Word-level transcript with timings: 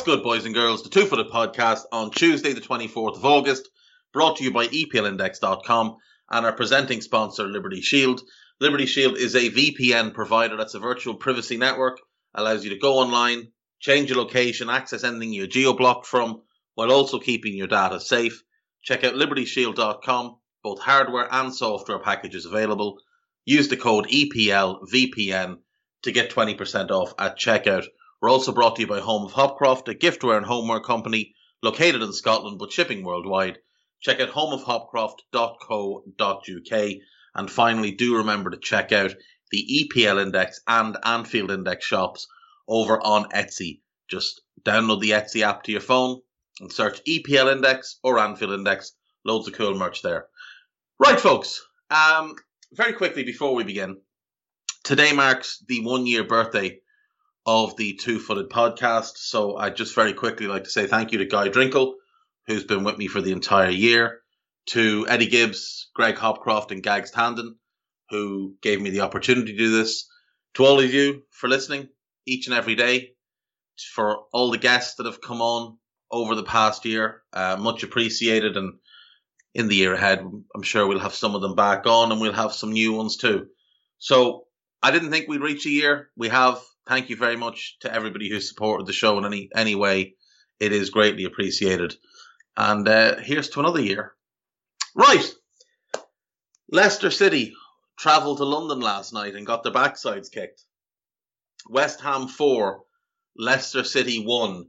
What's 0.00 0.08
good, 0.16 0.22
boys 0.22 0.46
and 0.46 0.54
girls? 0.54 0.82
The 0.82 0.88
Two 0.88 1.04
Footed 1.04 1.28
Podcast 1.28 1.82
on 1.92 2.10
Tuesday, 2.10 2.54
the 2.54 2.62
24th 2.62 3.18
of 3.18 3.24
August, 3.26 3.68
brought 4.14 4.38
to 4.38 4.44
you 4.44 4.50
by 4.50 4.66
EPLindex.com 4.66 5.96
and 6.30 6.46
our 6.46 6.54
presenting 6.54 7.02
sponsor, 7.02 7.44
Liberty 7.44 7.82
Shield. 7.82 8.22
Liberty 8.60 8.86
Shield 8.86 9.18
is 9.18 9.34
a 9.34 9.50
VPN 9.50 10.14
provider 10.14 10.56
that's 10.56 10.72
a 10.72 10.78
virtual 10.78 11.16
privacy 11.16 11.58
network, 11.58 12.00
allows 12.34 12.64
you 12.64 12.70
to 12.70 12.78
go 12.78 12.94
online, 12.94 13.48
change 13.78 14.08
your 14.08 14.16
location, 14.16 14.70
access 14.70 15.04
anything 15.04 15.34
you're 15.34 15.46
geo 15.46 15.74
blocked 15.74 16.06
from, 16.06 16.40
while 16.76 16.92
also 16.92 17.18
keeping 17.18 17.54
your 17.54 17.66
data 17.66 18.00
safe. 18.00 18.42
Check 18.82 19.04
out 19.04 19.12
libertyshield.com, 19.12 20.36
both 20.64 20.80
hardware 20.80 21.28
and 21.30 21.54
software 21.54 21.98
packages 21.98 22.46
available. 22.46 22.96
Use 23.44 23.68
the 23.68 23.76
code 23.76 24.06
EPLVPN 24.06 25.58
to 26.04 26.10
get 26.10 26.30
20% 26.30 26.90
off 26.90 27.12
at 27.18 27.38
checkout. 27.38 27.84
We're 28.20 28.30
also 28.30 28.52
brought 28.52 28.76
to 28.76 28.82
you 28.82 28.86
by 28.86 29.00
Home 29.00 29.24
of 29.24 29.32
Hopcroft, 29.32 29.88
a 29.88 29.94
giftware 29.94 30.36
and 30.36 30.44
homeware 30.44 30.80
company 30.80 31.34
located 31.62 32.02
in 32.02 32.12
Scotland 32.12 32.58
but 32.58 32.70
shipping 32.70 33.02
worldwide. 33.02 33.58
Check 34.00 34.20
out 34.20 34.28
homeofhopcroft.co.uk. 34.30 36.90
And 37.34 37.50
finally, 37.50 37.92
do 37.92 38.18
remember 38.18 38.50
to 38.50 38.58
check 38.58 38.92
out 38.92 39.14
the 39.50 39.88
EPL 39.94 40.22
Index 40.22 40.60
and 40.66 40.98
Anfield 41.02 41.50
Index 41.50 41.86
shops 41.86 42.26
over 42.68 43.00
on 43.00 43.30
Etsy. 43.30 43.80
Just 44.08 44.42
download 44.64 45.00
the 45.00 45.10
Etsy 45.10 45.42
app 45.42 45.62
to 45.64 45.72
your 45.72 45.80
phone 45.80 46.20
and 46.60 46.70
search 46.70 47.02
EPL 47.04 47.52
Index 47.52 47.98
or 48.02 48.18
Anfield 48.18 48.52
Index. 48.52 48.92
Loads 49.24 49.48
of 49.48 49.54
cool 49.54 49.74
merch 49.74 50.02
there. 50.02 50.26
Right, 50.98 51.18
folks. 51.18 51.64
Um, 51.90 52.34
very 52.72 52.92
quickly 52.92 53.24
before 53.24 53.54
we 53.54 53.64
begin, 53.64 53.96
today 54.84 55.12
marks 55.12 55.64
the 55.68 55.84
one 55.84 56.06
year 56.06 56.24
birthday 56.24 56.80
of 57.46 57.76
the 57.76 57.94
Two 57.94 58.18
Footed 58.18 58.50
podcast. 58.50 59.16
So 59.16 59.56
I 59.56 59.70
just 59.70 59.94
very 59.94 60.12
quickly 60.12 60.46
like 60.46 60.64
to 60.64 60.70
say 60.70 60.86
thank 60.86 61.12
you 61.12 61.18
to 61.18 61.26
Guy 61.26 61.48
Drinkle, 61.48 61.94
who's 62.46 62.64
been 62.64 62.84
with 62.84 62.98
me 62.98 63.06
for 63.06 63.20
the 63.20 63.32
entire 63.32 63.70
year, 63.70 64.20
to 64.66 65.06
Eddie 65.08 65.26
Gibbs, 65.26 65.90
Greg 65.94 66.16
Hopcroft, 66.16 66.70
and 66.70 66.82
Gags 66.82 67.12
Tandon, 67.12 67.54
who 68.10 68.54
gave 68.62 68.80
me 68.80 68.90
the 68.90 69.00
opportunity 69.00 69.52
to 69.52 69.58
do 69.58 69.70
this. 69.70 70.08
To 70.54 70.64
all 70.64 70.80
of 70.80 70.92
you 70.92 71.22
for 71.30 71.48
listening 71.48 71.88
each 72.26 72.46
and 72.46 72.56
every 72.56 72.74
day, 72.74 73.14
for 73.94 74.24
all 74.32 74.50
the 74.50 74.58
guests 74.58 74.96
that 74.96 75.06
have 75.06 75.20
come 75.20 75.40
on 75.40 75.78
over 76.10 76.34
the 76.34 76.42
past 76.42 76.84
year, 76.84 77.22
uh, 77.32 77.56
much 77.58 77.82
appreciated. 77.82 78.56
And 78.56 78.74
in 79.54 79.68
the 79.68 79.76
year 79.76 79.94
ahead, 79.94 80.20
I'm 80.54 80.62
sure 80.62 80.86
we'll 80.86 80.98
have 80.98 81.14
some 81.14 81.34
of 81.34 81.40
them 81.40 81.54
back 81.54 81.86
on 81.86 82.12
and 82.12 82.20
we'll 82.20 82.32
have 82.32 82.52
some 82.52 82.72
new 82.72 82.92
ones 82.92 83.16
too. 83.16 83.46
So 83.98 84.44
I 84.82 84.90
didn't 84.90 85.10
think 85.10 85.28
we'd 85.28 85.40
reach 85.40 85.66
a 85.66 85.70
year. 85.70 86.10
We 86.16 86.28
have 86.28 86.60
thank 86.90 87.08
you 87.08 87.14
very 87.14 87.36
much 87.36 87.76
to 87.78 87.94
everybody 87.94 88.28
who 88.28 88.40
supported 88.40 88.84
the 88.84 88.92
show 88.92 89.16
in 89.16 89.24
any 89.24 89.48
any 89.54 89.76
way. 89.76 90.16
It 90.58 90.72
is 90.72 90.90
greatly 90.90 91.24
appreciated. 91.24 91.94
And 92.56 92.86
uh, 92.88 93.20
here's 93.20 93.48
to 93.50 93.60
another 93.60 93.80
year. 93.80 94.12
Right. 94.96 95.24
Leicester 96.68 97.12
City 97.12 97.54
travelled 97.96 98.38
to 98.38 98.44
London 98.44 98.80
last 98.80 99.12
night 99.12 99.36
and 99.36 99.46
got 99.46 99.62
their 99.62 99.72
backsides 99.72 100.32
kicked. 100.32 100.64
West 101.68 102.00
Ham 102.00 102.26
4, 102.26 102.82
Leicester 103.36 103.84
City 103.84 104.24
1. 104.24 104.68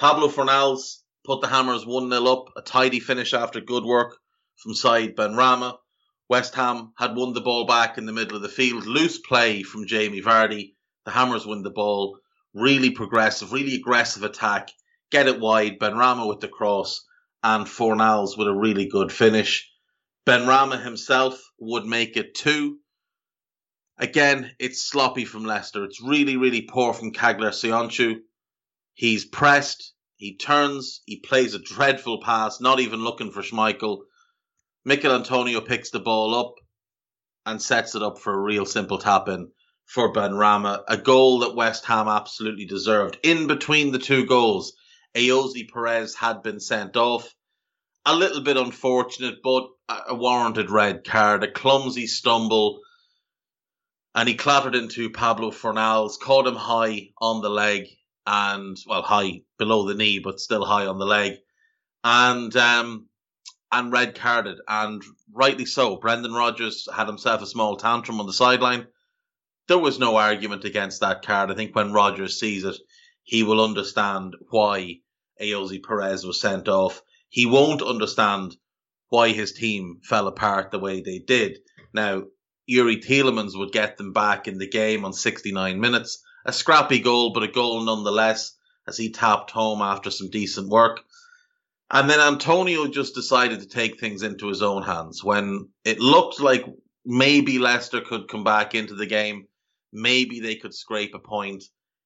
Pablo 0.00 0.28
Fornals 0.28 1.02
put 1.26 1.42
the 1.42 1.48
Hammers 1.48 1.84
1 1.84 2.10
0 2.10 2.24
up, 2.24 2.46
a 2.56 2.62
tidy 2.62 2.98
finish 2.98 3.34
after 3.34 3.60
good 3.60 3.84
work 3.84 4.16
from 4.56 4.74
Said 4.74 5.14
Ben 5.16 5.32
Benrahma. 5.32 5.76
West 6.30 6.54
Ham 6.54 6.94
had 6.96 7.14
won 7.14 7.34
the 7.34 7.42
ball 7.42 7.66
back 7.66 7.98
in 7.98 8.06
the 8.06 8.12
middle 8.12 8.36
of 8.36 8.42
the 8.42 8.48
field. 8.48 8.86
Loose 8.86 9.18
play 9.18 9.62
from 9.62 9.86
Jamie 9.86 10.22
Vardy 10.22 10.72
the 11.08 11.14
Hammers 11.14 11.46
win 11.46 11.62
the 11.62 11.70
ball. 11.70 12.18
Really 12.52 12.90
progressive, 12.90 13.50
really 13.52 13.76
aggressive 13.76 14.24
attack. 14.24 14.68
Get 15.10 15.26
it 15.26 15.40
wide. 15.40 15.78
Benrahma 15.78 16.28
with 16.28 16.40
the 16.40 16.48
cross 16.48 17.02
and 17.42 17.64
Fornals 17.64 18.36
with 18.36 18.46
a 18.46 18.54
really 18.54 18.86
good 18.86 19.10
finish. 19.10 19.70
Benrahma 20.26 20.82
himself 20.84 21.40
would 21.58 21.86
make 21.86 22.18
it 22.18 22.34
two. 22.34 22.80
Again, 23.96 24.50
it's 24.58 24.84
sloppy 24.84 25.24
from 25.24 25.46
Leicester. 25.46 25.82
It's 25.84 26.02
really, 26.02 26.36
really 26.36 26.60
poor 26.60 26.92
from 26.92 27.14
Caglar 27.14 27.52
Soyuncu. 27.52 28.16
He's 28.92 29.24
pressed. 29.24 29.94
He 30.16 30.36
turns. 30.36 31.00
He 31.06 31.20
plays 31.20 31.54
a 31.54 31.58
dreadful 31.58 32.20
pass, 32.20 32.60
not 32.60 32.80
even 32.80 33.00
looking 33.00 33.30
for 33.30 33.40
Schmeichel. 33.40 34.00
Michail 34.84 35.14
Antonio 35.14 35.62
picks 35.62 35.88
the 35.88 36.00
ball 36.00 36.34
up 36.34 36.54
and 37.46 37.62
sets 37.62 37.94
it 37.94 38.02
up 38.02 38.18
for 38.18 38.34
a 38.34 38.42
real 38.42 38.66
simple 38.66 38.98
tap 38.98 39.28
in 39.28 39.50
for 39.88 40.12
Benrahma, 40.12 40.84
a 40.86 40.98
goal 40.98 41.38
that 41.40 41.56
West 41.56 41.86
Ham 41.86 42.08
absolutely 42.08 42.66
deserved. 42.66 43.18
In 43.22 43.46
between 43.46 43.90
the 43.90 43.98
two 43.98 44.26
goals, 44.26 44.74
Ayoze 45.16 45.72
Perez 45.72 46.14
had 46.14 46.42
been 46.42 46.60
sent 46.60 46.94
off. 46.96 47.34
A 48.04 48.14
little 48.14 48.42
bit 48.42 48.58
unfortunate, 48.58 49.42
but 49.42 49.68
a 49.88 50.14
warranted 50.14 50.70
red 50.70 51.04
card, 51.04 51.42
a 51.42 51.50
clumsy 51.50 52.06
stumble, 52.06 52.80
and 54.14 54.28
he 54.28 54.34
clattered 54.34 54.74
into 54.74 55.08
Pablo 55.08 55.50
Fornals, 55.50 56.20
caught 56.20 56.46
him 56.46 56.54
high 56.54 57.08
on 57.18 57.40
the 57.40 57.50
leg, 57.50 57.86
and 58.26 58.76
well, 58.86 59.02
high 59.02 59.40
below 59.58 59.88
the 59.88 59.94
knee, 59.94 60.18
but 60.18 60.38
still 60.38 60.66
high 60.66 60.86
on 60.86 60.98
the 60.98 61.06
leg, 61.06 61.38
and 62.04 62.54
um, 62.56 63.06
and 63.72 63.90
red 63.90 64.14
carded, 64.14 64.58
and 64.68 65.02
rightly 65.32 65.64
so. 65.64 65.96
Brendan 65.96 66.34
Rodgers 66.34 66.86
had 66.94 67.06
himself 67.06 67.40
a 67.40 67.46
small 67.46 67.76
tantrum 67.76 68.20
on 68.20 68.26
the 68.26 68.34
sideline 68.34 68.86
there 69.68 69.78
was 69.78 69.98
no 69.98 70.16
argument 70.16 70.64
against 70.64 71.00
that 71.00 71.22
card. 71.22 71.50
I 71.50 71.54
think 71.54 71.76
when 71.76 71.92
Rodgers 71.92 72.40
sees 72.40 72.64
it, 72.64 72.76
he 73.22 73.42
will 73.42 73.62
understand 73.62 74.34
why 74.48 75.00
Ayoze 75.40 75.82
Perez 75.82 76.24
was 76.24 76.40
sent 76.40 76.68
off. 76.68 77.02
He 77.28 77.44
won't 77.44 77.82
understand 77.82 78.56
why 79.10 79.28
his 79.28 79.52
team 79.52 80.00
fell 80.02 80.26
apart 80.26 80.70
the 80.70 80.78
way 80.78 81.02
they 81.02 81.18
did. 81.18 81.58
Now, 81.92 82.24
Youri 82.68 83.02
Tielemans 83.02 83.56
would 83.56 83.72
get 83.72 83.98
them 83.98 84.12
back 84.12 84.48
in 84.48 84.58
the 84.58 84.68
game 84.68 85.04
on 85.04 85.12
69 85.12 85.78
minutes. 85.78 86.22
A 86.46 86.52
scrappy 86.52 87.00
goal, 87.00 87.32
but 87.32 87.42
a 87.42 87.48
goal 87.48 87.82
nonetheless, 87.82 88.56
as 88.86 88.96
he 88.96 89.10
tapped 89.10 89.50
home 89.50 89.82
after 89.82 90.10
some 90.10 90.30
decent 90.30 90.68
work. 90.68 91.00
And 91.90 92.08
then 92.08 92.20
Antonio 92.20 92.86
just 92.86 93.14
decided 93.14 93.60
to 93.60 93.68
take 93.68 94.00
things 94.00 94.22
into 94.22 94.48
his 94.48 94.62
own 94.62 94.82
hands 94.82 95.22
when 95.22 95.68
it 95.84 96.00
looked 96.00 96.40
like 96.40 96.64
maybe 97.04 97.58
Leicester 97.58 98.00
could 98.00 98.28
come 98.28 98.44
back 98.44 98.74
into 98.74 98.94
the 98.94 99.06
game 99.06 99.46
maybe 99.92 100.40
they 100.40 100.56
could 100.56 100.74
scrape 100.74 101.14
a 101.14 101.18
point. 101.18 101.64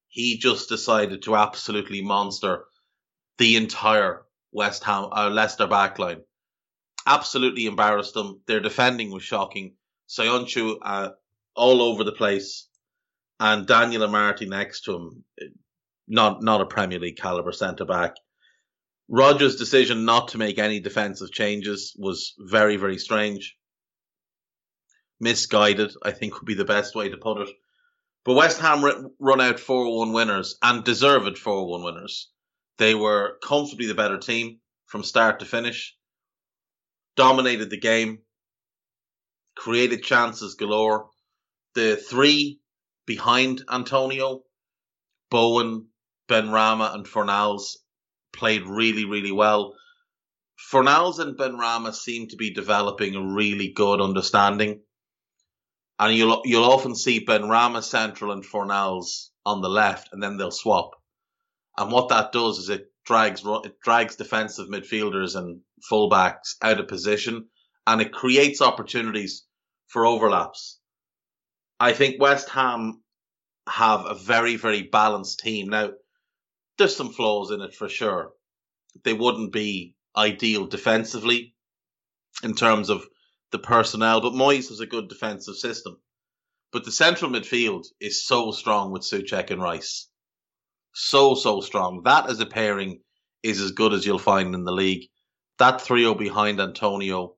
He 0.09 0.38
just 0.38 0.69
decided 0.69 1.22
to 1.22 1.37
absolutely 1.37 2.03
monster 2.03 2.65
the 3.38 3.56
entire 3.56 4.25
West 4.53 4.84
Ham 4.84 5.08
uh, 5.11 5.31
Leicester 5.31 5.67
backline. 5.67 6.20
Absolutely 7.06 7.67
embarrassed 7.67 8.14
them. 8.14 8.40
Their 8.46 8.61
defending 8.61 9.11
was 9.11 9.23
shocking. 9.23 9.75
Soyuncu 10.08 10.76
uh, 10.82 11.11
all 11.56 11.82
over 11.82 12.05
the 12.05 12.12
place, 12.12 12.69
and 13.40 13.67
Daniel 13.67 14.06
Amartey 14.06 14.49
next 14.49 14.82
to 14.82 14.94
him, 14.94 15.25
not 16.06 16.43
not 16.43 16.61
a 16.61 16.67
Premier 16.67 16.99
League 16.99 17.17
caliber 17.17 17.52
centre 17.52 17.87
back. 17.87 18.14
Rodgers' 19.08 19.56
decision 19.56 20.05
not 20.05 20.29
to 20.29 20.38
make 20.38 20.58
any 20.58 20.81
defensive 20.81 21.32
changes 21.32 21.94
was 21.99 22.34
very 22.38 22.76
very 22.76 22.99
strange. 22.99 23.56
Misguided, 25.19 25.93
I 26.02 26.12
think 26.12 26.34
would 26.34 26.46
be 26.46 26.55
the 26.55 26.64
best 26.64 26.94
way 26.94 27.08
to 27.08 27.17
put 27.17 27.49
it. 27.49 27.55
But 28.24 28.34
West 28.34 28.60
Ham 28.60 29.10
run 29.19 29.40
out 29.40 29.58
4 29.58 29.98
1 29.98 30.12
winners 30.12 30.56
and 30.62 30.84
deserved 30.84 31.38
4 31.38 31.66
1 31.66 31.82
winners. 31.82 32.30
They 32.78 32.94
were 32.94 33.38
comfortably 33.42 33.86
the 33.86 33.94
better 33.94 34.19
team 34.19 34.60
from 34.86 35.02
start 35.02 35.40
to 35.40 35.46
finish, 35.46 35.96
dominated 37.16 37.70
the 37.70 37.80
game, 37.80 38.22
created 39.56 40.04
chances 40.04 40.54
galore. 40.54 41.10
The 41.74 41.96
three 41.96 42.60
behind 43.06 43.64
Antonio, 43.70 44.44
Bowen, 45.30 45.88
Benrahma, 46.28 46.94
and 46.94 47.06
Fornals 47.06 47.76
played 48.32 48.66
really, 48.66 49.04
really 49.04 49.32
well. 49.32 49.74
Fornals 50.70 51.19
and 51.19 51.36
Benrahma 51.36 51.94
seem 51.94 52.28
to 52.28 52.36
be 52.36 52.52
developing 52.52 53.14
a 53.14 53.34
really 53.34 53.72
good 53.72 54.00
understanding. 54.00 54.82
And 56.02 56.16
you'll 56.16 56.43
you'll 56.44 56.64
often 56.64 56.96
see 56.96 57.25
Benrahma 57.25 57.81
central 57.81 58.32
and 58.32 58.44
Fornals 58.44 59.28
on 59.46 59.62
the 59.62 59.69
left, 59.69 60.08
and 60.12 60.20
then 60.20 60.37
they'll 60.37 60.50
swap. 60.50 60.90
And 61.78 61.93
what 61.93 62.08
that 62.08 62.32
does 62.32 62.58
is 62.58 62.70
it 62.70 62.87
drags 63.06 63.43
it 63.46 63.78
drags 63.78 64.16
defensive 64.16 64.66
midfielders 64.66 65.37
and 65.37 65.60
fullbacks 65.88 66.56
out 66.60 66.81
of 66.81 66.88
position, 66.88 67.46
and 67.87 68.00
it 68.00 68.12
creates 68.12 68.60
opportunities 68.60 69.46
for 69.87 70.04
overlaps. 70.04 70.81
I 71.78 71.93
think 71.93 72.20
West 72.20 72.48
Ham 72.48 73.05
have 73.69 74.05
a 74.05 74.16
very 74.16 74.56
very 74.56 74.82
balanced 74.82 75.38
team 75.38 75.69
now. 75.69 75.90
There's 76.78 76.96
some 76.96 77.12
flaws 77.12 77.52
in 77.52 77.60
it 77.60 77.76
for 77.76 77.88
sure. 77.88 78.32
They 79.05 79.12
wouldn't 79.12 79.52
be 79.52 79.94
ideal 80.16 80.66
defensively 80.66 81.55
in 82.43 82.56
terms 82.56 82.90
of 82.90 83.06
the 83.52 83.58
personnel, 83.58 84.20
but 84.20 84.32
Moyes 84.32 84.69
has 84.69 84.81
a 84.81 84.87
good 84.87 85.08
defensive 85.08 85.56
system. 85.56 85.99
But 86.72 86.84
the 86.84 86.93
central 86.93 87.31
midfield 87.31 87.87
is 88.00 88.26
so 88.26 88.50
strong 88.50 88.90
with 88.90 89.02
Soucek 89.02 89.50
and 89.50 89.62
Rice. 89.62 90.08
So, 90.94 91.34
so 91.34 91.60
strong. 91.60 92.02
That 92.04 92.28
as 92.28 92.40
a 92.40 92.46
pairing 92.46 93.02
is 93.43 93.60
as 93.60 93.72
good 93.72 93.93
as 93.93 94.06
you'll 94.06 94.19
find 94.19 94.54
in 94.54 94.64
the 94.64 94.72
league. 94.72 95.08
That 95.58 95.84
trio 95.84 96.10
oh 96.10 96.14
behind 96.14 96.60
Antonio 96.60 97.37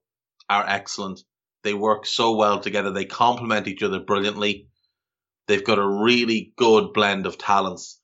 are 0.49 0.65
excellent. 0.67 1.21
They 1.63 1.75
work 1.75 2.07
so 2.07 2.37
well 2.37 2.61
together. 2.61 2.91
They 2.91 3.07
complement 3.07 3.67
each 3.67 3.83
other 3.83 4.01
brilliantly. 4.01 4.69
They've 5.47 5.65
got 5.65 5.79
a 5.79 5.87
really 5.87 6.53
good 6.57 6.93
blend 6.93 7.27
of 7.27 7.39
talents. 7.39 8.01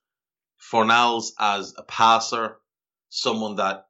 Fornals 0.72 1.32
as 1.38 1.74
a 1.78 1.82
passer, 1.82 2.58
someone 3.08 3.56
that 3.56 3.86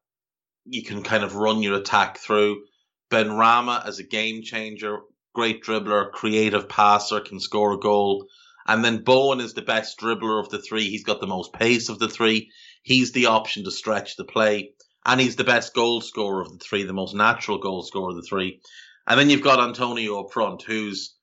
you 0.65 0.85
can 0.85 1.03
kind 1.03 1.25
of 1.25 1.37
run 1.37 1.63
your 1.63 1.75
attack 1.75 2.19
through. 2.19 2.63
Benrahma 3.11 3.87
as 3.87 3.99
a 3.99 4.05
game 4.05 4.43
changer, 4.43 5.01
great 5.35 5.63
dribbler, 5.63 6.11
creative 6.13 6.69
passer, 6.69 7.21
can 7.21 7.41
score 7.41 7.73
a 7.73 7.79
goal. 7.79 8.27
And 8.67 8.85
then 8.85 9.03
Bowen 9.03 9.41
is 9.41 9.55
the 9.55 9.63
best 9.63 9.99
dribbler 9.99 10.41
of 10.41 10.49
the 10.49 10.61
three. 10.61 10.89
He's 10.89 11.05
got 11.05 11.21
the 11.21 11.27
most 11.27 11.53
pace 11.53 11.89
of 11.89 11.99
the 11.99 12.09
three. 12.09 12.51
He's 12.83 13.13
the 13.13 13.27
option 13.27 13.65
to 13.65 13.71
stretch 13.71 14.17
the 14.17 14.25
play. 14.25 14.75
And 15.05 15.21
he's 15.21 15.37
the 15.37 15.45
best 15.45 15.75
goal 15.75 16.01
scorer 16.01 16.43
of 16.43 16.53
the 16.53 16.59
three, 16.59 16.85
the 16.85 16.93
most 16.93 17.15
natural 17.15 17.59
goal 17.59 17.83
scorer 17.83 18.11
of 18.11 18.17
the 18.17 18.23
three. 18.29 18.61
And 19.07 19.19
then 19.19 19.31
you've 19.31 19.43
got 19.43 19.61
Antonio 19.61 20.21
up 20.21 20.33
front, 20.33 20.63
who's 20.63 21.17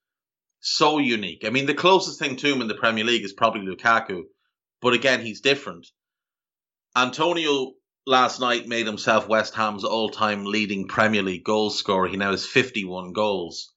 so 0.59 0.97
unique. 0.97 1.43
I 1.45 1.51
mean, 1.51 1.67
the 1.67 1.73
closest 1.73 2.19
thing 2.19 2.35
to 2.37 2.51
him 2.51 2.61
in 2.61 2.67
the 2.67 2.75
Premier 2.75 3.03
League 3.03 3.23
is 3.23 3.33
probably 3.33 3.61
Lukaku. 3.61 4.23
But 4.81 4.93
again, 4.93 5.21
he's 5.21 5.41
different. 5.41 5.87
Antonio 6.95 7.73
last 8.07 8.39
night 8.39 8.69
made 8.69 8.87
himself 8.87 9.27
West 9.27 9.53
Ham's 9.55 9.83
all-time 9.83 10.45
leading 10.45 10.87
Premier 10.87 11.21
League 11.21 11.43
goal 11.43 11.69
scorer. 11.69 12.07
He 12.07 12.15
now 12.15 12.31
has 12.31 12.45
51 12.45 13.11
goals. 13.11 13.73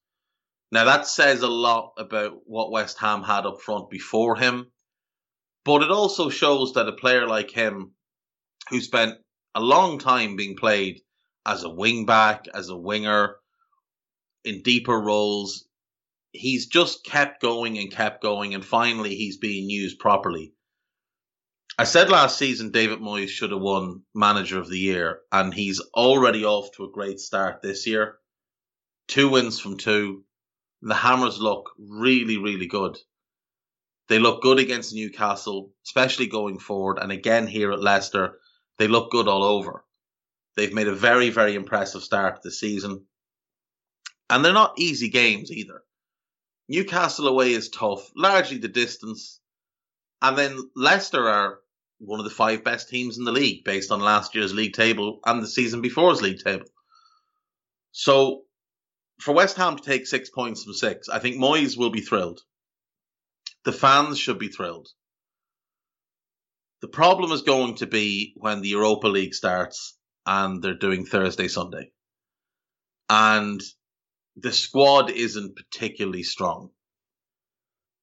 Now 0.70 0.84
that 0.84 1.08
says 1.08 1.42
a 1.42 1.48
lot 1.48 1.94
about 1.98 2.34
what 2.46 2.70
West 2.70 2.98
Ham 3.00 3.24
had 3.24 3.44
up 3.44 3.60
front 3.60 3.90
before 3.90 4.36
him, 4.36 4.70
but 5.64 5.82
it 5.82 5.90
also 5.90 6.30
shows 6.30 6.74
that 6.74 6.86
a 6.86 6.92
player 6.92 7.26
like 7.26 7.50
him, 7.50 7.90
who 8.70 8.80
spent 8.80 9.18
a 9.56 9.60
long 9.60 9.98
time 9.98 10.36
being 10.36 10.56
played 10.56 11.00
as 11.44 11.64
a 11.64 11.68
wing 11.68 12.06
back, 12.06 12.44
as 12.54 12.68
a 12.68 12.76
winger, 12.76 13.34
in 14.44 14.62
deeper 14.62 14.96
roles, 14.96 15.66
he's 16.30 16.68
just 16.68 17.04
kept 17.04 17.42
going 17.42 17.78
and 17.78 17.90
kept 17.90 18.22
going, 18.22 18.54
and 18.54 18.64
finally 18.64 19.16
he's 19.16 19.38
being 19.38 19.68
used 19.68 19.98
properly. 19.98 20.54
I 21.78 21.84
said 21.84 22.10
last 22.10 22.36
season 22.36 22.70
David 22.70 22.98
Moyes 22.98 23.28
should 23.28 23.52
have 23.52 23.60
won 23.60 24.02
Manager 24.14 24.58
of 24.58 24.68
the 24.68 24.78
Year, 24.78 25.20
and 25.32 25.54
he's 25.54 25.80
already 25.94 26.44
off 26.44 26.72
to 26.72 26.84
a 26.84 26.90
great 26.90 27.20
start 27.20 27.62
this 27.62 27.86
year. 27.86 28.18
Two 29.08 29.30
wins 29.30 29.58
from 29.58 29.76
two. 29.76 30.24
The 30.82 30.94
Hammers 30.94 31.40
look 31.40 31.70
really, 31.78 32.36
really 32.36 32.66
good. 32.66 32.98
They 34.08 34.18
look 34.18 34.42
good 34.42 34.58
against 34.58 34.94
Newcastle, 34.94 35.72
especially 35.86 36.26
going 36.26 36.58
forward, 36.58 36.98
and 36.98 37.12
again 37.12 37.46
here 37.46 37.72
at 37.72 37.80
Leicester, 37.80 38.38
they 38.78 38.88
look 38.88 39.10
good 39.10 39.28
all 39.28 39.44
over. 39.44 39.84
They've 40.56 40.72
made 40.72 40.88
a 40.88 40.94
very, 40.94 41.30
very 41.30 41.54
impressive 41.54 42.02
start 42.02 42.36
to 42.36 42.40
the 42.44 42.50
season. 42.50 43.06
And 44.28 44.44
they're 44.44 44.52
not 44.52 44.78
easy 44.78 45.08
games 45.08 45.50
either. 45.50 45.82
Newcastle 46.68 47.28
away 47.28 47.52
is 47.52 47.68
tough, 47.68 48.10
largely 48.14 48.58
the 48.58 48.68
distance. 48.68 49.39
And 50.22 50.36
then 50.36 50.70
Leicester 50.76 51.28
are 51.28 51.60
one 51.98 52.20
of 52.20 52.24
the 52.24 52.30
five 52.30 52.64
best 52.64 52.88
teams 52.88 53.18
in 53.18 53.24
the 53.24 53.32
league 53.32 53.64
based 53.64 53.90
on 53.90 54.00
last 54.00 54.34
year's 54.34 54.54
league 54.54 54.72
table 54.72 55.20
and 55.24 55.42
the 55.42 55.46
season 55.46 55.80
before's 55.80 56.22
league 56.22 56.42
table. 56.42 56.66
So 57.92 58.42
for 59.20 59.34
West 59.34 59.56
Ham 59.56 59.76
to 59.76 59.82
take 59.82 60.06
six 60.06 60.30
points 60.30 60.64
from 60.64 60.74
six, 60.74 61.08
I 61.08 61.18
think 61.18 61.36
Moyes 61.36 61.76
will 61.76 61.90
be 61.90 62.00
thrilled. 62.00 62.40
The 63.64 63.72
fans 63.72 64.18
should 64.18 64.38
be 64.38 64.48
thrilled. 64.48 64.88
The 66.80 66.88
problem 66.88 67.30
is 67.32 67.42
going 67.42 67.76
to 67.76 67.86
be 67.86 68.32
when 68.36 68.62
the 68.62 68.70
Europa 68.70 69.08
League 69.08 69.34
starts 69.34 69.98
and 70.24 70.62
they're 70.62 70.74
doing 70.74 71.04
Thursday, 71.04 71.48
Sunday. 71.48 71.92
And 73.10 73.60
the 74.36 74.52
squad 74.52 75.10
isn't 75.10 75.56
particularly 75.56 76.22
strong. 76.22 76.70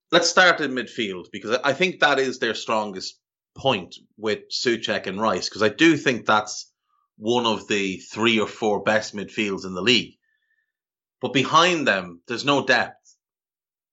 Let's 0.09 0.29
start 0.29 0.61
in 0.61 0.71
midfield 0.71 1.27
because 1.31 1.57
I 1.63 1.73
think 1.73 1.99
that 1.99 2.17
is 2.17 2.39
their 2.39 2.55
strongest 2.55 3.19
point 3.57 3.95
with 4.17 4.49
Soucek 4.49 5.05
and 5.05 5.19
Rice 5.19 5.49
because 5.49 5.63
I 5.63 5.69
do 5.69 5.97
think 5.97 6.25
that's 6.25 6.71
one 7.17 7.45
of 7.45 7.67
the 7.67 7.97
three 7.97 8.39
or 8.39 8.47
four 8.47 8.83
best 8.83 9.15
midfields 9.15 9.65
in 9.65 9.73
the 9.73 9.81
league. 9.81 10.13
But 11.19 11.33
behind 11.33 11.87
them, 11.87 12.21
there's 12.27 12.45
no 12.45 12.65
depth. 12.65 13.15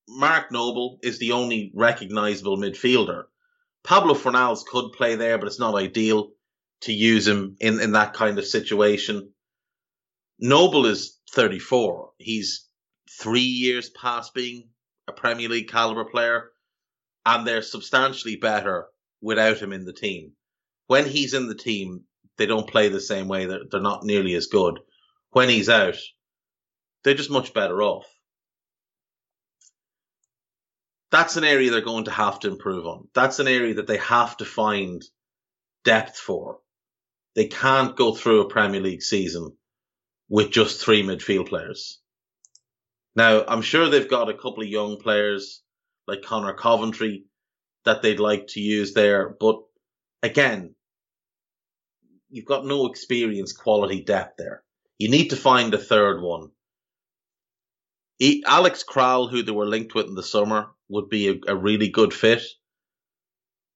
Mark 0.08 0.52
Noble 0.52 0.98
is 1.02 1.18
the 1.18 1.32
only 1.32 1.72
recognizable 1.74 2.58
midfielder. 2.58 3.24
Pablo 3.82 4.14
Fornals 4.14 4.64
could 4.64 4.92
play 4.92 5.16
there, 5.16 5.38
but 5.38 5.46
it's 5.46 5.58
not 5.58 5.74
ideal 5.74 6.30
to 6.82 6.92
use 6.92 7.26
him 7.26 7.56
in, 7.60 7.80
in 7.80 7.92
that 7.92 8.12
kind 8.12 8.38
of 8.38 8.46
situation. 8.46 9.32
Noble 10.38 10.86
is 10.86 11.18
34. 11.32 12.10
He's 12.18 12.68
three 13.10 13.40
years 13.40 13.88
past 13.90 14.34
being 14.34 14.68
a 15.06 15.12
Premier 15.12 15.48
League 15.48 15.68
caliber 15.68 16.04
player, 16.04 16.50
and 17.26 17.46
they're 17.46 17.62
substantially 17.62 18.36
better 18.36 18.86
without 19.20 19.58
him 19.58 19.72
in 19.72 19.84
the 19.84 19.92
team. 19.92 20.32
When 20.86 21.06
he's 21.06 21.34
in 21.34 21.48
the 21.48 21.54
team, 21.54 22.04
they 22.36 22.46
don't 22.46 22.68
play 22.68 22.88
the 22.88 23.00
same 23.00 23.28
way. 23.28 23.46
They're, 23.46 23.64
they're 23.70 23.80
not 23.80 24.04
nearly 24.04 24.34
as 24.34 24.46
good. 24.46 24.80
When 25.30 25.48
he's 25.48 25.68
out, 25.68 25.96
they're 27.02 27.14
just 27.14 27.30
much 27.30 27.54
better 27.54 27.82
off. 27.82 28.06
That's 31.10 31.36
an 31.36 31.44
area 31.44 31.70
they're 31.70 31.80
going 31.80 32.06
to 32.06 32.10
have 32.10 32.40
to 32.40 32.48
improve 32.48 32.86
on. 32.86 33.08
That's 33.14 33.38
an 33.38 33.46
area 33.46 33.74
that 33.74 33.86
they 33.86 33.98
have 33.98 34.36
to 34.38 34.44
find 34.44 35.02
depth 35.84 36.18
for. 36.18 36.58
They 37.36 37.46
can't 37.46 37.96
go 37.96 38.14
through 38.14 38.42
a 38.42 38.48
Premier 38.48 38.80
League 38.80 39.02
season 39.02 39.56
with 40.28 40.50
just 40.50 40.80
three 40.80 41.02
midfield 41.02 41.48
players. 41.48 42.00
Now, 43.16 43.44
I'm 43.46 43.62
sure 43.62 43.88
they've 43.88 44.08
got 44.08 44.28
a 44.28 44.34
couple 44.34 44.62
of 44.62 44.68
young 44.68 44.98
players 44.98 45.62
like 46.06 46.22
Conor 46.22 46.54
Coventry 46.54 47.24
that 47.84 48.02
they'd 48.02 48.20
like 48.20 48.48
to 48.48 48.60
use 48.60 48.92
there. 48.94 49.36
But 49.38 49.60
again, 50.22 50.74
you've 52.30 52.46
got 52.46 52.66
no 52.66 52.86
experience, 52.86 53.52
quality 53.52 54.02
depth 54.02 54.34
there. 54.38 54.64
You 54.98 55.10
need 55.10 55.28
to 55.28 55.36
find 55.36 55.72
a 55.74 55.78
third 55.78 56.20
one. 56.20 56.50
Alex 58.46 58.84
Kral, 58.88 59.30
who 59.30 59.42
they 59.42 59.52
were 59.52 59.66
linked 59.66 59.94
with 59.94 60.06
in 60.06 60.14
the 60.14 60.22
summer, 60.22 60.68
would 60.88 61.08
be 61.08 61.28
a, 61.28 61.52
a 61.52 61.56
really 61.56 61.88
good 61.88 62.14
fit. 62.14 62.42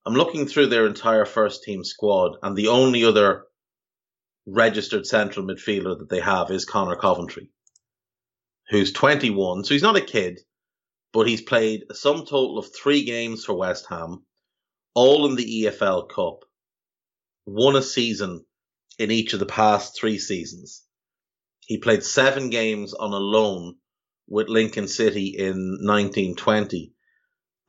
I'm 0.07 0.15
looking 0.15 0.47
through 0.47 0.69
their 0.69 0.87
entire 0.87 1.27
first 1.27 1.65
team 1.65 1.85
squad, 1.85 2.39
and 2.43 2.57
the 2.57 2.69
only 2.69 3.05
other 3.05 3.45
registered 4.47 5.07
central 5.07 5.45
midfielder 5.45 5.99
that 5.99 6.09
they 6.09 6.21
have 6.21 6.51
is 6.51 6.65
Conor 6.65 6.97
Coventry, 6.97 7.51
who's 8.69 8.93
21. 8.93 9.65
So 9.65 9.75
he's 9.75 9.83
not 9.83 9.97
a 9.97 10.03
kid, 10.03 10.41
but 11.13 11.27
he's 11.27 11.43
played 11.43 11.85
a 11.91 11.95
sum 11.95 12.19
total 12.27 12.59
of 12.59 12.75
three 12.75 13.05
games 13.05 13.45
for 13.45 13.55
West 13.55 13.87
Ham, 13.89 14.25
all 14.95 15.27
in 15.27 15.37
the 15.37 15.65
EFL 15.65 16.09
Cup, 16.09 16.45
won 17.47 17.77
a 17.77 17.83
season 17.83 18.45
in 18.99 19.11
each 19.11 19.33
of 19.33 19.41
the 19.41 19.47
past 19.47 19.99
three 19.99 20.19
seasons. 20.19 20.85
He 21.61 21.79
played 21.79 22.03
seven 22.03 22.51
games 22.51 22.95
on 22.95 23.13
a 23.13 23.19
loan 23.19 23.77
with 24.29 24.49
Lincoln 24.49 24.89
City 24.89 25.35
in 25.39 25.79
1920. 25.83 26.93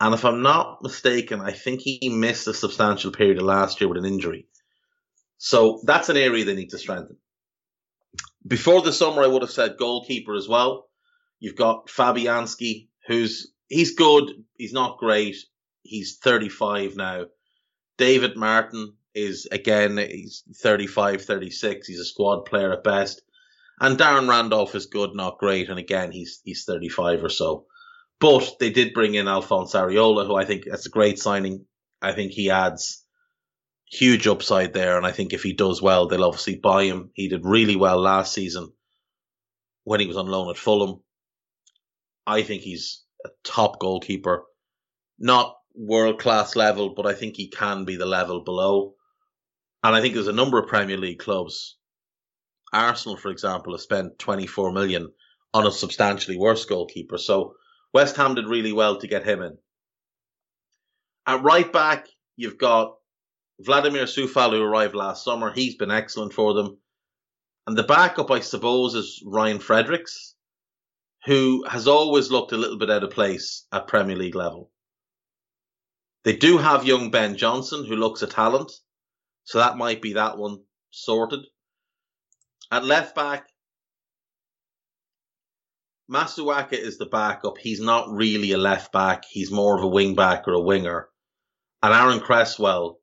And 0.01 0.13
if 0.13 0.25
I'm 0.25 0.41
not 0.41 0.81
mistaken, 0.81 1.41
I 1.41 1.51
think 1.51 1.81
he 1.81 2.09
missed 2.09 2.47
a 2.47 2.53
substantial 2.53 3.11
period 3.11 3.37
of 3.37 3.43
last 3.43 3.79
year 3.79 3.89
with 3.89 3.97
an 3.97 4.05
injury. 4.05 4.47
So 5.37 5.81
that's 5.85 6.09
an 6.09 6.17
area 6.17 6.45
they 6.45 6.55
need 6.55 6.69
to 6.69 6.77
strengthen. 6.77 7.17
Before 8.45 8.81
the 8.81 8.93
summer, 8.93 9.21
I 9.21 9.27
would 9.27 9.41
have 9.41 9.51
said 9.51 9.77
goalkeeper 9.77 10.35
as 10.35 10.47
well. 10.47 10.88
You've 11.39 11.55
got 11.55 11.87
Fabianski, 11.87 12.87
who's 13.07 13.51
he's 13.67 13.95
good. 13.95 14.31
He's 14.57 14.73
not 14.73 14.97
great. 14.97 15.37
He's 15.81 16.17
35 16.17 16.95
now. 16.95 17.25
David 17.97 18.35
Martin 18.35 18.93
is 19.15 19.47
again 19.51 19.97
he's 19.97 20.43
35, 20.61 21.23
36. 21.23 21.87
He's 21.87 21.99
a 21.99 22.05
squad 22.05 22.45
player 22.45 22.73
at 22.73 22.83
best. 22.83 23.21
And 23.81 23.97
Darren 23.97 24.29
Randolph 24.29 24.75
is 24.75 24.87
good, 24.87 25.15
not 25.15 25.37
great. 25.37 25.69
And 25.69 25.79
again, 25.79 26.11
he's 26.11 26.41
he's 26.43 26.65
35 26.65 27.23
or 27.23 27.29
so. 27.29 27.65
But 28.19 28.57
they 28.59 28.69
did 28.69 28.93
bring 28.93 29.15
in 29.15 29.29
Alphonse 29.29 29.73
Areola, 29.73 30.27
who 30.27 30.35
I 30.35 30.43
think 30.43 30.65
that's 30.65 30.85
a 30.85 30.91
great 30.91 31.19
signing. 31.19 31.65
I 32.01 32.11
think 32.11 32.33
he 32.33 32.51
adds 32.51 33.03
huge 33.89 34.27
upside 34.27 34.73
there. 34.73 34.97
And 34.97 35.05
I 35.05 35.11
think 35.11 35.33
if 35.33 35.43
he 35.43 35.53
does 35.53 35.81
well, 35.81 36.07
they'll 36.07 36.25
obviously 36.25 36.55
buy 36.55 36.83
him. 36.83 37.11
He 37.13 37.29
did 37.29 37.45
really 37.45 37.77
well 37.77 37.99
last 37.99 38.33
season 38.33 38.71
when 39.85 40.01
he 40.01 40.07
was 40.07 40.17
on 40.17 40.27
loan 40.27 40.49
at 40.49 40.57
Fulham. 40.57 41.01
I 42.29 42.43
think 42.43 42.61
he's 42.61 43.03
a 43.25 43.29
top 43.43 43.79
goalkeeper. 43.79 44.43
Not 45.17 45.55
world 45.73 46.19
class 46.19 46.55
level, 46.55 46.93
but 46.93 47.07
I 47.07 47.13
think 47.13 47.35
he 47.35 47.49
can 47.49 47.85
be 47.85 47.95
the 47.95 48.05
level 48.05 48.43
below. 48.43 48.93
And 49.81 49.95
I 49.95 50.01
think 50.01 50.13
there's 50.13 50.27
a 50.27 50.33
number 50.33 50.59
of 50.59 50.67
Premier 50.67 50.97
League 50.97 51.17
clubs. 51.17 51.77
Arsenal, 52.71 53.17
for 53.17 53.31
example, 53.31 53.73
have 53.73 53.81
spent 53.81 54.19
24 54.19 54.71
million 54.73 55.11
on 55.55 55.65
a 55.65 55.71
substantially 55.71 56.37
worse 56.37 56.65
goalkeeper. 56.65 57.17
So 57.17 57.55
West 57.95 58.15
Ham 58.17 58.35
did 58.35 58.45
really 58.45 58.73
well 58.73 58.97
to 58.97 59.07
get 59.07 59.25
him 59.25 59.41
in. 59.41 59.57
At 61.25 61.41
right 61.41 61.71
back, 61.73 62.09
you've 62.35 62.59
got 62.59 62.95
Vladimir 63.59 64.03
Coufal, 64.03 64.51
who 64.51 64.61
arrived 64.61 64.93
last 64.93 65.23
summer. 65.23 65.51
He's 65.51 65.75
been 65.75 65.89
excellent 65.89 66.33
for 66.33 66.53
them. 66.53 66.77
And 67.65 67.75
the 67.75 67.83
backup, 67.83 68.29
I 68.29 68.41
suppose, 68.41 68.93
is 68.93 69.23
Ryan 69.25 69.59
Fredericks, 69.59 70.35
who 71.25 71.65
has 71.67 71.87
always 71.87 72.31
looked 72.31 72.51
a 72.51 72.57
little 72.57 72.77
bit 72.77 72.89
out 72.89 73.03
of 73.03 73.11
place 73.11 73.65
at 73.71 73.87
Premier 73.87 74.15
League 74.15 74.35
level. 74.35 74.71
They 76.23 76.35
do 76.35 76.57
have 76.57 76.85
young 76.85 77.11
Ben 77.11 77.37
Johnson, 77.37 77.85
who 77.85 77.95
looks 77.95 78.21
a 78.21 78.27
talent. 78.27 78.71
So 79.43 79.57
that 79.57 79.77
might 79.77 80.01
be 80.01 80.13
that 80.13 80.37
one 80.37 80.63
sorted. 80.91 81.41
At 82.71 82.85
left 82.85 83.15
back, 83.15 83.47
Masuaku 86.11 86.73
is 86.73 86.97
the 86.97 87.05
backup. 87.05 87.57
He's 87.57 87.79
not 87.79 88.09
really 88.09 88.51
a 88.51 88.57
left 88.57 88.91
back. 88.91 89.25
He's 89.29 89.51
more 89.51 89.77
of 89.77 89.83
a 89.83 89.87
wing 89.87 90.15
back 90.15 90.47
or 90.47 90.53
a 90.53 90.61
winger. 90.61 91.09
And 91.81 91.93
Aaron 91.93 92.19
Cresswell 92.19 92.99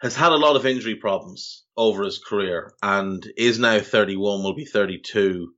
has 0.00 0.14
had 0.14 0.32
a 0.32 0.36
lot 0.36 0.56
of 0.56 0.66
injury 0.66 0.94
problems 0.94 1.64
over 1.76 2.04
his 2.04 2.18
career 2.18 2.74
and 2.82 3.26
is 3.36 3.58
now 3.58 3.80
31, 3.80 4.42
will 4.42 4.54
be 4.54 4.64
32 4.64 5.52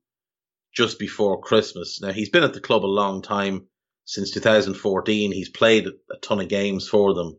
just 0.74 0.98
before 0.98 1.40
Christmas. 1.40 2.00
Now, 2.00 2.12
he's 2.12 2.30
been 2.30 2.44
at 2.44 2.54
the 2.54 2.60
club 2.60 2.84
a 2.84 2.86
long 2.86 3.22
time 3.22 3.66
since 4.04 4.30
2014. 4.30 5.32
He's 5.32 5.48
played 5.48 5.86
a 5.86 6.16
ton 6.22 6.40
of 6.40 6.48
games 6.48 6.88
for 6.88 7.14
them, 7.14 7.38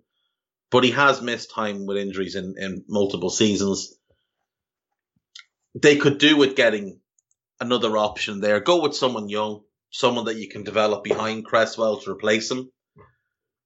but 0.69 0.83
he 0.83 0.91
has 0.91 1.21
missed 1.21 1.51
time 1.51 1.85
with 1.85 1.97
injuries 1.97 2.35
in, 2.35 2.55
in 2.57 2.83
multiple 2.87 3.29
seasons. 3.29 3.93
They 5.81 5.95
could 5.95 6.17
do 6.17 6.35
with 6.37 6.55
getting 6.55 6.99
another 7.59 7.97
option 7.97 8.41
there. 8.41 8.59
Go 8.59 8.81
with 8.81 8.95
someone 8.95 9.29
young, 9.29 9.61
someone 9.91 10.25
that 10.25 10.37
you 10.37 10.49
can 10.49 10.63
develop 10.63 11.03
behind 11.03 11.45
Cresswell 11.45 11.97
to 12.01 12.11
replace 12.11 12.51
him. 12.51 12.71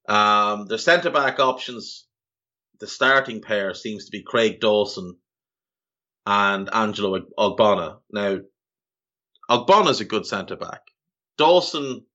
Um, 0.08 0.68
their 0.68 0.78
centre 0.78 1.10
back 1.10 1.40
options, 1.40 2.06
the 2.80 2.88
starting 2.88 3.42
pair 3.42 3.74
seems 3.74 4.06
to 4.06 4.12
be 4.12 4.22
Craig 4.22 4.60
Dawson 4.60 5.18
and 6.26 6.70
Angelo 6.74 7.22
Ogbonna. 7.38 8.00
Now, 8.12 8.40
Ogbonna's 9.50 10.02
a 10.02 10.06
good 10.06 10.26
centre 10.26 10.56
back. 10.56 10.82
Dawson 11.38 12.06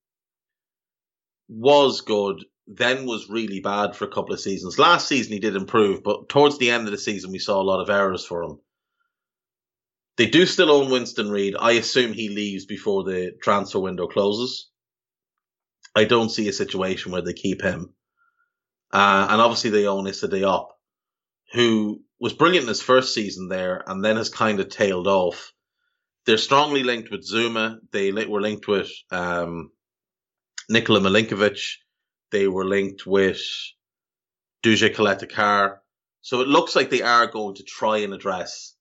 was 1.49 2.01
good, 2.01 2.45
then 2.67 3.07
was 3.07 3.29
really 3.29 3.61
bad 3.61 3.97
for 3.97 4.05
a 4.05 4.11
couple 4.11 4.33
of 4.33 4.41
seasons. 4.41 4.79
Last 4.79 5.09
season 5.09 5.33
he 5.33 5.41
did 5.41 5.57
improve, 5.57 6.03
but 6.03 6.29
towards 6.29 6.59
the 6.59 6.71
end 6.71 6.87
of 6.87 6.93
the 6.93 6.99
season 6.99 7.33
we 7.33 7.39
saw 7.39 7.61
a 7.61 7.65
lot 7.65 7.81
of 7.81 7.91
errors 7.91 8.25
for 8.25 8.43
him. 8.43 8.61
They 10.17 10.27
do 10.27 10.47
still 10.47 10.71
own 10.71 10.91
Winston 10.91 11.31
Reid. 11.31 11.57
I 11.59 11.73
assume 11.73 12.13
he 12.13 12.29
leaves 12.29 12.67
before 12.67 13.05
the 13.05 13.33
transfer 13.43 13.81
window 13.81 14.07
closes. 14.07 14.69
I 15.95 16.05
don't 16.05 16.29
see 16.29 16.49
a 16.49 16.53
situation 16.53 17.11
where 17.11 17.23
they 17.23 17.33
keep 17.33 17.63
him. 17.63 17.95
Uh, 18.93 19.29
and 19.31 19.41
obviously 19.41 19.71
they 19.71 19.87
own 19.87 20.07
Issa 20.07 20.29
Diop, 20.29 20.69
who 21.53 22.03
was 22.21 22.33
brilliant 22.33 22.65
in 22.65 22.69
his 22.69 22.83
first 22.83 23.15
season 23.15 23.49
there 23.49 23.83
and 23.87 24.05
then 24.05 24.17
has 24.17 24.29
kind 24.29 24.61
of 24.61 24.69
tailed 24.69 25.07
off. 25.07 25.53
They're 26.27 26.39
strongly 26.39 26.83
linked 26.83 27.11
with 27.11 27.29
Zouma. 27.29 27.79
They 27.93 28.13
were 28.13 28.41
linked 28.41 28.69
with 28.69 28.91
um, 29.11 29.71
Nikola 30.69 31.01
Milenkovic. 31.01 31.61
They 32.31 32.47
were 32.47 32.67
linked 32.67 33.07
with 33.07 33.41
Duje 34.63 34.95
Caleta-Car. 34.95 35.83
So 36.23 36.41
it 36.43 36.49
looks 36.49 36.77
like 36.77 36.91
they 36.91 37.03
are 37.03 37.27
going 37.27 37.55
to 37.57 37.65
try 37.65 37.99
and 37.99 38.13
address 38.13 38.75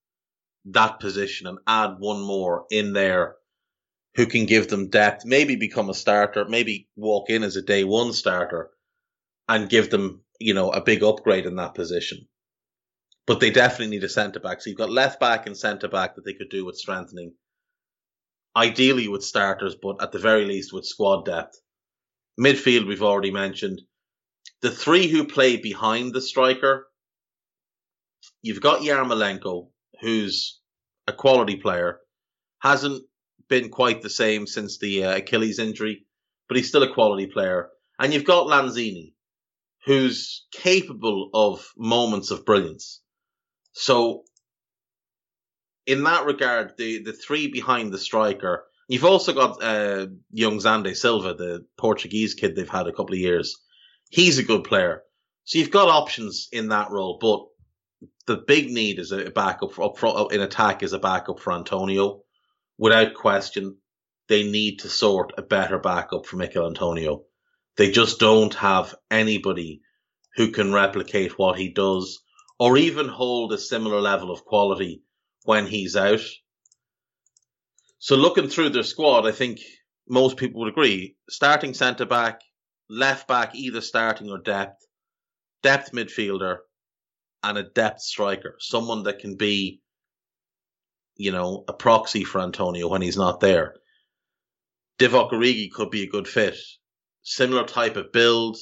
that 0.65 0.99
position 0.99 1.47
and 1.47 1.59
add 1.65 1.95
one 1.99 2.21
more 2.21 2.65
in 2.69 2.93
there 2.93 3.35
who 4.15 4.25
can 4.25 4.45
give 4.45 4.67
them 4.67 4.89
depth, 4.89 5.25
maybe 5.25 5.55
become 5.55 5.89
a 5.89 5.93
starter, 5.93 6.45
maybe 6.45 6.89
walk 6.95 7.29
in 7.29 7.43
as 7.43 7.55
a 7.55 7.61
day 7.61 7.83
one 7.83 8.11
starter 8.11 8.69
and 9.47 9.69
give 9.69 9.89
them, 9.89 10.21
you 10.39 10.53
know, 10.53 10.71
a 10.71 10.81
big 10.81 11.03
upgrade 11.03 11.45
in 11.45 11.55
that 11.55 11.75
position. 11.75 12.27
But 13.29 13.39
they 13.39 13.51
definitely 13.51 13.95
need 13.95 14.03
a 14.03 14.09
centre 14.09 14.39
back. 14.39 14.59
So 14.59 14.71
you've 14.71 14.79
got 14.79 14.89
left 14.89 15.19
back 15.19 15.45
and 15.45 15.55
centre 15.55 15.87
back 15.87 16.15
that 16.15 16.25
they 16.25 16.33
could 16.33 16.49
do 16.49 16.65
with 16.65 16.79
strengthening. 16.79 17.35
Ideally 18.55 19.07
with 19.07 19.23
starters, 19.23 19.75
but 19.79 20.01
at 20.01 20.11
the 20.11 20.17
very 20.17 20.45
least 20.45 20.73
with 20.73 20.83
squad 20.83 21.25
depth. 21.25 21.61
Midfield, 22.39 22.87
we've 22.87 23.03
already 23.03 23.29
mentioned. 23.29 23.83
The 24.63 24.71
three 24.71 25.05
who 25.05 25.27
play 25.27 25.57
behind 25.57 26.11
the 26.11 26.23
striker, 26.23 26.87
you've 28.41 28.61
got 28.61 28.81
Yarmolenko, 28.81 29.69
who's 30.01 30.59
a 31.05 31.13
quality 31.13 31.57
player, 31.57 31.99
hasn't 32.63 33.03
been 33.47 33.69
quite 33.69 34.01
the 34.01 34.09
same 34.09 34.47
since 34.47 34.79
the 34.79 35.03
uh, 35.03 35.17
Achilles 35.17 35.59
injury, 35.59 36.07
but 36.47 36.57
he's 36.57 36.69
still 36.69 36.81
a 36.81 36.91
quality 36.91 37.27
player. 37.27 37.69
And 37.99 38.11
you've 38.11 38.25
got 38.25 38.47
Lanzini, 38.47 39.13
who's 39.85 40.47
capable 40.51 41.29
of 41.35 41.63
moments 41.77 42.31
of 42.31 42.43
brilliance. 42.43 43.03
So, 43.71 44.23
in 45.85 46.03
that 46.03 46.25
regard, 46.25 46.73
the, 46.77 47.03
the 47.03 47.13
three 47.13 47.47
behind 47.47 47.91
the 47.91 47.97
striker 47.97 48.65
You've 48.89 49.05
also 49.05 49.33
got 49.33 49.63
uh, 49.63 50.07
young 50.31 50.57
Xande 50.57 50.97
Silva, 50.97 51.35
the 51.35 51.63
Portuguese 51.77 52.33
kid 52.33 52.55
they've 52.55 52.67
had 52.67 52.87
a 52.87 52.91
couple 52.91 53.13
of 53.13 53.19
years. 53.19 53.55
He's 54.09 54.39
a 54.39 54.43
good 54.43 54.63
player. 54.63 55.03
So 55.43 55.59
you've 55.59 55.69
got 55.69 55.89
options 55.89 56.49
in 56.51 56.69
that 56.69 56.89
role, 56.89 57.19
but 57.21 57.45
the 58.25 58.37
big 58.37 58.71
need 58.71 58.97
is 58.97 59.11
a 59.11 59.29
backup 59.29 59.73
for, 59.73 59.85
up 59.85 59.97
front 59.99 60.31
in 60.31 60.41
attack 60.41 60.81
is 60.81 60.93
a 60.93 60.99
backup 60.99 61.39
for 61.39 61.53
Antonio. 61.53 62.23
Without 62.79 63.13
question, 63.13 63.77
they 64.27 64.49
need 64.49 64.79
to 64.79 64.89
sort 64.89 65.33
a 65.37 65.43
better 65.43 65.77
backup 65.77 66.25
for 66.25 66.37
Michail 66.37 66.65
Antonio. 66.65 67.25
They 67.77 67.91
just 67.91 68.19
don't 68.19 68.55
have 68.55 68.95
anybody 69.11 69.81
who 70.35 70.49
can 70.49 70.73
replicate 70.73 71.37
what 71.37 71.59
he 71.59 71.69
does 71.69 72.23
or 72.59 72.77
even 72.77 73.07
hold 73.07 73.53
a 73.53 73.57
similar 73.57 74.01
level 74.01 74.31
of 74.31 74.43
quality 74.43 75.01
when 75.45 75.65
he's 75.65 75.95
out. 75.95 76.21
So 77.97 78.15
looking 78.15 78.49
through 78.49 78.69
their 78.69 78.83
squad, 78.83 79.25
I 79.25 79.31
think 79.31 79.59
most 80.07 80.37
people 80.37 80.61
would 80.61 80.69
agree. 80.69 81.15
Starting 81.29 81.73
centre 81.73 82.05
back, 82.05 82.41
left 82.89 83.27
back, 83.27 83.55
either 83.55 83.81
starting 83.81 84.29
or 84.29 84.37
depth, 84.37 84.85
depth 85.63 85.91
midfielder, 85.93 86.57
and 87.43 87.57
a 87.57 87.63
depth 87.63 88.01
striker. 88.01 88.55
Someone 88.59 89.03
that 89.03 89.19
can 89.19 89.35
be, 89.37 89.81
you 91.15 91.31
know, 91.31 91.63
a 91.67 91.73
proxy 91.73 92.23
for 92.23 92.41
Antonio 92.41 92.87
when 92.87 93.01
he's 93.01 93.17
not 93.17 93.39
there. 93.39 93.75
Divock 94.99 95.31
Origi 95.31 95.71
could 95.71 95.91
be 95.91 96.03
a 96.03 96.09
good 96.09 96.27
fit. 96.27 96.57
Similar 97.21 97.65
type 97.65 97.95
of 97.95 98.11
build, 98.11 98.57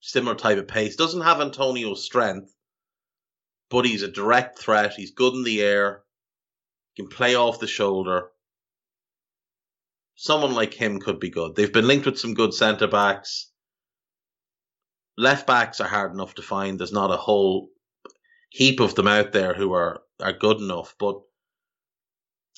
similar 0.00 0.34
type 0.34 0.58
of 0.58 0.66
pace. 0.66 0.96
Doesn't 0.96 1.20
have 1.20 1.40
Antonio's 1.40 2.04
strength, 2.04 2.55
but 3.70 3.84
he's 3.84 4.02
a 4.02 4.08
direct 4.10 4.58
threat. 4.58 4.94
He's 4.94 5.12
good 5.12 5.34
in 5.34 5.44
the 5.44 5.62
air, 5.62 6.02
He 6.94 7.02
can 7.02 7.10
play 7.10 7.34
off 7.34 7.60
the 7.60 7.66
shoulder 7.66 8.30
someone 10.16 10.54
like 10.54 10.74
him 10.74 10.98
could 10.98 11.20
be 11.20 11.30
good. 11.30 11.54
They've 11.54 11.72
been 11.72 11.86
linked 11.86 12.06
with 12.06 12.18
some 12.18 12.34
good 12.34 12.52
centre 12.52 12.88
backs. 12.88 13.50
Left 15.16 15.46
backs 15.46 15.80
are 15.80 15.88
hard 15.88 16.12
enough 16.12 16.34
to 16.34 16.42
find. 16.42 16.78
There's 16.78 16.92
not 16.92 17.12
a 17.12 17.16
whole 17.16 17.68
heap 18.50 18.80
of 18.80 18.94
them 18.94 19.06
out 19.06 19.32
there 19.32 19.54
who 19.54 19.72
are, 19.72 20.02
are 20.20 20.32
good 20.32 20.58
enough, 20.58 20.94
but 20.98 21.20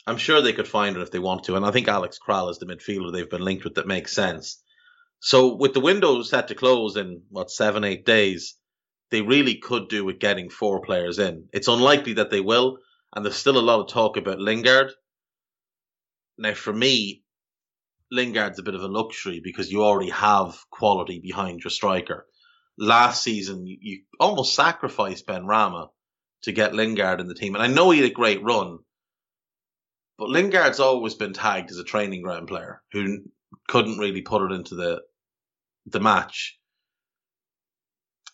I'm 0.07 0.17
sure 0.17 0.41
they 0.41 0.53
could 0.53 0.69
find 0.69 0.97
it 0.97 1.03
if 1.03 1.11
they 1.11 1.19
want 1.19 1.45
to. 1.45 1.57
And 1.57 1.67
I 1.67 1.71
think 1.71 1.88
Alex 1.88 2.19
Kral 2.19 2.50
is 2.50 2.59
the 2.59 2.67
midfielder 2.67 3.12
they've 3.12 3.29
been 3.29 3.45
linked 3.45 3.65
with 3.65 3.75
that 3.75 3.87
makes 3.87 4.15
sense. 4.15 4.62
So 5.21 5.55
with 5.55 5.75
the 5.75 5.81
window 5.81 6.23
set 6.23 6.49
to 6.49 6.55
close 6.55 6.97
in 6.97 7.23
what 7.29 7.50
seven, 7.50 7.85
eight 7.85 8.07
days, 8.07 8.57
they 9.11 9.23
really 9.23 9.57
could 9.57 9.88
do 9.88 10.05
with 10.05 10.19
getting 10.19 10.50
four 10.50 10.81
players 10.83 11.19
in. 11.19 11.49
It's 11.53 11.69
unlikely 11.69 12.15
that 12.15 12.31
they 12.31 12.41
will, 12.41 12.79
and 13.15 13.25
there's 13.25 13.37
still 13.37 13.59
a 13.59 13.61
lot 13.61 13.81
of 13.81 13.88
talk 13.88 14.17
about 14.17 14.38
Lingard. 14.38 14.93
Now, 16.37 16.55
for 16.55 16.73
me, 16.73 17.23
Lingard's 18.11 18.59
a 18.59 18.62
bit 18.62 18.75
of 18.75 18.83
a 18.83 18.88
luxury 18.88 19.41
because 19.43 19.71
you 19.71 19.83
already 19.83 20.11
have 20.11 20.57
quality 20.71 21.21
behind 21.21 21.61
your 21.65 21.71
striker. 21.71 22.27
last 22.79 23.23
season 23.23 23.67
you, 23.67 24.03
almost 24.21 24.55
sacrificed 24.55 25.27
Benrahma 25.27 25.88
to 26.43 26.53
get 26.53 26.75
Lingard 26.75 27.21
in 27.21 27.27
the 27.27 27.35
team. 27.35 27.55
And 27.55 27.62
I 27.62 27.67
know 27.67 27.91
he 27.91 28.00
had 28.00 28.11
a 28.11 28.15
great 28.15 28.43
run, 28.43 28.79
but 30.17 30.29
Lingard's 30.29 30.81
always 30.81 31.15
been 31.15 31.33
tagged 31.33 31.71
as 31.71 31.79
a 31.79 31.85
training 31.85 32.23
ground 32.23 32.49
player 32.49 32.83
who 32.93 33.19
couldn't 33.67 33.99
really 33.99 34.23
put 34.23 34.43
it 34.50 34.55
into 34.55 34.75
the 34.75 35.00
the 35.87 36.00
match. 36.00 36.59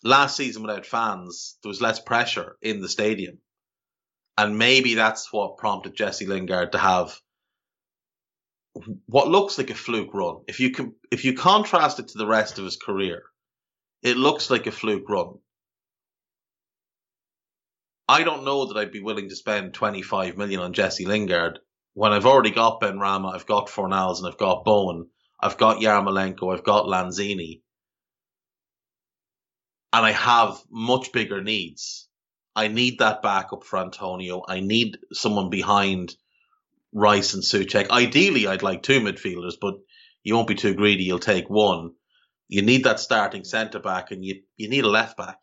Last 0.05 0.37
season 0.37 0.61
without 0.61 0.85
fans, 0.85 1.57
there 1.63 1.69
was 1.69 1.81
less 1.81 1.99
pressure 1.99 2.57
in 2.61 2.79
the 2.79 2.87
stadium. 2.87 3.39
And 4.37 4.59
maybe 4.59 4.93
that's 4.93 5.33
what 5.33 5.57
prompted 5.57 5.95
Jesse 5.95 6.27
Lingard 6.27 6.73
to 6.73 6.77
have 6.77 7.19
what 9.07 9.29
looks 9.29 9.57
like 9.57 9.71
a 9.71 9.73
fluke 9.73 10.13
run. 10.13 10.43
If 10.47 10.59
you 10.59 10.69
can, 10.69 10.93
if 11.09 11.25
you 11.25 11.33
contrast 11.33 11.99
it 11.99 12.09
to 12.09 12.19
the 12.19 12.27
rest 12.27 12.59
of 12.59 12.65
his 12.65 12.77
career, 12.77 13.23
it 14.03 14.15
looks 14.15 14.51
like 14.51 14.67
a 14.67 14.71
fluke 14.71 15.09
run. 15.09 15.39
I 18.07 18.23
don't 18.23 18.45
know 18.45 18.67
that 18.67 18.77
I'd 18.77 18.91
be 18.91 19.01
willing 19.01 19.29
to 19.29 19.35
spend 19.35 19.73
25 19.73 20.37
million 20.37 20.59
on 20.59 20.73
Jesse 20.73 21.07
Lingard 21.07 21.57
when 21.95 22.11
I've 22.11 22.27
already 22.27 22.51
got 22.51 22.79
Benrahma, 22.79 23.33
I've 23.33 23.47
got 23.47 23.69
Fornals, 23.69 24.19
and 24.19 24.27
I've 24.27 24.37
got 24.37 24.65
Bowen, 24.65 25.07
I've 25.39 25.57
got 25.57 25.77
Yarmolenko, 25.77 26.53
I've 26.53 26.63
got 26.63 26.85
Lanzini, 26.85 27.61
and 29.95 30.05
I 30.05 30.11
have 30.11 30.61
much 30.69 31.13
bigger 31.13 31.41
needs. 31.41 32.09
I 32.53 32.67
need 32.67 32.99
that 32.99 33.21
backup 33.21 33.63
for 33.63 33.79
Antonio. 33.79 34.43
I 34.45 34.59
need 34.59 34.97
someone 35.13 35.49
behind 35.49 36.13
Rice 36.91 37.33
and 37.33 37.41
Soucek. 37.41 37.89
Ideally, 37.89 38.45
I'd 38.45 38.61
like 38.61 38.83
two 38.83 38.99
midfielders, 38.99 39.53
but 39.59 39.75
you 40.21 40.35
won't 40.35 40.49
be 40.49 40.55
too 40.55 40.73
greedy. 40.73 41.05
You'll 41.05 41.19
take 41.19 41.49
one. 41.49 41.91
You 42.49 42.61
need 42.61 42.83
that 42.83 42.99
starting 42.99 43.45
centre 43.45 43.79
back, 43.79 44.11
and 44.11 44.23
you 44.23 44.41
you 44.57 44.69
need 44.69 44.83
a 44.83 44.89
left 44.89 45.15
back 45.15 45.37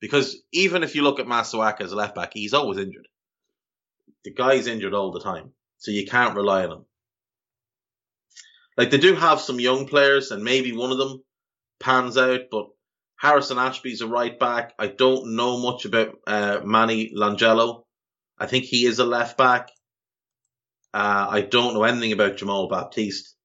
because 0.00 0.36
even 0.52 0.82
if 0.82 0.96
you 0.96 1.02
look 1.02 1.20
at 1.20 1.26
Masuaku 1.26 1.82
as 1.82 1.92
a 1.92 1.96
left 1.96 2.16
back, 2.16 2.32
he's 2.34 2.54
always 2.54 2.78
injured. 2.78 3.06
The 4.24 4.34
guy's 4.34 4.66
injured 4.66 4.94
all 4.94 5.12
the 5.12 5.20
time, 5.20 5.52
so 5.78 5.92
you 5.92 6.06
can't 6.06 6.34
rely 6.36 6.64
on 6.64 6.72
him. 6.72 6.84
Like 8.76 8.90
they 8.90 8.98
do 8.98 9.14
have 9.14 9.40
some 9.40 9.60
young 9.60 9.86
players, 9.86 10.32
and 10.32 10.42
maybe 10.42 10.72
one 10.72 10.90
of 10.90 10.98
them 10.98 11.22
pans 11.78 12.18
out, 12.18 12.42
but 12.50 12.66
Harrison 13.20 13.58
Ashby's 13.58 14.00
a 14.00 14.06
right 14.06 14.38
back. 14.38 14.72
I 14.78 14.86
don't 14.86 15.36
know 15.36 15.58
much 15.58 15.84
about 15.84 16.16
uh, 16.26 16.60
Manny 16.64 17.12
Longelo. 17.14 17.82
I 18.38 18.46
think 18.46 18.64
he 18.64 18.86
is 18.86 18.98
a 18.98 19.04
left 19.04 19.36
back. 19.36 19.68
Uh, 20.94 21.26
I 21.28 21.42
don't 21.42 21.74
know 21.74 21.84
anything 21.84 22.12
about 22.12 22.38
Jamal 22.38 22.68
Baptiste. 22.68 23.36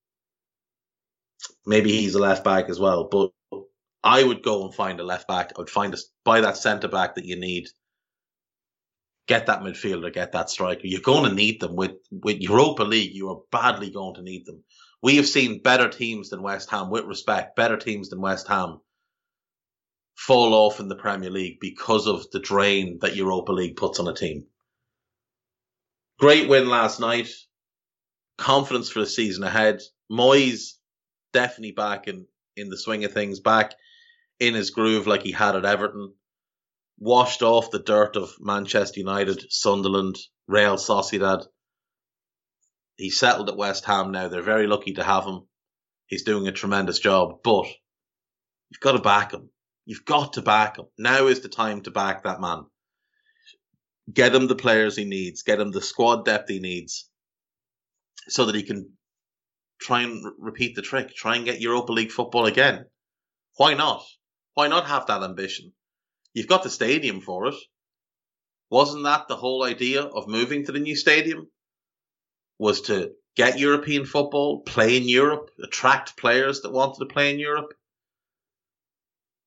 Maybe 1.66 1.92
he's 1.92 2.16
a 2.16 2.20
left 2.20 2.46
back 2.46 2.70
as 2.70 2.80
well, 2.80 3.10
but 3.12 3.32
I 4.02 4.24
would 4.24 4.44
go 4.44 4.64
and 4.64 4.74
find 4.74 5.02
a 5.02 5.04
left 5.04 5.28
back. 5.28 5.52
I 5.54 5.60
would 5.60 5.70
find 5.70 5.94
a 5.94 5.98
buy 6.24 6.40
that 6.40 6.56
centre 6.56 6.88
back 6.88 7.16
that 7.16 7.26
you 7.26 7.38
need. 7.38 7.68
Get 9.28 9.48
that 9.48 9.60
midfielder, 9.60 10.14
get 10.14 10.32
that 10.32 10.50
striker. 10.50 10.88
You're 10.88 11.02
going 11.02 11.30
to 11.30 11.36
need 11.36 11.60
them 11.60 11.76
with 11.76 11.98
with 12.12 12.40
Europa 12.40 12.84
League. 12.84 13.14
You 13.14 13.30
are 13.32 13.42
badly 13.52 13.90
going 13.90 14.16
to 14.16 14.22
need 14.22 14.46
them. 14.46 14.64
We 15.04 15.18
have 15.18 15.28
seen 15.28 15.62
better 15.62 15.90
teams 15.90 16.30
than 16.30 16.42
West 16.42 16.70
Ham, 16.70 16.90
with 16.90 17.04
respect, 17.04 17.58
better 17.58 17.76
teams 17.76 18.10
than 18.10 18.22
West 18.22 18.48
Ham 18.48 18.80
fall 20.16 20.54
off 20.54 20.80
in 20.80 20.88
the 20.88 20.96
Premier 20.96 21.30
League 21.30 21.60
because 21.60 22.08
of 22.08 22.30
the 22.32 22.40
drain 22.40 23.00
that 23.02 23.16
Europa 23.16 23.52
League 23.52 23.76
puts 23.76 24.00
on 24.00 24.08
a 24.08 24.14
team. 24.14 24.46
Great 26.18 26.48
win 26.48 26.70
last 26.70 27.00
night. 27.00 27.30
Confidence 28.38 28.90
for 28.90 29.02
the 29.02 29.06
season 29.06 29.44
ahead. 29.44 29.82
Moyes 30.12 30.74
definitely 31.34 31.74
back 31.74 32.08
in, 32.08 32.26
in 32.56 32.70
the 32.70 32.78
swing 32.78 33.04
of 33.04 33.12
things, 33.12 33.40
back 33.40 33.74
in 34.40 34.54
his 34.54 34.72
groove 34.72 35.08
like 35.08 35.24
he 35.24 35.32
had 35.32 35.56
at 35.56 35.66
Everton. 35.66 36.14
Washed 36.98 37.42
off 37.42 37.72
the 37.72 37.80
dirt 37.80 38.16
of 38.16 38.32
Manchester 38.40 39.02
United, 39.02 39.46
Sunderland, 39.50 40.18
Real 40.48 40.78
Sociedad. 40.78 41.46
He's 42.96 43.20
settled 43.20 43.50
at 43.50 43.58
West 43.58 43.84
Ham 43.84 44.12
now. 44.12 44.30
They're 44.30 44.42
very 44.42 44.68
lucky 44.68 44.94
to 44.94 45.04
have 45.04 45.26
him. 45.26 45.42
He's 46.08 46.24
doing 46.24 46.48
a 46.48 46.54
tremendous 46.54 47.00
job, 47.00 47.40
but 47.44 47.66
you've 48.70 48.80
got 48.80 48.94
to 48.94 49.00
back 49.00 49.34
him. 49.34 49.50
You've 49.86 50.06
got 50.06 50.34
to 50.34 50.42
back 50.42 50.78
him. 50.78 50.86
Now 50.98 51.28
is 51.28 51.42
the 51.42 51.50
time 51.50 51.82
to 51.82 51.92
back 51.92 52.24
that 52.24 52.42
man 52.42 52.66
get 54.12 54.36
him 54.36 54.48
the 54.48 54.56
players 54.56 54.96
he 54.96 55.06
needs, 55.06 55.44
get 55.44 55.60
him 55.60 55.72
the 55.72 55.82
squad 55.82 56.26
depth 56.26 56.50
he 56.50 56.60
needs, 56.60 57.10
so 58.28 58.46
that 58.46 58.56
he 58.56 58.64
can 58.64 58.98
try 59.80 60.02
and 60.02 60.24
repeat 60.38 60.76
the 60.76 60.82
trick, 60.82 61.14
try 61.14 61.36
and 61.36 61.46
get 61.46 61.62
Europa 61.62 61.92
League 61.92 62.12
football 62.12 62.46
again. 62.46 62.86
Why 63.58 63.74
not? 63.74 64.04
Why 64.54 64.68
not 64.68 64.88
have 64.88 65.08
that 65.08 65.24
ambition? 65.24 65.74
You've 66.34 66.48
got 66.48 66.64
the 66.64 66.70
stadium 66.70 67.22
for 67.22 67.48
it. 67.48 67.56
Wasn't 68.70 69.04
that 69.04 69.28
the 69.28 69.36
whole 69.36 69.64
idea 69.64 70.02
of 70.02 70.28
moving 70.28 70.66
to 70.66 70.72
the 70.72 70.80
new 70.80 70.96
stadium? 70.96 71.50
Was 72.58 72.82
to 72.82 73.12
get 73.36 73.60
European 73.60 74.06
football, 74.06 74.62
play 74.62 74.98
in 74.98 75.10
Europe, 75.10 75.50
attract 75.62 76.18
players 76.18 76.62
that 76.62 76.72
wanted 76.72 77.00
to 77.00 77.14
play 77.14 77.34
in 77.34 77.40
Europe? 77.40 77.74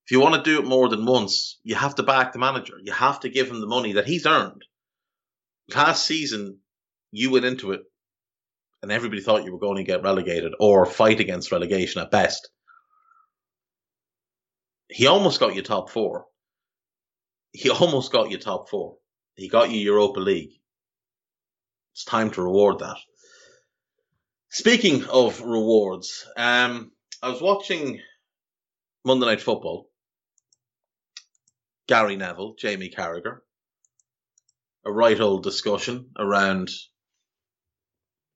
If 0.09 0.13
you 0.13 0.21
want 0.21 0.43
to 0.43 0.49
do 0.51 0.57
it 0.57 0.65
more 0.65 0.89
than 0.89 1.05
once, 1.05 1.59
you 1.61 1.75
have 1.75 1.93
to 1.93 2.01
back 2.01 2.33
the 2.33 2.39
manager. 2.39 2.73
You 2.81 2.91
have 2.93 3.19
to 3.19 3.29
give 3.29 3.47
him 3.47 3.61
the 3.61 3.67
money 3.67 3.93
that 3.93 4.07
he's 4.07 4.25
earned. 4.25 4.65
Last 5.75 6.03
season, 6.03 6.61
you 7.11 7.29
went 7.29 7.45
into 7.45 7.73
it 7.73 7.81
and 8.81 8.91
everybody 8.91 9.21
thought 9.21 9.43
you 9.43 9.51
were 9.51 9.59
going 9.59 9.77
to 9.77 9.83
get 9.83 10.01
relegated 10.01 10.53
or 10.59 10.87
fight 10.87 11.19
against 11.19 11.51
relegation 11.51 12.01
at 12.01 12.09
best. 12.09 12.49
He 14.87 15.05
almost 15.05 15.39
got 15.39 15.53
you 15.53 15.61
top 15.61 15.91
four. 15.91 16.25
He 17.51 17.69
almost 17.69 18.11
got 18.11 18.31
you 18.31 18.39
top 18.39 18.67
four. 18.67 18.97
He 19.35 19.47
got 19.47 19.69
you 19.69 19.79
Europa 19.79 20.21
League. 20.21 20.53
It's 21.93 22.03
time 22.03 22.31
to 22.31 22.41
reward 22.41 22.79
that. 22.79 22.97
Speaking 24.49 25.05
of 25.05 25.41
rewards, 25.41 26.25
um, 26.35 26.93
I 27.21 27.29
was 27.29 27.43
watching 27.43 28.01
Monday 29.05 29.27
Night 29.27 29.41
Football 29.41 29.88
Gary 31.89 32.17
Neville, 32.17 32.53
Jamie 32.53 32.91
Carragher. 32.95 33.39
A 34.85 34.91
right 34.91 35.19
old 35.19 35.41
discussion 35.41 36.11
around 36.19 36.69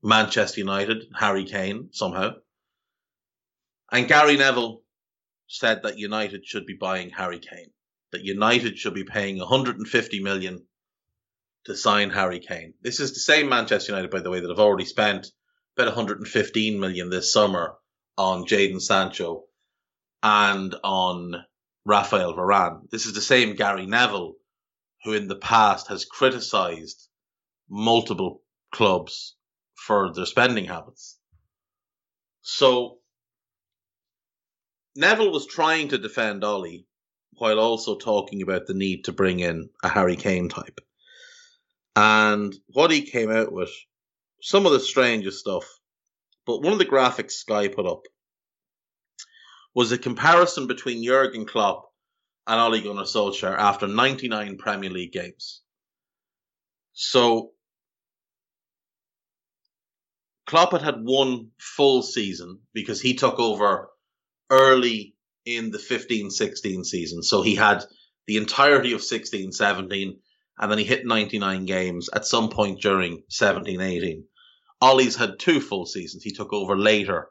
Manchester 0.02 0.60
United, 0.60 1.04
Harry 1.16 1.46
Kane, 1.46 1.90
somehow. 1.92 2.32
And 3.92 4.08
Gary 4.08 4.38
Neville 4.38 4.82
said 5.46 5.84
that 5.84 6.00
United 6.00 6.48
should 6.48 6.66
be 6.66 6.74
buying 6.74 7.12
Harry 7.12 7.38
Kane. 7.38 7.70
That 8.12 8.24
United 8.24 8.80
should 8.80 8.96
be 8.96 9.04
paying 9.04 9.38
150 9.38 10.20
million 10.24 10.66
to 11.66 11.76
sign 11.78 12.10
Harry 12.10 12.40
Kane. 12.40 12.74
This 12.82 13.00
is 13.00 13.14
the 13.14 13.20
same 13.20 13.50
Manchester 13.50 13.92
United, 13.92 14.10
by 14.10 14.22
the 14.22 14.32
way, 14.32 14.40
that 14.40 14.50
have 14.50 14.60
already 14.60 14.86
spent 14.86 15.28
about 15.78 15.90
115 15.90 16.80
million 16.80 17.12
this 17.12 17.32
summer 17.32 17.76
on 18.18 18.46
Jadon 18.46 18.82
Sancho 18.82 19.44
and 20.24 20.74
on 20.84 21.46
Rafael 21.86 22.34
Varane. 22.34 22.90
This 22.90 23.06
is 23.06 23.14
the 23.14 23.22
same 23.22 23.56
Gary 23.56 23.86
Neville 23.86 24.36
who 25.04 25.14
in 25.14 25.28
the 25.28 25.36
past 25.36 25.90
has 25.90 26.06
criticized 26.06 27.10
multiple 27.70 28.42
clubs 28.72 29.36
for 29.76 30.14
their 30.14 30.26
spending 30.26 30.66
habits. 30.66 31.18
So 32.42 33.00
Neville 34.96 35.32
was 35.32 35.46
trying 35.46 35.90
to 35.90 35.98
defend 35.98 36.44
Ollie 36.44 36.86
while 37.34 37.60
also 37.60 37.98
talking 37.98 38.42
about 38.42 38.68
the 38.68 38.74
need 38.74 39.06
to 39.06 39.12
bring 39.12 39.40
in 39.40 39.70
a 39.84 39.90
Harry 39.90 40.16
Kane 40.16 40.50
type. 40.50 40.80
And 41.96 42.56
what 42.68 42.92
he 42.92 43.02
came 43.02 43.32
out 43.32 43.52
with, 43.52 43.72
some 44.42 44.66
of 44.66 44.72
the 44.72 44.80
strangest 44.80 45.40
stuff, 45.40 45.66
but 46.46 46.62
one 46.62 46.74
of 46.74 46.80
the 46.80 46.86
graphics 46.86 47.32
Sky 47.32 47.68
put 47.68 47.86
up 47.86 48.04
was 49.74 49.92
a 49.92 49.98
comparison 49.98 50.68
between 50.68 51.04
Jurgen 51.04 51.46
Klopp 51.46 51.90
and 52.48 52.60
Ole 52.60 52.82
Gunnar 52.82 53.04
Solskjaer 53.04 53.58
after 53.58 53.88
99 53.88 54.58
Premier 54.58 54.90
League 54.90 55.14
games. 55.14 55.62
So 56.94 57.52
Klopp 60.46 60.74
had 60.74 60.82
had 60.82 61.04
one 61.04 61.52
full 61.58 62.04
season 62.04 62.60
because 62.74 63.02
he 63.02 63.16
took 63.16 63.40
over 63.40 63.90
early 64.50 65.16
in 65.46 65.72
the 65.72 65.78
15-16 65.78 66.86
season. 66.86 67.24
So 67.24 67.42
he 67.42 67.56
had 67.56 67.84
the 68.28 68.38
entirety 68.38 68.94
of 68.94 69.02
16-17 69.02 70.18
and 70.60 70.72
then 70.72 70.78
he 70.78 70.84
hit 70.84 71.06
99 71.06 71.66
games 71.66 72.10
at 72.14 72.26
some 72.26 72.50
point 72.50 72.82
during 72.82 73.24
17-18. 73.32 74.24
Ollie's 74.82 75.16
had 75.16 75.40
two 75.40 75.60
full 75.60 75.86
seasons. 75.86 76.24
He 76.24 76.32
took 76.32 76.54
over 76.54 76.78
later 76.78 77.30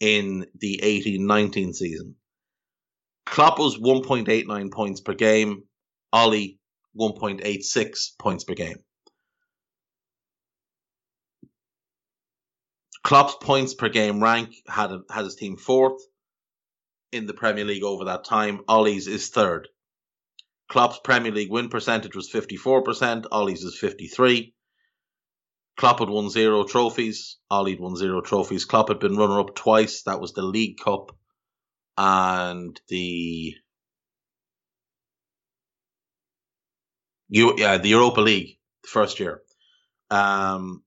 in 0.00 0.46
the 0.58 0.80
18 0.82 1.26
19 1.26 1.72
season. 1.72 2.16
Klopp 3.24 3.58
was 3.58 3.76
1.89 3.78 4.70
points 4.70 5.00
per 5.00 5.14
game, 5.14 5.64
Ollie 6.12 6.58
1.86 6.98 8.18
points 8.18 8.44
per 8.44 8.54
game. 8.54 8.78
Klopp's 13.02 13.36
points 13.40 13.74
per 13.74 13.88
game 13.88 14.22
rank 14.22 14.54
had 14.66 14.90
had 15.10 15.24
his 15.24 15.36
team 15.36 15.56
fourth. 15.56 16.02
in 17.12 17.26
the 17.26 17.34
Premier 17.34 17.64
League 17.64 17.84
over 17.84 18.06
that 18.06 18.24
time. 18.24 18.60
Ollie's 18.68 19.06
is 19.06 19.28
third. 19.28 19.68
Klopp's 20.68 20.98
Premier 21.04 21.30
League 21.32 21.50
win 21.50 21.68
percentage 21.68 22.16
was 22.16 22.30
54%, 22.30 23.26
Ollie's 23.30 23.62
is 23.62 23.78
53. 23.78 24.52
Klopp 25.76 25.98
had 26.00 26.08
won 26.08 26.30
zero 26.30 26.64
trophies, 26.64 27.36
Ollie 27.50 27.72
had 27.72 27.80
won 27.80 27.96
zero 27.96 28.20
trophies. 28.22 28.64
Klopp 28.64 28.88
had 28.88 28.98
been 28.98 29.16
runner 29.16 29.40
up 29.40 29.54
twice. 29.54 30.02
That 30.02 30.20
was 30.20 30.32
the 30.32 30.42
League 30.42 30.78
Cup 30.78 31.16
and 31.98 32.80
the 32.88 33.54
you 37.28 37.54
yeah, 37.56 37.78
the 37.78 37.88
Europa 37.90 38.20
League 38.20 38.58
the 38.82 38.88
first 38.88 39.20
year. 39.20 39.42
Um, 40.10 40.82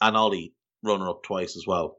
and 0.00 0.16
Ollie 0.16 0.54
runner 0.82 1.08
up 1.08 1.22
twice 1.22 1.56
as 1.56 1.66
well. 1.66 1.98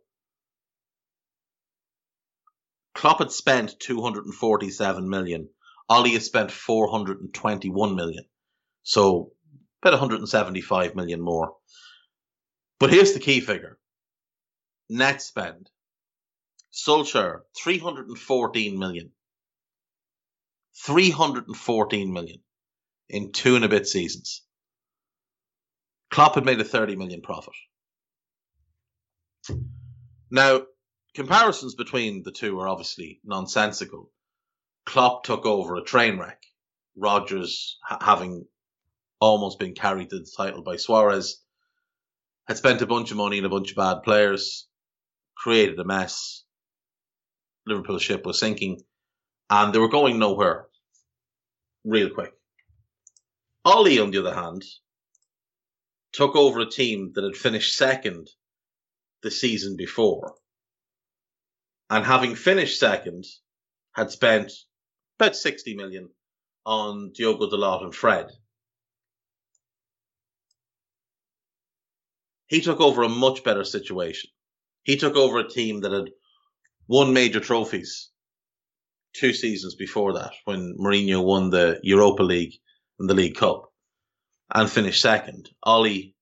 Klopp 2.94 3.20
had 3.20 3.32
spent 3.32 3.80
247 3.80 5.08
million. 5.10 5.50
Ollie 5.90 6.14
has 6.14 6.26
spent 6.26 6.52
421 6.52 7.96
million. 7.96 8.26
So 8.84 9.32
about 9.82 9.94
175 9.94 10.96
million 10.96 11.22
more. 11.22 11.54
But 12.80 12.92
here's 12.92 13.14
the 13.14 13.20
key 13.20 13.40
figure. 13.40 13.78
Net 14.90 15.22
spend. 15.22 15.70
Solskjaer, 16.74 17.42
314 17.58 18.78
million. 18.78 19.12
314 20.86 22.14
million 22.14 22.40
in 23.10 23.32
two 23.32 23.56
and 23.56 23.66
a 23.66 23.70
bit 23.70 23.88
seasons. 23.88 24.44
Klopp 26.12 26.36
had 26.36 26.46
made 26.46 26.62
a 26.62 26.64
30 26.64 26.96
million 26.96 27.22
profit. 27.22 27.54
Now, 30.30 30.62
comparisons 31.16 31.76
between 31.76 32.24
the 32.24 32.32
two 32.32 32.60
are 32.60 32.68
obviously 32.68 33.20
nonsensical. 33.24 34.12
Klopp 34.86 35.24
took 35.24 35.46
over 35.46 35.76
a 35.76 35.84
train 35.84 36.20
wreck. 36.20 36.44
Rodgers, 36.96 37.78
ha- 37.84 38.00
having 38.02 38.46
almost 39.20 39.60
been 39.60 39.74
carried 39.74 40.10
to 40.12 40.20
the 40.20 40.32
title 40.38 40.62
by 40.64 40.78
Suarez, 40.78 41.42
had 42.48 42.58
spent 42.58 42.82
a 42.82 42.88
bunch 42.88 43.12
of 43.12 43.18
money 43.18 43.38
and 43.38 43.46
a 43.46 43.50
bunch 43.50 43.72
of 43.72 43.78
bad 43.78 44.04
players, 44.04 44.68
created 45.36 45.80
a 45.80 45.84
mess. 45.84 46.44
Liverpool 47.66 48.00
ship 48.00 48.26
was 48.26 48.40
sinking, 48.40 48.82
and 49.50 49.74
they 49.74 49.80
were 49.80 49.90
going 49.90 50.18
nowhere 50.18 50.68
real 51.84 52.10
quick. 52.10 52.34
Ollie, 53.66 54.00
on 54.00 54.12
the 54.12 54.20
other 54.20 54.34
hand, 54.34 54.64
took 56.14 56.36
over 56.36 56.62
a 56.62 56.70
team 56.70 57.12
that 57.16 57.24
had 57.24 57.36
finished 57.36 57.76
second 57.76 58.30
the 59.24 59.32
season 59.32 59.76
before. 59.76 60.36
And 61.90 62.06
having 62.06 62.36
finished 62.36 62.80
second, 62.80 63.26
had 63.94 64.12
spent 64.12 64.52
about 65.20 65.36
60 65.36 65.76
million 65.76 66.10
on 66.66 67.12
Diogo 67.14 67.50
Dalot 67.50 67.84
and 67.84 67.96
Fred. 67.96 68.28
He 72.48 72.62
took 72.62 72.80
over 72.80 73.04
a 73.04 73.10
much 73.10 73.44
better 73.44 73.64
situation. 73.64 74.30
He 74.84 74.98
took 74.98 75.16
over 75.16 75.40
a 75.40 75.50
team 75.50 75.82
that 75.82 75.92
had 75.92 76.12
won 76.88 77.14
major 77.14 77.40
trophies 77.40 78.10
two 79.14 79.34
seasons 79.34 79.76
before 79.76 80.14
that 80.14 80.32
when 80.46 80.78
Mourinho 80.80 81.24
won 81.24 81.50
the 81.50 81.80
Europa 81.84 82.24
League 82.24 82.54
and 83.00 83.10
the 83.10 83.14
League 83.14 83.36
Cup 83.36 83.72
and 84.54 84.70
finished 84.70 85.02
second. 85.02 85.50
Ollie 85.64 86.16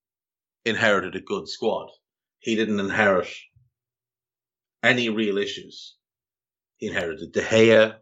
inherited 0.64 1.16
a 1.16 1.22
good 1.22 1.48
squad. 1.48 1.90
He 2.40 2.56
didn't 2.56 2.80
inherit 2.80 3.28
any 4.82 5.10
real 5.10 5.38
issues. 5.38 5.96
He 6.78 6.88
inherited 6.88 7.32
De 7.34 7.42
Gea, 7.42 7.96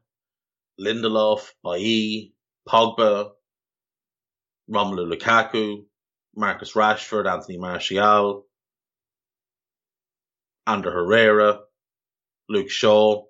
Lindelof, 0.79 1.49
Bailly, 1.63 2.33
Pogba, 2.67 3.31
Romelu 4.69 5.12
Lukaku, 5.13 5.86
Marcus 6.36 6.74
Rashford, 6.74 7.32
Anthony 7.32 7.58
Martial, 7.58 8.46
Ander 10.65 10.91
Herrera, 10.91 11.60
Luke 12.50 12.69
Shaw, 12.69 13.24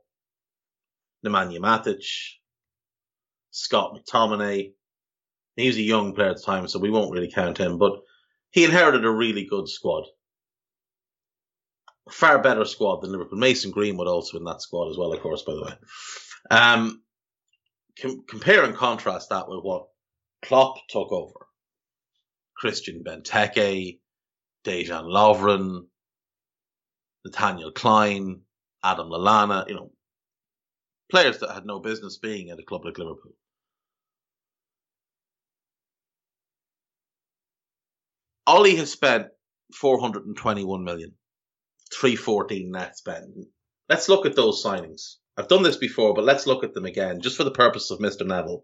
Nemanja 1.26 1.60
Matic, 1.60 2.06
Scott 3.52 3.96
McTominay. 3.96 4.74
He 5.56 5.68
was 5.68 5.78
a 5.78 5.82
young 5.82 6.14
player 6.14 6.30
at 6.30 6.38
the 6.38 6.44
time, 6.44 6.68
so 6.68 6.80
we 6.80 6.90
won't 6.90 7.12
really 7.12 7.32
count 7.32 7.58
him, 7.58 7.78
but 7.78 8.00
he 8.52 8.64
inherited 8.64 9.06
a 9.06 9.10
really 9.10 9.46
good 9.46 9.68
squad. 9.68 10.06
A 12.08 12.12
far 12.12 12.40
better 12.40 12.66
squad 12.66 13.02
than 13.02 13.12
Liverpool. 13.12 13.38
Mason 13.40 13.72
Greenwood 13.72 14.08
also 14.08 14.38
in 14.38 14.44
that 14.46 14.62
squad 14.62 14.90
as 14.90 14.98
well, 14.98 15.14
of 15.14 15.22
course, 15.22 15.44
by 15.44 15.54
the 15.54 15.64
way. 15.64 15.74
Um, 16.52 17.02
com- 18.02 18.26
compare 18.28 18.64
and 18.64 18.76
contrast 18.76 19.30
that 19.30 19.48
with 19.48 19.62
what 19.64 19.88
Klopp 20.44 20.78
took 20.90 21.12
over. 21.12 21.48
Christian 22.64 23.04
Benteke, 23.04 24.00
Dejan 24.64 25.04
Lovren, 25.04 25.82
Nathaniel 27.26 27.74
Klein, 27.74 28.44
Adam 28.82 29.10
Lallana, 29.10 29.68
you 29.68 29.76
know, 29.76 29.92
players 31.12 31.40
that 31.40 31.54
had 31.54 31.66
no 31.66 31.82
business 31.82 32.20
being 32.20 32.52
at 32.52 32.60
a 32.60 32.64
club 32.64 32.86
like 32.86 32.98
Liverpool. 32.98 33.34
Ollie 38.48 38.78
has 38.78 38.90
spent 38.90 39.28
421 39.74 40.86
million, 40.86 41.16
314 42.00 42.72
net 42.72 42.98
spend. 42.98 43.46
Let's 43.90 44.08
look 44.08 44.26
at 44.26 44.38
those 44.38 44.64
signings. 44.64 45.16
I've 45.36 45.50
done 45.50 45.64
this 45.64 45.76
before, 45.76 46.14
but 46.14 46.24
let's 46.24 46.48
look 46.48 46.64
at 46.64 46.74
them 46.74 46.86
again, 46.86 47.20
just 47.20 47.36
for 47.36 47.44
the 47.44 47.52
purpose 47.52 47.92
of 47.92 48.00
Mr. 48.00 48.26
Neville. 48.26 48.64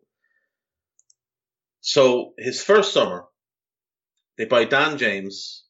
So 1.81 2.33
his 2.37 2.63
first 2.63 2.93
summer, 2.93 3.25
they 4.39 4.45
buy 4.45 4.63
Dan 4.63 4.97
James, 4.97 5.65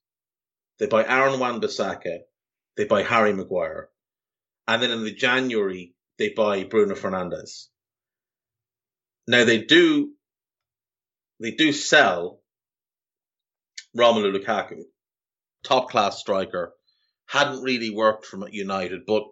they 0.77 0.85
buy 0.85 1.03
Aaron 1.03 1.39
Wan-Bissaka, 1.39 2.19
they 2.77 2.85
buy 2.85 3.01
Harry 3.01 3.33
Maguire, 3.33 3.89
and 4.67 4.81
then 4.81 4.91
in 4.91 5.03
the 5.03 5.11
January 5.11 5.95
they 6.19 6.29
buy 6.29 6.63
Bruno 6.65 6.93
Fernandes. 6.93 7.69
Now 9.27 9.43
they 9.43 9.63
do, 9.63 10.11
they 11.39 11.51
do 11.51 11.73
sell 11.73 12.41
Romelu 13.97 14.37
Lukaku, 14.37 14.83
top 15.63 15.89
class 15.89 16.19
striker, 16.19 16.75
hadn't 17.25 17.63
really 17.63 17.89
worked 17.89 18.27
from 18.27 18.45
United, 18.51 19.01
but 19.07 19.23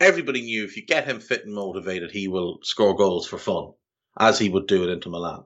everybody 0.00 0.40
knew 0.40 0.64
if 0.64 0.78
you 0.78 0.86
get 0.86 1.06
him 1.06 1.20
fit 1.20 1.44
and 1.44 1.54
motivated, 1.54 2.12
he 2.12 2.28
will 2.28 2.60
score 2.62 2.96
goals 2.96 3.26
for 3.26 3.36
fun, 3.36 3.72
as 4.18 4.38
he 4.38 4.48
would 4.48 4.66
do 4.66 4.84
it 4.84 4.90
Inter 4.90 5.10
Milan. 5.10 5.44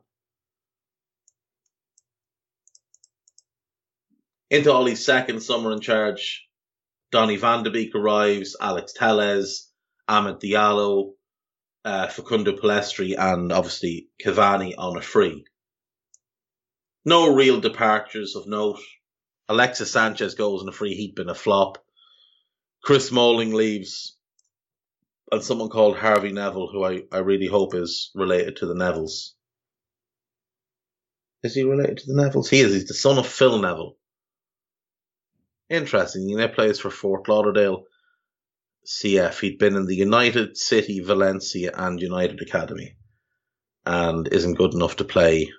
Into 4.50 4.72
Ollie's 4.72 5.04
second 5.04 5.40
summer 5.40 5.70
in 5.70 5.80
charge, 5.80 6.48
Donny 7.12 7.36
van 7.36 7.62
de 7.62 7.70
Beek 7.70 7.94
arrives, 7.94 8.56
Alex 8.60 8.92
Telles, 8.92 9.70
Amad 10.08 10.40
Diallo, 10.40 11.12
uh, 11.84 12.08
Facundo 12.08 12.56
Pellistri, 12.56 13.16
and 13.16 13.52
obviously 13.52 14.08
Cavani 14.20 14.74
on 14.76 14.96
a 14.96 15.02
free. 15.02 15.44
No 17.04 17.32
real 17.32 17.60
departures 17.60 18.34
of 18.34 18.48
note. 18.48 18.80
Alexis 19.48 19.92
Sanchez 19.92 20.34
goes 20.34 20.62
on 20.62 20.68
a 20.68 20.72
free 20.72 20.94
heat, 20.94 21.14
been 21.14 21.30
a 21.30 21.34
flop. 21.34 21.78
Chris 22.82 23.08
Smalling 23.08 23.52
leaves, 23.52 24.16
and 25.30 25.44
someone 25.44 25.68
called 25.68 25.96
Harvey 25.96 26.32
Neville, 26.32 26.68
who 26.72 26.84
I, 26.84 27.02
I 27.12 27.18
really 27.18 27.46
hope 27.46 27.74
is 27.74 28.10
related 28.16 28.56
to 28.56 28.66
the 28.66 28.74
Nevilles. 28.74 29.34
Is 31.44 31.54
he 31.54 31.62
related 31.62 31.98
to 31.98 32.06
the 32.12 32.20
Nevilles? 32.20 32.48
He 32.48 32.60
is. 32.60 32.72
He's 32.74 32.88
the 32.88 32.94
son 32.94 33.18
of 33.18 33.26
Phil 33.26 33.58
Neville. 33.58 33.96
Interesting. 35.70 36.28
He 36.28 36.34
now 36.34 36.48
plays 36.48 36.80
for 36.80 36.90
Fort 36.90 37.28
Lauderdale 37.28 37.84
CF. 38.84 39.38
He'd 39.40 39.58
been 39.58 39.76
in 39.76 39.86
the 39.86 39.94
United 39.94 40.56
City, 40.56 40.98
Valencia, 41.00 41.70
and 41.74 42.00
United 42.00 42.42
Academy, 42.42 42.96
and 43.86 44.26
isn't 44.28 44.58
good 44.58 44.74
enough 44.74 44.96
to 44.96 45.04
play 45.04 45.50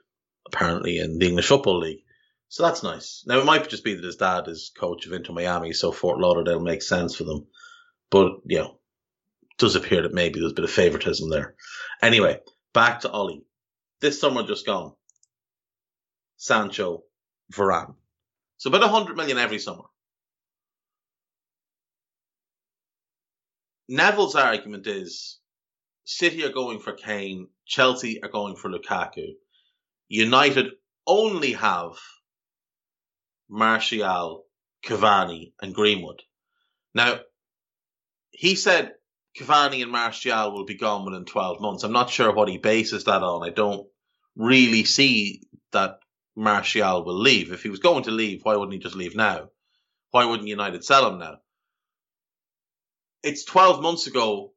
apparently 0.46 0.98
in 0.98 1.18
the 1.18 1.28
English 1.28 1.48
Football 1.48 1.80
League. 1.80 2.04
So 2.50 2.64
that's 2.64 2.84
nice. 2.84 3.24
Now 3.26 3.40
it 3.40 3.46
might 3.46 3.70
just 3.70 3.86
be 3.86 3.96
that 3.96 4.04
his 4.04 4.18
dad 4.18 4.50
is 4.50 4.74
coach 4.78 5.06
of 5.06 5.14
Inter 5.14 5.32
Miami, 5.32 5.72
so 5.72 5.94
Fort 5.94 6.20
Lauderdale 6.20 6.60
makes 6.60 6.90
sense 6.90 7.16
for 7.16 7.24
them. 7.24 7.48
But 8.10 8.34
you 8.46 8.58
know, 8.58 8.80
it 9.44 9.58
does 9.58 9.78
appear 9.78 10.02
that 10.02 10.14
maybe 10.14 10.42
there's 10.42 10.52
a 10.52 10.56
bit 10.56 10.66
of 10.66 10.72
favoritism 10.72 11.30
there. 11.30 11.56
Anyway, 12.02 12.40
back 12.74 13.00
to 13.02 13.10
Ollie. 13.10 13.46
This 14.02 14.20
summer 14.20 14.44
just 14.44 14.66
gone. 14.66 14.92
Sancho, 16.36 17.04
Varane. 17.54 17.96
So 18.58 18.70
about 18.70 18.84
a 18.84 18.90
hundred 18.90 19.16
million 19.16 19.38
every 19.38 19.60
summer. 19.60 19.84
Neville's 23.94 24.36
argument 24.36 24.88
is 24.88 25.38
City 26.06 26.46
are 26.46 26.54
going 26.54 26.80
for 26.80 26.94
Kane, 26.94 27.50
Chelsea 27.66 28.24
are 28.24 28.30
going 28.30 28.56
for 28.56 28.72
Lukaku. 28.72 29.34
United 30.08 30.68
only 31.06 31.52
have 31.52 31.98
Martial, 33.50 34.46
Cavani, 34.82 35.52
and 35.62 35.76
Greenwood. 35.76 36.22
Now, 36.94 37.20
he 38.30 38.56
said 38.56 38.94
Cavani 39.38 39.82
and 39.82 39.92
Martial 39.92 40.54
will 40.54 40.64
be 40.64 40.78
gone 40.78 41.04
within 41.04 41.26
12 41.26 41.60
months. 41.60 41.84
I'm 41.84 41.92
not 41.92 42.10
sure 42.10 42.34
what 42.34 42.48
he 42.48 42.60
bases 42.60 43.04
that 43.04 43.24
on. 43.24 43.44
I 43.44 43.50
don't 43.50 43.90
really 44.38 44.86
see 44.86 45.42
that 45.74 46.00
Martial 46.34 47.04
will 47.04 47.20
leave. 47.20 47.52
If 47.52 47.64
he 47.64 47.70
was 47.70 47.80
going 47.80 48.04
to 48.04 48.12
leave, 48.12 48.40
why 48.44 48.56
wouldn't 48.56 48.72
he 48.74 48.80
just 48.80 48.96
leave 48.96 49.18
now? 49.18 49.50
Why 50.12 50.24
wouldn't 50.24 50.48
United 50.48 50.86
sell 50.86 51.12
him 51.12 51.20
now? 51.20 51.41
It's 53.24 53.46
12 53.46 53.84
months 53.84 54.08
ago, 54.08 54.54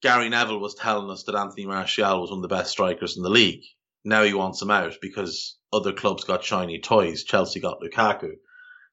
Gary 0.00 0.30
Neville 0.30 0.58
was 0.58 0.74
telling 0.74 1.10
us 1.10 1.24
that 1.24 1.34
Anthony 1.34 1.66
Martial 1.66 2.20
was 2.20 2.30
one 2.30 2.38
of 2.38 2.42
the 2.42 2.48
best 2.48 2.70
strikers 2.70 3.18
in 3.18 3.22
the 3.22 3.28
league. 3.28 3.64
Now 4.04 4.22
he 4.22 4.32
wants 4.32 4.62
him 4.62 4.70
out 4.70 4.94
because 5.02 5.58
other 5.70 5.92
clubs 5.92 6.24
got 6.24 6.42
shiny 6.42 6.80
toys. 6.80 7.24
Chelsea 7.24 7.60
got 7.60 7.82
Lukaku. 7.82 8.36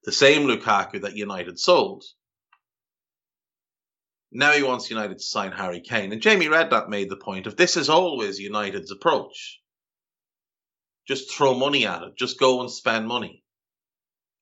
The 0.04 0.12
same 0.12 0.46
Lukaku 0.46 1.02
that 1.02 1.15
United 1.15 1.58
sold. 1.58 2.04
Now 4.30 4.52
he 4.52 4.63
wants 4.63 4.89
United 4.89 5.20
to 5.20 5.24
sign 5.24 5.54
Harry 5.54 5.80
Kane. 5.80 6.12
And 6.12 6.22
Jamie 6.22 6.48
Redknapp 6.48 6.89
made 6.89 7.10
the 7.10 7.15
point 7.15 7.48
of 7.48 7.56
this 7.56 7.78
is 7.78 7.88
always 7.88 8.39
United's 8.39 8.91
approach. 8.91 9.62
Just 11.08 11.32
throw 11.32 11.54
money 11.54 11.88
at 11.88 12.04
it. 12.04 12.17
Just 12.17 12.38
go 12.38 12.60
and 12.60 12.70
spend 12.70 13.08
money. 13.08 13.41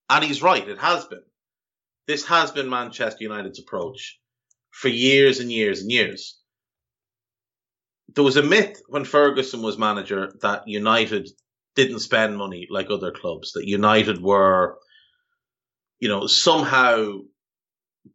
And 0.10 0.24
he's 0.24 0.42
right. 0.42 0.68
It 0.68 0.80
has 0.80 1.06
been. 1.06 1.24
This 2.08 2.26
has 2.26 2.50
been 2.50 2.68
Manchester 2.68 3.24
United's 3.24 3.60
approach 3.60 4.20
for 4.76 4.90
years 4.90 5.40
and 5.40 5.50
years 5.50 5.82
and 5.82 5.90
years. 5.90 6.38
There 8.14 8.26
was 8.26 8.36
a 8.36 8.44
myth 8.44 8.82
when 8.88 9.06
Ferguson 9.06 9.62
was 9.62 9.78
manager 9.78 10.34
that 10.42 10.68
United 10.68 11.30
didn't 11.76 12.00
spend 12.00 12.38
money 12.38 12.68
like 12.70 12.90
other 12.90 13.12
clubs, 13.12 13.54
that 13.54 13.66
United 13.66 14.22
were, 14.22 14.78
you 16.00 16.10
know, 16.10 16.28
somehow 16.28 17.20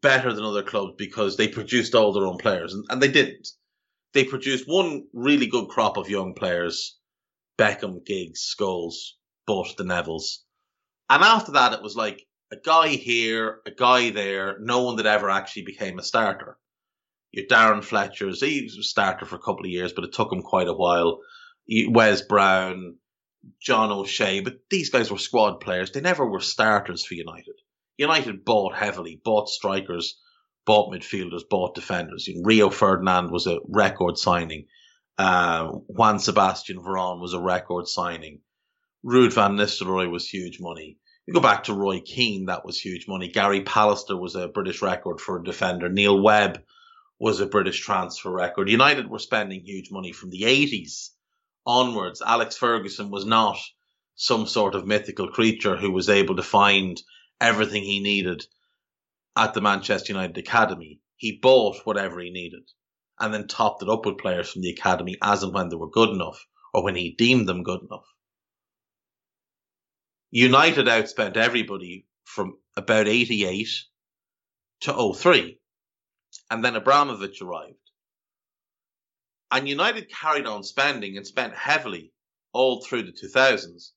better 0.02 0.34
than 0.34 0.44
other 0.44 0.62
clubs 0.62 0.94
because 0.98 1.36
they 1.36 1.48
produced 1.48 1.94
all 1.94 2.12
their 2.12 2.26
own 2.26 2.36
players, 2.36 2.74
and, 2.74 2.84
and 2.90 3.02
they 3.02 3.10
didn't. 3.10 3.48
They 4.12 4.24
produced 4.24 4.68
one 4.68 5.06
really 5.14 5.46
good 5.46 5.68
crop 5.68 5.96
of 5.96 6.10
young 6.10 6.34
players 6.34 6.98
Beckham, 7.58 8.04
Giggs, 8.04 8.54
Scholes, 8.54 9.12
but 9.46 9.76
the 9.78 9.84
Nevilles. 9.84 10.38
And 11.08 11.22
after 11.22 11.52
that, 11.52 11.72
it 11.72 11.82
was 11.82 11.96
like 11.96 12.22
a 12.52 12.56
guy 12.56 12.88
here, 12.88 13.60
a 13.66 13.70
guy 13.70 14.10
there, 14.10 14.58
no 14.60 14.82
one 14.82 14.96
that 14.96 15.06
ever 15.06 15.30
actually 15.30 15.64
became 15.64 15.98
a 15.98 16.02
starter. 16.02 16.58
Your 17.32 17.46
Darren 17.46 17.84
Fletcher's, 17.84 18.40
he 18.40 18.62
was 18.62 18.76
a 18.76 18.82
starter 18.82 19.24
for 19.24 19.36
a 19.36 19.40
couple 19.40 19.64
of 19.64 19.70
years, 19.70 19.92
but 19.92 20.04
it 20.04 20.12
took 20.12 20.32
him 20.32 20.42
quite 20.42 20.66
a 20.66 20.74
while. 20.74 21.20
Wes 21.88 22.22
Brown, 22.22 22.96
John 23.62 23.92
O'Shea, 23.92 24.40
but 24.40 24.58
these 24.68 24.90
guys 24.90 25.10
were 25.10 25.18
squad 25.18 25.60
players. 25.60 25.92
They 25.92 26.00
never 26.00 26.28
were 26.28 26.40
starters 26.40 27.06
for 27.06 27.14
United. 27.14 27.54
United 27.96 28.44
bought 28.44 28.74
heavily, 28.74 29.20
bought 29.24 29.48
strikers, 29.48 30.18
bought 30.66 30.92
midfielders, 30.92 31.42
bought 31.48 31.74
defenders. 31.74 32.28
Rio 32.42 32.70
Ferdinand 32.70 33.30
was 33.30 33.46
a 33.46 33.60
record 33.68 34.18
signing. 34.18 34.66
Uh, 35.16 35.68
Juan 35.86 36.18
Sebastian 36.18 36.78
Veron 36.78 37.20
was 37.20 37.34
a 37.34 37.40
record 37.40 37.86
signing. 37.86 38.40
Ruud 39.04 39.32
van 39.32 39.56
Nistelrooy 39.56 40.10
was 40.10 40.28
huge 40.28 40.58
money. 40.60 40.98
You 41.26 41.34
go 41.34 41.40
back 41.40 41.64
to 41.64 41.74
Roy 41.74 42.00
Keane, 42.00 42.46
that 42.46 42.64
was 42.64 42.80
huge 42.80 43.06
money. 43.06 43.28
Gary 43.28 43.62
Pallister 43.62 44.18
was 44.18 44.34
a 44.34 44.48
British 44.48 44.82
record 44.82 45.20
for 45.20 45.38
a 45.38 45.44
defender. 45.44 45.88
Neil 45.88 46.20
Webb 46.20 46.62
was 47.18 47.40
a 47.40 47.46
British 47.46 47.80
transfer 47.80 48.30
record. 48.30 48.68
United 48.68 49.08
were 49.08 49.18
spending 49.18 49.60
huge 49.60 49.90
money 49.90 50.12
from 50.12 50.30
the 50.30 50.42
80s 50.42 51.10
onwards. 51.66 52.22
Alex 52.22 52.56
Ferguson 52.56 53.10
was 53.10 53.26
not 53.26 53.58
some 54.14 54.46
sort 54.46 54.74
of 54.74 54.86
mythical 54.86 55.28
creature 55.28 55.76
who 55.76 55.90
was 55.92 56.08
able 56.08 56.36
to 56.36 56.42
find 56.42 57.00
everything 57.40 57.82
he 57.82 58.00
needed 58.00 58.44
at 59.36 59.54
the 59.54 59.60
Manchester 59.60 60.12
United 60.12 60.38
Academy. 60.38 61.00
He 61.16 61.38
bought 61.40 61.84
whatever 61.84 62.20
he 62.20 62.30
needed 62.30 62.70
and 63.18 63.32
then 63.32 63.46
topped 63.46 63.82
it 63.82 63.88
up 63.88 64.06
with 64.06 64.18
players 64.18 64.50
from 64.50 64.62
the 64.62 64.70
academy 64.70 65.16
as 65.22 65.42
and 65.42 65.52
when 65.52 65.68
they 65.68 65.76
were 65.76 65.90
good 65.90 66.08
enough 66.08 66.46
or 66.72 66.82
when 66.82 66.96
he 66.96 67.12
deemed 67.12 67.46
them 67.46 67.62
good 67.62 67.80
enough. 67.82 68.06
United 70.30 70.86
outspent 70.86 71.36
everybody 71.36 72.06
from 72.24 72.56
about 72.76 73.08
88 73.08 73.68
to 74.82 75.14
03. 75.14 75.58
And 76.50 76.64
then 76.64 76.76
Abramovich 76.76 77.42
arrived. 77.42 77.74
And 79.50 79.68
United 79.68 80.10
carried 80.10 80.46
on 80.46 80.62
spending 80.62 81.16
and 81.16 81.26
spent 81.26 81.54
heavily 81.54 82.12
all 82.52 82.82
through 82.82 83.04
the 83.04 83.12
2000s 83.12 83.90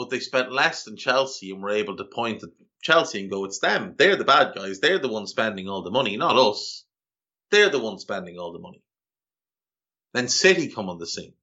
but 0.00 0.08
they 0.08 0.20
spent 0.20 0.50
less 0.50 0.84
than 0.84 0.96
Chelsea 0.96 1.50
and 1.50 1.62
were 1.62 1.68
able 1.68 1.94
to 1.94 2.04
point 2.04 2.42
at 2.42 2.48
Chelsea 2.82 3.20
and 3.20 3.30
go, 3.30 3.44
it's 3.44 3.58
them. 3.58 3.94
They're 3.98 4.16
the 4.16 4.24
bad 4.24 4.54
guys. 4.54 4.80
They're 4.80 4.98
the 4.98 5.08
ones 5.12 5.30
spending 5.30 5.68
all 5.68 5.82
the 5.82 5.90
money, 5.90 6.16
not 6.16 6.36
us. 6.38 6.86
They're 7.50 7.68
the 7.68 7.80
ones 7.80 8.00
spending 8.00 8.38
all 8.38 8.54
the 8.54 8.60
money. 8.60 8.82
Then 10.14 10.28
City 10.28 10.68
come 10.68 10.88
on 10.88 10.98
the 10.98 11.06
scene. 11.06 11.34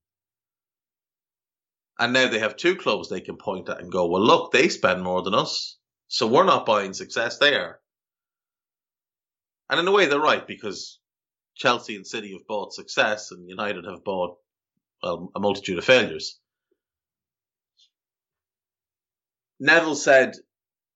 And 1.99 2.13
now 2.13 2.29
they 2.29 2.39
have 2.39 2.55
two 2.55 2.75
clubs 2.75 3.09
they 3.09 3.21
can 3.21 3.37
point 3.37 3.69
at 3.69 3.81
and 3.81 3.91
go, 3.91 4.07
well, 4.07 4.23
look, 4.23 4.51
they 4.51 4.69
spend 4.69 5.03
more 5.03 5.23
than 5.23 5.33
us. 5.33 5.77
So 6.07 6.27
we're 6.27 6.43
not 6.43 6.65
buying 6.65 6.93
success, 6.93 7.39
there. 7.39 7.79
And 9.69 9.79
in 9.79 9.87
a 9.87 9.91
way, 9.91 10.05
they're 10.05 10.19
right 10.19 10.45
because 10.45 10.99
Chelsea 11.55 11.95
and 11.95 12.05
City 12.05 12.33
have 12.33 12.47
bought 12.47 12.73
success 12.73 13.31
and 13.31 13.49
United 13.49 13.85
have 13.85 14.03
bought 14.03 14.37
well, 15.03 15.27
a 15.35 15.39
multitude 15.39 15.77
of 15.77 15.85
failures. 15.85 16.39
Neville 19.59 19.95
said 19.95 20.35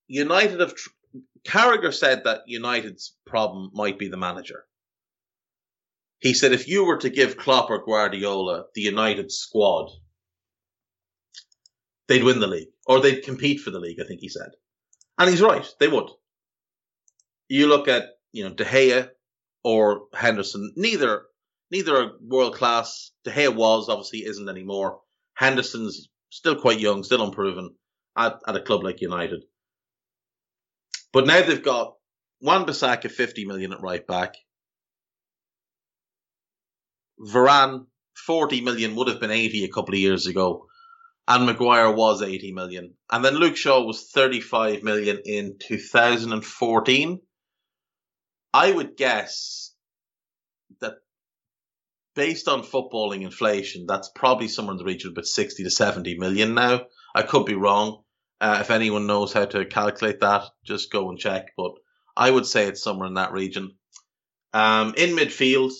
United 0.07 0.59
have. 0.59 0.75
Tr- 0.75 0.89
Carragher 1.43 1.91
said 1.91 2.25
that 2.25 2.43
United's 2.45 3.15
problem 3.25 3.71
might 3.73 3.97
be 3.97 4.07
the 4.07 4.17
manager. 4.17 4.65
He 6.19 6.35
said 6.35 6.51
if 6.51 6.67
you 6.67 6.85
were 6.85 6.97
to 6.97 7.09
give 7.09 7.37
Klopp 7.37 7.71
or 7.71 7.83
Guardiola 7.83 8.65
the 8.75 8.81
United 8.81 9.31
squad, 9.31 9.89
they'd 12.07 12.23
win 12.23 12.39
the 12.39 12.47
league 12.47 12.69
or 12.85 12.99
they'd 12.99 13.23
compete 13.23 13.59
for 13.59 13.71
the 13.71 13.79
league. 13.79 13.99
I 14.01 14.05
think 14.05 14.21
he 14.21 14.29
said, 14.29 14.49
and 15.17 15.29
he's 15.29 15.41
right. 15.41 15.67
They 15.79 15.87
would. 15.87 16.09
You 17.47 17.67
look 17.67 17.87
at 17.87 18.05
you 18.31 18.43
know 18.43 18.53
De 18.53 18.65
Gea 18.65 19.09
or 19.63 20.03
Henderson. 20.13 20.73
Neither 20.75 21.23
neither 21.71 21.95
are 21.95 22.11
world 22.21 22.55
class. 22.55 23.11
De 23.23 23.31
Gea 23.31 23.53
was 23.53 23.89
obviously 23.89 24.19
isn't 24.19 24.49
anymore. 24.49 24.99
Henderson's 25.35 26.09
still 26.29 26.55
quite 26.55 26.79
young, 26.79 27.03
still 27.03 27.23
unproven 27.23 27.75
at, 28.17 28.39
at 28.47 28.55
a 28.55 28.61
club 28.61 28.83
like 28.83 29.01
United. 29.01 29.43
But 31.13 31.27
now 31.27 31.41
they've 31.41 31.61
got 31.61 31.95
Wan 32.41 32.65
Bissaka 32.65 33.11
50 33.11 33.45
million 33.45 33.73
at 33.73 33.81
right 33.81 34.05
back. 34.05 34.35
Varane 37.19 37.85
40 38.15 38.61
million 38.61 38.95
would 38.95 39.07
have 39.07 39.19
been 39.19 39.31
80 39.31 39.65
a 39.65 39.69
couple 39.69 39.93
of 39.93 39.99
years 39.99 40.27
ago. 40.27 40.67
And 41.27 41.45
Maguire 41.45 41.91
was 41.91 42.21
80 42.21 42.51
million. 42.51 42.93
And 43.11 43.23
then 43.23 43.35
Luke 43.35 43.55
Shaw 43.55 43.83
was 43.83 44.09
35 44.11 44.83
million 44.83 45.19
in 45.23 45.57
2014. 45.59 47.21
I 48.53 48.71
would 48.71 48.97
guess 48.97 49.73
that 50.81 50.95
based 52.15 52.47
on 52.47 52.63
footballing 52.63 53.21
inflation, 53.21 53.85
that's 53.87 54.09
probably 54.13 54.47
somewhere 54.47 54.73
in 54.73 54.77
the 54.77 54.83
region 54.83 55.09
of 55.09 55.13
about 55.13 55.25
60 55.25 55.63
to 55.63 55.69
70 55.69 56.17
million 56.17 56.53
now. 56.53 56.81
I 57.15 57.23
could 57.23 57.45
be 57.45 57.55
wrong. 57.55 58.03
Uh, 58.39 58.57
if 58.61 58.71
anyone 58.71 59.07
knows 59.07 59.31
how 59.31 59.45
to 59.45 59.65
calculate 59.65 60.19
that, 60.21 60.45
just 60.65 60.91
go 60.91 61.09
and 61.09 61.19
check. 61.19 61.51
But 61.55 61.73
I 62.17 62.29
would 62.29 62.45
say 62.45 62.67
it's 62.67 62.83
somewhere 62.83 63.07
in 63.07 63.13
that 63.13 63.31
region. 63.31 63.75
Um, 64.53 64.95
in 64.97 65.15
midfield, 65.15 65.71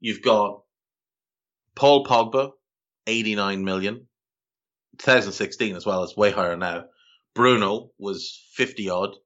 you've 0.00 0.22
got 0.22 0.62
Paul 1.74 2.04
Pogba, 2.04 2.52
89 3.06 3.64
million. 3.64 4.06
2016 4.98 5.76
as 5.76 5.86
well, 5.86 6.02
it's 6.04 6.16
way 6.16 6.30
higher 6.30 6.56
now. 6.56 6.84
Bruno 7.34 7.90
was 7.98 8.40
50 8.54 8.90
odd. 8.90 9.16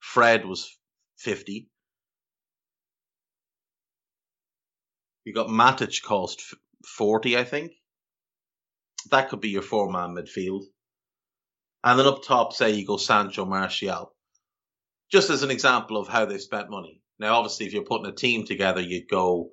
Fred 0.00 0.46
was 0.46 0.76
50. 1.18 1.68
You 5.24 5.34
got 5.34 5.48
Matic 5.48 6.02
cost 6.02 6.54
40, 6.86 7.36
I 7.36 7.44
think. 7.44 7.72
That 9.10 9.28
could 9.28 9.40
be 9.40 9.50
your 9.50 9.62
four 9.62 9.90
man 9.90 10.14
midfield. 10.14 10.64
And 11.84 11.98
then 11.98 12.06
up 12.06 12.22
top, 12.22 12.52
say 12.52 12.70
you 12.70 12.86
go 12.86 12.96
Sancho 12.96 13.44
Martial. 13.44 14.14
Just 15.10 15.30
as 15.30 15.42
an 15.42 15.50
example 15.50 15.96
of 15.96 16.08
how 16.08 16.24
they 16.24 16.38
spent 16.38 16.70
money. 16.70 17.02
Now, 17.18 17.36
obviously, 17.36 17.66
if 17.66 17.72
you're 17.72 17.84
putting 17.84 18.06
a 18.06 18.14
team 18.14 18.44
together, 18.44 18.80
you'd 18.80 19.08
go 19.08 19.50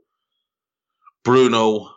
Bruno, 1.24 1.90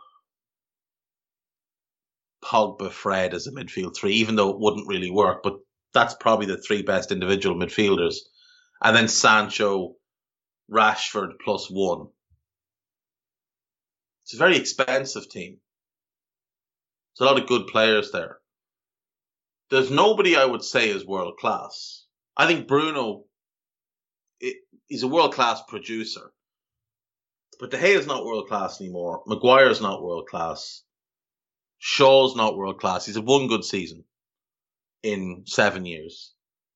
Pogba, 2.45 2.91
Fred 2.91 3.35
as 3.35 3.47
a 3.47 3.53
midfield 3.53 3.97
three, 3.97 4.15
even 4.15 4.37
though 4.37 4.51
it 4.51 4.59
wouldn't 4.59 4.89
really 4.89 5.11
work. 5.11 5.43
But 5.43 5.55
that's 5.93 6.15
probably 6.15 6.47
the 6.47 6.57
three 6.57 6.83
best 6.83 7.13
individual 7.13 7.57
midfielders. 7.57 8.17
And 8.83 8.97
then 8.97 9.09
Sancho, 9.09 9.95
Rashford 10.71 11.33
plus 11.45 11.69
one. 11.69 12.09
It's 14.25 14.35
a 14.35 14.39
very 14.39 14.57
expensive 14.57 15.29
team. 15.29 15.59
There's 17.19 17.29
a 17.29 17.33
lot 17.33 17.43
of 17.43 17.49
good 17.49 17.67
players 17.67 18.13
there 18.13 18.41
there's 19.71 19.91
nobody 19.91 20.37
I 20.37 20.45
would 20.45 20.65
say 20.65 20.91
is 20.91 21.07
world 21.07 21.37
class. 21.39 22.05
I 22.37 22.47
think 22.47 22.67
Bruno 22.67 23.25
is 24.89 25.03
a 25.03 25.09
world 25.09 25.35
class 25.35 25.63
producer, 25.69 26.33
But 27.59 27.71
De 27.71 27.77
Gea 27.77 27.97
is 27.97 28.07
not 28.07 28.25
world 28.25 28.49
class 28.49 28.81
anymore. 28.81 29.23
Maguire 29.27 29.71
is 29.71 29.81
not 29.81 30.03
world 30.03 30.27
class. 30.27 30.83
Shaw's 31.83 32.37
not 32.37 32.59
world 32.59 32.79
class. 32.79 33.07
He's 33.07 33.15
had 33.15 33.25
one 33.25 33.49
good 33.49 33.65
season 33.65 34.05
in 35.03 35.45
seven 35.47 35.87
years. 35.87 36.35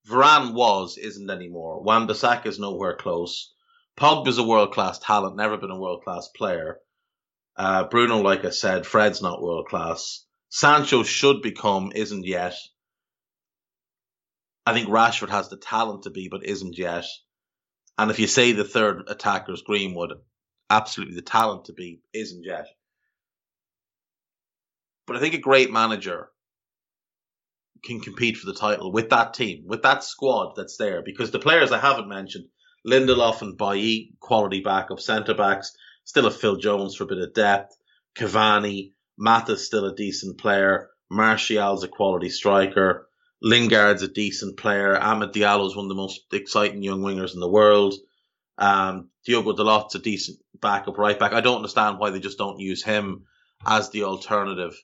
Varane 0.08 0.54
was, 0.54 0.96
isn't 0.96 1.28
anymore. 1.28 1.82
Wan 1.82 2.08
is 2.10 2.58
nowhere 2.58 2.96
close. 2.96 3.52
Pogba's 3.98 4.38
a 4.38 4.42
world 4.42 4.72
class 4.72 4.98
talent, 4.98 5.36
never 5.36 5.58
been 5.58 5.70
a 5.70 5.78
world 5.78 6.02
class 6.04 6.28
player. 6.28 6.78
Uh, 7.54 7.84
Bruno, 7.84 8.22
like 8.22 8.46
I 8.46 8.50
said, 8.50 8.86
Fred's 8.86 9.20
not 9.20 9.42
world 9.42 9.66
class. 9.68 10.24
Sancho 10.48 11.02
should 11.02 11.42
become, 11.42 11.92
isn't 11.94 12.24
yet. 12.24 12.56
I 14.66 14.72
think 14.72 14.88
Rashford 14.88 15.28
has 15.28 15.50
the 15.50 15.58
talent 15.58 16.04
to 16.04 16.10
be, 16.10 16.28
but 16.28 16.44
isn't 16.44 16.78
yet. 16.78 17.04
And 17.98 18.10
if 18.10 18.18
you 18.18 18.26
say 18.26 18.52
the 18.52 18.64
third 18.64 19.04
attacker 19.08 19.52
is 19.52 19.62
Greenwood, 19.62 20.14
absolutely 20.70 21.16
the 21.16 21.22
talent 21.22 21.66
to 21.66 21.74
be, 21.74 22.00
isn't 22.14 22.42
yet. 22.42 22.68
But 25.06 25.16
I 25.16 25.20
think 25.20 25.34
a 25.34 25.38
great 25.38 25.70
manager 25.70 26.30
can 27.84 28.00
compete 28.00 28.36
for 28.36 28.46
the 28.46 28.58
title 28.58 28.90
with 28.90 29.10
that 29.10 29.34
team, 29.34 29.64
with 29.66 29.82
that 29.82 30.02
squad 30.02 30.54
that's 30.56 30.76
there. 30.76 31.02
Because 31.02 31.30
the 31.30 31.38
players 31.38 31.72
I 31.72 31.78
haven't 31.78 32.08
mentioned, 32.08 32.46
Lindelof 32.86 33.42
and 33.42 33.56
Bailly, 33.56 34.14
quality 34.20 34.60
backup 34.60 35.00
centre 35.00 35.34
backs, 35.34 35.76
still 36.04 36.26
a 36.26 36.30
Phil 36.30 36.56
Jones 36.56 36.96
for 36.96 37.04
a 37.04 37.06
bit 37.06 37.18
of 37.18 37.34
depth. 37.34 37.76
Cavani, 38.16 38.92
Mata's 39.18 39.66
still 39.66 39.84
a 39.84 39.94
decent 39.94 40.38
player. 40.38 40.90
Martial's 41.10 41.84
a 41.84 41.88
quality 41.88 42.30
striker. 42.30 43.08
Lingard's 43.42 44.02
a 44.02 44.08
decent 44.08 44.56
player. 44.56 44.96
Amad 44.96 45.32
Diallo's 45.32 45.76
one 45.76 45.84
of 45.84 45.90
the 45.90 45.94
most 45.94 46.22
exciting 46.32 46.82
young 46.82 47.02
wingers 47.02 47.34
in 47.34 47.40
the 47.40 47.48
world. 47.48 47.94
Um, 48.56 49.10
Diogo 49.26 49.52
Dalot's 49.52 49.94
a 49.94 49.98
decent 49.98 50.38
backup 50.60 50.96
right 50.96 51.18
back. 51.18 51.32
I 51.32 51.40
don't 51.40 51.56
understand 51.56 51.98
why 51.98 52.10
they 52.10 52.20
just 52.20 52.38
don't 52.38 52.58
use 52.58 52.82
him 52.82 53.24
as 53.66 53.90
the 53.90 54.04
alternative 54.04 54.74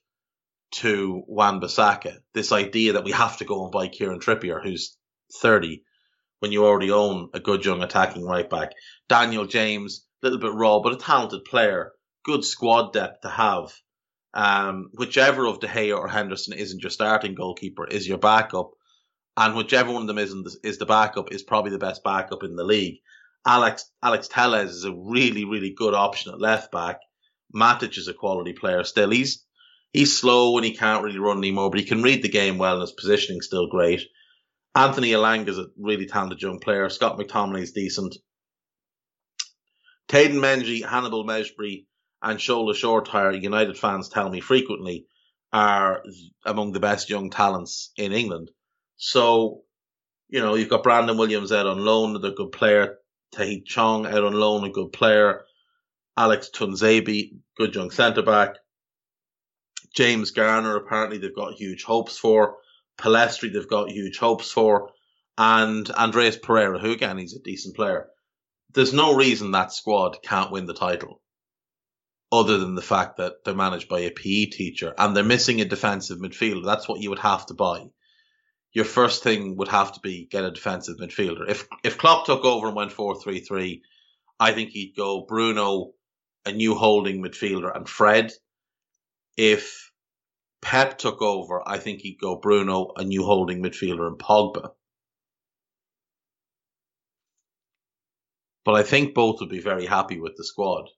to 0.72 1.22
Wan 1.26 1.61
Bissaka. 1.61 2.18
This 2.35 2.52
idea 2.52 2.94
that 2.94 3.04
we 3.04 3.12
have 3.12 3.37
to 3.38 3.44
go 3.44 3.64
and 3.64 3.72
buy 3.72 3.88
Kieran 3.88 4.20
Trippier, 4.20 4.62
who's 4.62 4.96
30, 5.40 5.83
when 6.40 6.52
you 6.52 6.64
already 6.64 6.90
own 6.90 7.28
a 7.35 7.40
good 7.40 7.64
young 7.64 7.83
attacking 7.83 8.24
right 8.24 8.48
back. 8.48 8.72
Daniel 9.09 9.46
James, 9.46 10.06
a 10.22 10.26
little 10.26 10.40
bit 10.40 10.52
raw, 10.52 10.80
but 10.80 10.92
a 10.92 10.96
talented 10.96 11.44
player. 11.44 11.92
Good 12.24 12.44
squad 12.44 12.92
depth 12.92 13.22
to 13.22 13.28
have. 13.28 13.72
Um, 14.33 14.90
whichever 14.94 15.46
of 15.46 15.61
De 15.61 15.66
Gea 15.66 15.96
or 15.96 16.09
Henderson 16.09 16.54
isn't 16.54 16.83
your 16.83 16.90
starting 16.90 17.35
goalkeeper 17.35 17.87
is 17.87 18.06
your 18.06 18.18
backup, 18.18 18.70
and 19.37 19.56
whichever 19.56 19.92
one 19.92 20.02
of 20.02 20.09
them 20.09 20.18
isn't 20.18 20.48
is 20.62 20.78
the 20.78 20.87
backup 20.87 21.33
is 21.33 21.42
probably 21.42 21.72
the 21.72 21.78
best 21.78 22.04
backup 22.04 22.44
in 22.44 22.54
the 22.54 22.64
league. 22.64 23.00
Alex 23.44 23.90
Alex 24.02 24.28
Telles 24.28 24.70
is 24.70 24.85
a 24.85 24.94
really 24.94 25.44
really 25.44 25.72
good 25.72 25.94
option 25.94 26.33
at 26.33 26.40
left 26.40 26.70
back. 26.70 27.00
Matic 27.52 27.98
is 27.98 28.06
a 28.06 28.14
quality 28.14 28.52
player 28.52 28.85
still. 28.85 29.11
He's 29.11 29.44
he's 29.92 30.18
slow 30.18 30.57
and 30.57 30.64
he 30.64 30.76
can't 30.76 31.05
really 31.05 31.18
run 31.18 31.38
anymore, 31.38 31.70
but 31.70 31.81
he 31.81 31.87
can 31.87 32.03
read 32.03 32.22
the 32.22 32.29
game 32.29 32.59
well 32.59 32.74
and 32.74 32.83
his 32.83 32.92
positioning's 32.92 33.46
still 33.46 33.68
great. 33.68 34.03
Anthony 34.74 35.12
is 35.12 35.59
a 35.59 35.66
really 35.79 36.07
talented 36.07 36.40
young 36.40 36.61
player. 36.61 36.88
Scott 36.88 37.18
McTominay 37.18 37.62
is 37.62 37.72
decent. 37.72 38.16
Teden 40.09 40.40
Mengi, 40.40 40.85
Hannibal 40.85 41.24
Mejbri, 41.24 41.87
and 42.22 42.38
Shola 42.38 42.74
Shoretire, 42.74 43.40
United 43.40 43.79
fans 43.79 44.09
tell 44.09 44.29
me 44.29 44.40
frequently, 44.40 45.07
are 45.53 46.03
among 46.44 46.72
the 46.72 46.81
best 46.81 47.11
young 47.11 47.31
talents 47.31 47.92
in 47.96 48.12
England. 48.12 48.50
So, 48.96 49.62
you 50.29 50.40
know, 50.40 50.55
you've 50.55 50.68
got 50.68 50.83
Brandon 50.83 51.16
Williams 51.16 51.50
out 51.50 51.66
on 51.66 51.85
loan, 51.85 52.11
another 52.11 52.33
good 52.33 52.53
player. 52.53 52.98
Tahith 53.35 53.64
Chong 53.64 54.07
out 54.07 54.24
on 54.24 54.35
loan, 54.35 54.64
a 54.64 54.70
good 54.70 54.92
player. 54.92 55.42
Alex 56.16 56.50
Tuanzebe, 56.55 57.33
good 57.57 57.74
young 57.74 57.90
centre 57.90 58.22
back. 58.22 58.57
James 59.94 60.31
Garner, 60.31 60.76
apparently 60.76 61.18
they've 61.18 61.35
got 61.35 61.55
huge 61.55 61.85
hopes 61.85 62.16
for. 62.16 62.57
Pellistri, 62.98 63.53
they've 63.53 63.68
got 63.68 63.90
huge 63.90 64.18
hopes 64.18 64.50
for. 64.50 64.90
And 65.37 65.90
Andreas 65.90 66.37
Pereira, 66.37 66.79
who 66.79 66.92
again, 66.92 67.18
he's 67.18 67.35
a 67.35 67.42
decent 67.42 67.76
player. 67.76 68.09
There's 68.72 68.92
no 68.92 69.16
reason 69.16 69.50
that 69.50 69.72
squad 69.72 70.18
can't 70.22 70.53
win 70.53 70.66
the 70.66 70.74
title 70.74 71.20
other 72.33 72.59
than 72.59 72.74
the 72.74 72.83
fact 72.83 73.16
that 73.16 73.44
they're 73.44 73.55
managed 73.55 73.88
by 73.88 74.00
a 74.00 74.11
PE 74.11 74.46
teacher 74.46 74.94
and 74.96 75.16
they're 75.16 75.24
missing 75.24 75.61
a 75.61 75.64
defensive 75.64 76.18
midfielder. 76.18 76.64
That's 76.64 76.88
what 76.88 77.00
you 77.00 77.11
would 77.11 77.18
have 77.18 77.46
to 77.46 77.55
buy. 77.55 77.87
Your 78.72 78.85
first 78.85 79.24
thing 79.24 79.57
would 79.57 79.68
have 79.68 79.92
to 79.94 80.00
be 80.00 80.26
get 80.31 80.44
a 80.44 80.53
defensive 80.53 80.98
midfielder. 80.98 81.48
If 81.48 81.66
if 81.83 81.98
Klopp 81.98 82.26
took 82.26 82.44
over 82.44 82.68
and 82.68 82.76
went 82.76 82.92
4-3-3, 82.92 83.81
I 84.38 84.53
think 84.53 84.70
he'd 84.70 84.94
go 84.96 85.26
Bruno, 85.26 85.92
a 86.46 86.53
new 86.53 86.76
holding 86.76 87.20
midfielder, 87.20 87.74
and 87.74 87.88
Fred. 87.88 88.33
If 89.40 89.90
Pep 90.61 90.98
took 90.98 91.22
over, 91.22 91.66
I 91.66 91.79
think 91.79 92.00
he'd 92.00 92.20
go 92.20 92.37
Bruno, 92.37 92.92
a 92.96 93.05
new 93.05 93.24
holding 93.24 93.62
midfielder, 93.62 94.07
and 94.07 94.18
Pogba. 94.18 94.72
But 98.64 98.74
I 98.74 98.83
think 98.83 99.14
both 99.14 99.40
would 99.40 99.48
be 99.48 99.61
very 99.61 99.87
happy 99.87 100.20
with 100.20 100.37
the 100.37 100.44
squad 100.44 100.90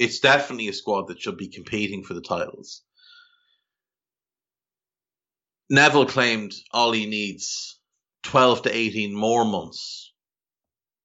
it's 0.00 0.18
definitely 0.18 0.66
a 0.68 0.72
squad 0.72 1.08
that 1.08 1.20
should 1.20 1.36
be 1.36 1.48
competing 1.48 2.02
for 2.02 2.14
the 2.14 2.22
titles. 2.22 2.82
Neville 5.68 6.06
claimed 6.06 6.54
all 6.72 6.92
he 6.92 7.04
needs 7.04 7.78
12 8.22 8.62
to 8.62 8.74
18 8.74 9.14
more 9.14 9.44
months. 9.44 10.14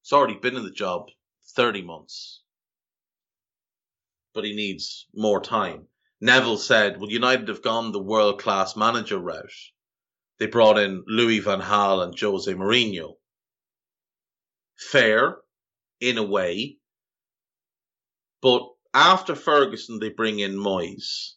He's 0.01 0.13
already 0.13 0.35
been 0.35 0.55
in 0.55 0.63
the 0.63 0.71
job 0.71 1.07
30 1.55 1.81
months. 1.81 2.41
But 4.35 4.43
he 4.43 4.53
needs 4.53 5.07
more 5.15 5.41
time. 5.41 5.87
Neville 6.21 6.57
said, 6.57 6.99
well, 6.99 7.09
United 7.09 7.47
have 7.47 7.63
gone 7.63 7.91
the 7.91 8.03
world 8.03 8.41
class 8.41 8.75
manager 8.75 9.17
route. 9.17 9.49
They 10.39 10.47
brought 10.47 10.77
in 10.77 11.03
Louis 11.07 11.39
Van 11.39 11.61
Gaal 11.61 12.03
and 12.03 12.19
Jose 12.19 12.53
Mourinho. 12.53 13.13
Fair, 14.77 15.37
in 16.01 16.17
a 16.17 16.23
way, 16.23 16.77
but 18.41 18.63
after 18.93 19.35
Ferguson, 19.35 19.99
they 19.99 20.09
bring 20.09 20.39
in 20.39 20.55
Moyes. 20.55 21.31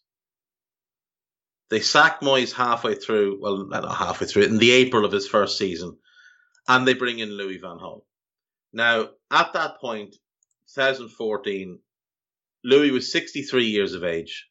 They 1.71 1.81
sack 1.81 2.21
Moyes 2.21 2.53
halfway 2.53 2.97
through, 2.97 3.41
well, 3.41 3.67
not 3.69 3.97
halfway 3.97 4.27
through, 4.27 4.45
in 4.45 4.59
the 4.59 4.73
April 4.73 5.05
of 5.05 5.13
his 5.13 5.29
first 5.29 5.57
season, 5.57 5.97
and 6.67 6.87
they 6.87 6.95
bring 6.95 7.21
in 7.21 7.31
Louis 7.31 7.59
Van 7.59 7.79
Gaal. 7.79 8.03
Now, 8.73 9.11
at 9.31 9.53
that 9.53 9.81
point, 9.81 10.17
2014, 10.75 11.79
Louis 12.64 12.90
was 12.90 13.12
63 13.12 13.66
years 13.66 13.94
of 13.94 14.05
age, 14.05 14.49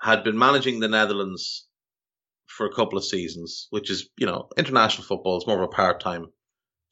had 0.00 0.22
been 0.22 0.38
managing 0.38 0.80
the 0.80 0.88
Netherlands 0.88 1.66
for 2.46 2.66
a 2.66 2.72
couple 2.74 2.98
of 2.98 3.04
seasons, 3.04 3.66
which 3.70 3.90
is, 3.90 4.08
you 4.18 4.26
know, 4.26 4.48
international 4.56 5.06
football 5.06 5.38
is 5.38 5.46
more 5.46 5.56
of 5.56 5.68
a 5.68 5.72
part 5.72 6.00
time 6.00 6.26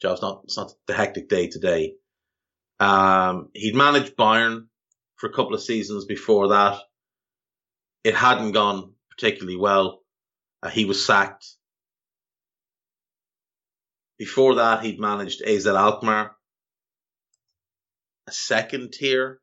job. 0.00 0.12
It's 0.14 0.22
not, 0.22 0.40
it's 0.44 0.56
not 0.56 0.72
the 0.86 0.94
hectic 0.94 1.28
day 1.28 1.48
to 1.48 1.58
day. 1.58 1.94
Um, 2.80 3.50
he'd 3.54 3.76
managed 3.76 4.16
Bayern 4.16 4.66
for 5.16 5.28
a 5.28 5.32
couple 5.32 5.54
of 5.54 5.62
seasons 5.62 6.04
before 6.04 6.48
that. 6.48 6.80
It 8.02 8.16
hadn't 8.16 8.52
gone 8.52 8.94
particularly 9.10 9.56
well. 9.56 10.00
Uh, 10.62 10.70
he 10.70 10.84
was 10.84 11.04
sacked. 11.04 11.46
Before 14.18 14.56
that, 14.56 14.84
he'd 14.84 15.00
managed 15.00 15.42
AZ 15.42 15.66
Alkmaar, 15.66 16.36
a 18.26 18.32
second 18.32 18.92
tier 18.92 19.40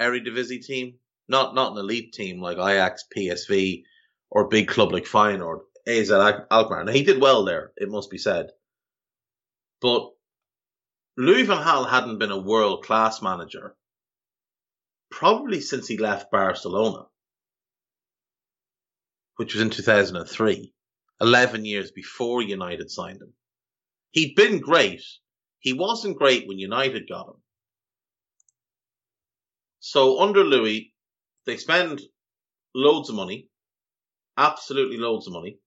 Eredivisie 0.00 0.64
team, 0.64 0.98
not 1.28 1.54
not 1.54 1.72
an 1.72 1.78
elite 1.78 2.12
team 2.12 2.40
like 2.40 2.58
Ajax, 2.58 3.04
PSV, 3.16 3.82
or 4.30 4.48
big 4.48 4.68
club 4.68 4.92
like 4.92 5.04
Feyenoord. 5.04 5.60
AZ 5.86 6.10
Alkmaar. 6.10 6.84
Now 6.84 6.92
he 6.92 7.04
did 7.04 7.20
well 7.20 7.44
there, 7.44 7.72
it 7.76 7.88
must 7.88 8.10
be 8.10 8.18
said, 8.18 8.50
but 9.80 10.10
Louis 11.16 11.44
van 11.44 11.64
Gaal 11.64 11.88
hadn't 11.88 12.18
been 12.18 12.32
a 12.32 12.38
world 12.38 12.84
class 12.84 13.22
manager 13.22 13.76
probably 15.10 15.60
since 15.60 15.86
he 15.86 15.96
left 15.96 16.32
Barcelona, 16.32 17.06
which 19.36 19.54
was 19.54 19.62
in 19.62 19.70
2003, 19.70 20.74
11 21.20 21.64
years 21.64 21.92
before 21.92 22.42
United 22.42 22.90
signed 22.90 23.22
him. 23.22 23.32
He'd 24.10 24.34
been 24.34 24.58
great. 24.58 25.02
He 25.60 25.72
wasn't 25.72 26.18
great 26.18 26.48
when 26.48 26.58
United 26.58 27.08
got 27.08 27.28
him. 27.28 27.42
So 29.88 30.20
under 30.20 30.42
Louis, 30.42 30.92
they 31.44 31.56
spend 31.58 32.02
loads 32.74 33.08
of 33.08 33.14
money, 33.14 33.48
absolutely 34.36 34.96
loads 34.96 35.28
of 35.28 35.32
money. 35.32 35.60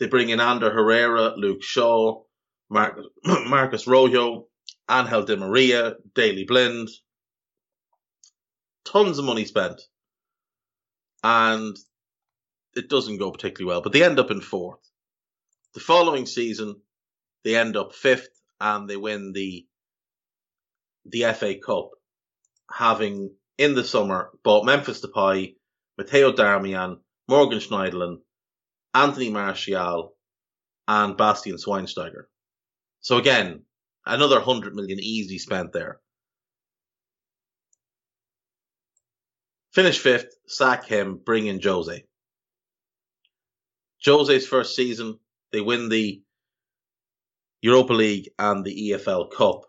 They 0.00 0.08
bring 0.08 0.28
in 0.28 0.40
Ander 0.40 0.72
Herrera, 0.72 1.36
Luke 1.36 1.62
Shaw, 1.62 2.24
Marcos, 2.68 3.06
Marcos 3.24 3.86
Rojo, 3.86 4.48
Angel 4.90 5.22
Di 5.22 5.36
Maria, 5.36 5.94
Daley 6.16 6.42
Blind. 6.44 6.88
Tons 8.84 9.20
of 9.20 9.24
money 9.24 9.44
spent. 9.44 9.80
And 11.22 11.76
it 12.74 12.88
doesn't 12.88 13.18
go 13.18 13.30
particularly 13.30 13.72
well, 13.72 13.82
but 13.82 13.92
they 13.92 14.02
end 14.02 14.18
up 14.18 14.32
in 14.32 14.40
fourth. 14.40 14.80
The 15.74 15.80
following 15.80 16.26
season, 16.26 16.80
they 17.44 17.54
end 17.54 17.76
up 17.76 17.94
fifth 17.94 18.42
and 18.60 18.90
they 18.90 18.96
win 18.96 19.30
the 19.32 19.64
the 21.04 21.32
FA 21.34 21.54
Cup, 21.64 21.90
having 22.72 23.34
in 23.58 23.74
the 23.74 23.84
summer 23.84 24.30
bought 24.42 24.64
Memphis 24.64 25.04
Depay, 25.04 25.54
Matteo 25.98 26.32
Darmian, 26.32 26.98
Morgan 27.28 27.58
Schneiderlin, 27.58 28.16
Anthony 28.94 29.30
Martial, 29.30 30.14
and 30.88 31.16
Bastian 31.16 31.56
Schweinsteiger. 31.56 32.24
So 33.00 33.18
again, 33.18 33.62
another 34.06 34.36
100 34.36 34.74
million 34.74 34.98
easy 35.00 35.38
spent 35.38 35.72
there. 35.72 36.00
Finish 39.72 39.98
fifth, 39.98 40.34
sack 40.46 40.86
him, 40.86 41.18
bring 41.24 41.46
in 41.46 41.60
Jose. 41.62 42.04
Jose's 44.04 44.46
first 44.46 44.76
season, 44.76 45.18
they 45.52 45.60
win 45.60 45.88
the 45.88 46.22
Europa 47.62 47.92
League 47.92 48.28
and 48.38 48.64
the 48.64 48.90
EFL 48.90 49.30
Cup. 49.30 49.62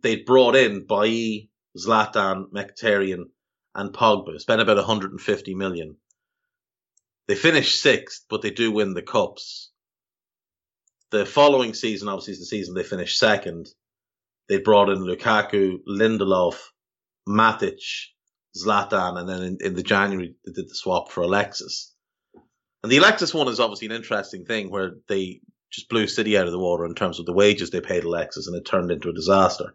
They'd 0.00 0.26
brought 0.26 0.54
in 0.54 0.86
Bailly, 0.86 1.50
Zlatan, 1.76 2.50
Mkhitaryan, 2.50 3.24
and 3.74 3.92
Pogba, 3.92 4.40
spent 4.40 4.60
about 4.60 4.76
150 4.76 5.54
million. 5.54 5.96
They 7.28 7.34
finished 7.34 7.80
sixth, 7.80 8.24
but 8.28 8.42
they 8.42 8.50
do 8.50 8.72
win 8.72 8.94
the 8.94 9.02
cups. 9.02 9.70
The 11.10 11.26
following 11.26 11.74
season, 11.74 12.08
obviously, 12.08 12.32
is 12.32 12.40
the 12.40 12.46
season 12.46 12.74
they 12.74 12.82
finished 12.82 13.18
second. 13.18 13.68
They 14.48 14.58
brought 14.58 14.88
in 14.88 14.98
Lukaku, 14.98 15.78
Lindelof, 15.88 16.56
Matic, 17.28 17.80
Zlatan, 18.56 19.18
and 19.18 19.28
then 19.28 19.42
in, 19.42 19.58
in 19.60 19.74
the 19.74 19.82
January 19.82 20.34
they 20.44 20.52
did 20.52 20.68
the 20.68 20.74
swap 20.74 21.10
for 21.10 21.22
Alexis. 21.22 21.92
And 22.82 22.90
the 22.90 22.98
Alexis 22.98 23.34
one 23.34 23.48
is 23.48 23.60
obviously 23.60 23.86
an 23.86 23.92
interesting 23.92 24.44
thing 24.44 24.70
where 24.70 24.92
they 25.08 25.40
just 25.70 25.88
blew 25.88 26.06
City 26.06 26.38
out 26.38 26.46
of 26.46 26.52
the 26.52 26.58
water 26.58 26.86
in 26.86 26.94
terms 26.94 27.18
of 27.18 27.26
the 27.26 27.32
wages 27.32 27.70
they 27.70 27.80
paid 27.80 28.04
Alexis, 28.04 28.46
and 28.46 28.56
it 28.56 28.64
turned 28.64 28.90
into 28.90 29.08
a 29.08 29.14
disaster. 29.14 29.74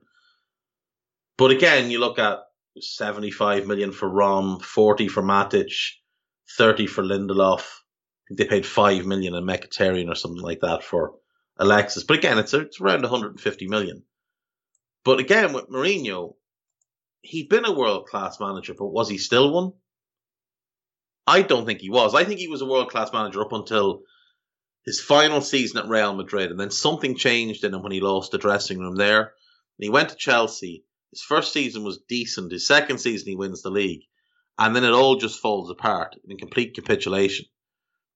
But 1.42 1.50
again, 1.50 1.90
you 1.90 2.00
look 2.00 2.20
at 2.20 2.38
75 2.80 3.66
million 3.66 3.92
for 3.92 4.08
Rom, 4.08 4.60
40 4.60 5.08
for 5.08 5.24
Matic, 5.24 5.74
30 6.56 6.86
for 6.86 7.04
Lindelof. 7.04 7.62
I 7.62 7.64
think 8.28 8.38
they 8.38 8.46
paid 8.46 8.64
5 8.64 9.08
million 9.08 9.34
in 9.34 9.44
Mkhitaryan 9.44 10.08
or 10.08 10.14
something 10.14 10.44
like 10.44 10.60
that 10.60 10.84
for 10.84 11.16
Alexis. 11.58 12.04
But 12.04 12.20
again, 12.20 12.38
it's, 12.38 12.54
it's 12.54 12.80
around 12.80 13.02
150 13.02 13.68
million. 13.70 14.04
But 15.04 15.20
again, 15.20 15.52
with 15.52 15.68
Mourinho, 15.68 16.36
he'd 17.22 17.50
been 17.50 17.66
a 17.66 17.74
world 17.74 18.06
class 18.06 18.40
manager, 18.40 18.76
but 18.78 18.90
was 18.90 19.10
he 19.10 19.18
still 19.18 19.52
one? 19.52 19.72
I 21.26 21.42
don't 21.42 21.66
think 21.66 21.82
he 21.82 21.90
was. 21.90 22.14
I 22.14 22.24
think 22.24 22.40
he 22.40 22.50
was 22.50 22.62
a 22.62 22.68
world 22.68 22.92
class 22.92 23.12
manager 23.12 23.42
up 23.42 23.52
until 23.52 24.04
his 24.86 25.02
final 25.02 25.42
season 25.42 25.80
at 25.80 25.90
Real 25.90 26.14
Madrid, 26.14 26.52
and 26.52 26.60
then 26.60 26.70
something 26.70 27.16
changed 27.16 27.64
in 27.64 27.74
him 27.74 27.82
when 27.82 27.94
he 27.94 28.00
lost 28.00 28.32
the 28.32 28.38
dressing 28.38 28.78
room 28.78 28.96
there. 28.96 29.22
And 29.22 29.86
he 29.86 29.90
went 29.90 30.10
to 30.10 30.16
Chelsea. 30.16 30.86
His 31.12 31.22
first 31.22 31.52
season 31.54 31.84
was 31.84 32.00
decent. 32.08 32.52
His 32.52 32.66
second 32.66 33.00
season, 33.00 33.28
he 33.28 33.36
wins 33.36 33.62
the 33.62 33.70
league, 33.70 34.04
and 34.58 34.76
then 34.76 34.84
it 34.84 34.94
all 34.94 35.18
just 35.18 35.40
falls 35.40 35.70
apart 35.70 36.16
in 36.26 36.38
complete 36.38 36.74
capitulation. 36.74 37.46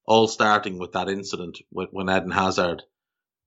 All 0.05 0.27
starting 0.27 0.77
with 0.77 0.93
that 0.93 1.09
incident 1.09 1.59
when 1.69 2.09
Eden 2.09 2.31
Hazard 2.31 2.83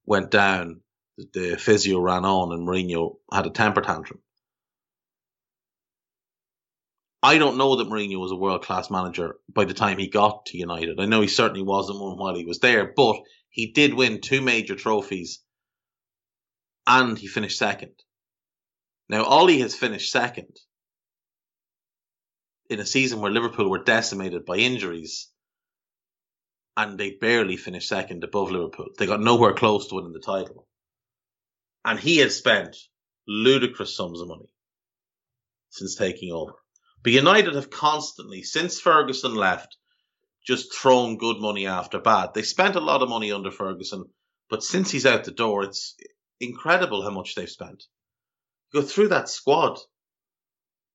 went 0.05 0.31
down, 0.31 0.83
the 1.17 1.57
physio 1.57 1.99
ran 2.01 2.25
on, 2.25 2.53
and 2.53 2.67
Mourinho 2.67 3.19
had 3.33 3.47
a 3.47 3.51
temper 3.51 3.81
tantrum. 3.81 4.21
I 7.23 7.39
don't 7.39 7.59
know 7.59 7.77
that 7.77 7.89
Mourinho 7.89 8.21
was 8.21 8.31
a 8.31 8.37
world 8.37 8.63
class 8.63 8.91
manager 8.91 9.37
by 9.49 9.65
the 9.65 9.75
time 9.75 9.99
he 9.99 10.09
got 10.09 10.47
to 10.47 10.59
United. 10.59 11.01
I 11.01 11.07
know 11.07 11.21
he 11.21 11.29
certainly 11.29 11.63
wasn't 11.63 12.01
one 12.01 12.17
while 12.17 12.37
he 12.37 12.45
was 12.45 12.61
there, 12.61 12.93
but 12.97 13.17
he 13.51 13.73
did 13.73 13.95
win 13.95 14.21
two 14.21 14.41
major 14.41 14.77
trophies 14.77 15.43
and 16.87 17.19
he 17.19 17.27
finished 17.27 17.59
second. 17.59 17.93
Now, 19.09 19.25
Ole 19.25 19.59
has 19.61 19.75
finished 19.75 20.13
second 20.13 20.59
in 22.69 22.81
a 22.81 22.87
season 22.87 23.21
where 23.21 23.31
Liverpool 23.31 23.71
were 23.71 23.83
decimated 23.83 24.45
by 24.45 24.57
injuries 24.57 25.29
and 26.77 26.99
they 26.99 27.11
barely 27.11 27.57
finished 27.57 27.89
second 27.89 28.23
above 28.23 28.51
Liverpool. 28.51 28.91
They 28.99 29.07
got 29.07 29.21
nowhere 29.21 29.55
close 29.55 29.89
to 29.89 29.97
winning 29.97 30.13
the 30.13 30.21
title. 30.21 30.69
And 31.85 31.99
he 31.99 32.19
has 32.19 32.37
spent 32.37 32.77
ludicrous 33.27 33.97
sums 33.97 34.21
of 34.21 34.29
money 34.29 34.53
since 35.71 35.97
taking 35.97 36.33
over. 36.33 36.53
But 37.03 37.13
United 37.13 37.55
have 37.55 37.71
constantly, 37.71 38.43
since 38.43 38.81
Ferguson 38.81 39.35
left, 39.35 39.77
just 40.47 40.75
thrown 40.75 41.17
good 41.17 41.39
money 41.41 41.67
after 41.67 41.99
bad. 41.99 42.35
They 42.35 42.43
spent 42.43 42.77
a 42.77 42.81
lot 42.81 43.03
of 43.03 43.09
money 43.09 43.33
under 43.33 43.51
Ferguson, 43.51 44.05
but 44.49 44.63
since 44.63 44.91
he's 44.91 45.07
out 45.07 45.25
the 45.25 45.31
door, 45.31 45.65
it's 45.65 45.97
incredible 46.41 47.03
how 47.03 47.11
much 47.11 47.35
they've 47.35 47.49
spent. 47.49 47.85
Go 48.73 48.83
through 48.83 49.09
that 49.09 49.29
squad. 49.29 49.79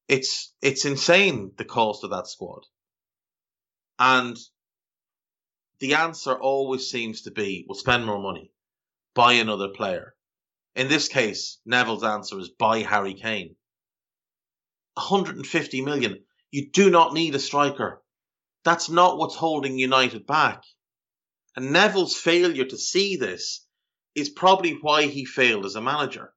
It's 0.07 0.53
it's 0.61 0.85
insane 0.85 1.53
the 1.57 1.65
cost 1.65 2.03
of 2.03 2.11
that 2.11 2.27
squad. 2.27 2.65
And 3.97 4.37
the 5.79 5.95
answer 5.95 6.33
always 6.33 6.89
seems 6.89 7.21
to 7.23 7.31
be 7.31 7.65
we'll 7.67 7.75
spend 7.75 8.05
more 8.05 8.21
money, 8.21 8.51
buy 9.15 9.33
another 9.33 9.69
player. 9.69 10.15
In 10.75 10.87
this 10.87 11.07
case, 11.07 11.59
Neville's 11.65 12.03
answer 12.03 12.39
is 12.39 12.49
buy 12.49 12.79
Harry 12.79 13.13
Kane. 13.13 13.55
150 14.95 15.81
million. 15.81 16.23
You 16.51 16.69
do 16.71 16.89
not 16.89 17.13
need 17.13 17.35
a 17.35 17.39
striker. 17.39 18.03
That's 18.63 18.89
not 18.89 19.17
what's 19.17 19.35
holding 19.35 19.77
United 19.77 20.25
back. 20.25 20.63
And 21.55 21.71
Neville's 21.71 22.15
failure 22.15 22.65
to 22.65 22.77
see 22.77 23.15
this 23.15 23.65
is 24.15 24.29
probably 24.29 24.73
why 24.81 25.07
he 25.07 25.25
failed 25.25 25.65
as 25.65 25.75
a 25.75 25.81
manager. 25.81 26.32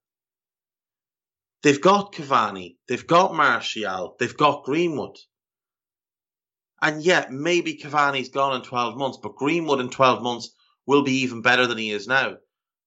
They've 1.67 1.81
got 1.81 2.13
Cavani, 2.13 2.77
they've 2.87 3.09
got 3.09 3.35
Martial, 3.35 4.15
they've 4.21 4.37
got 4.37 4.63
Greenwood. 4.63 5.17
And 6.81 7.03
yet, 7.03 7.33
maybe 7.33 7.77
Cavani's 7.77 8.29
gone 8.29 8.55
in 8.55 8.63
12 8.63 8.97
months, 8.97 9.19
but 9.21 9.35
Greenwood 9.35 9.81
in 9.81 9.91
12 9.91 10.23
months 10.23 10.51
will 10.87 11.03
be 11.03 11.23
even 11.23 11.43
better 11.43 11.67
than 11.67 11.77
he 11.77 11.91
is 11.91 12.07
now. 12.07 12.37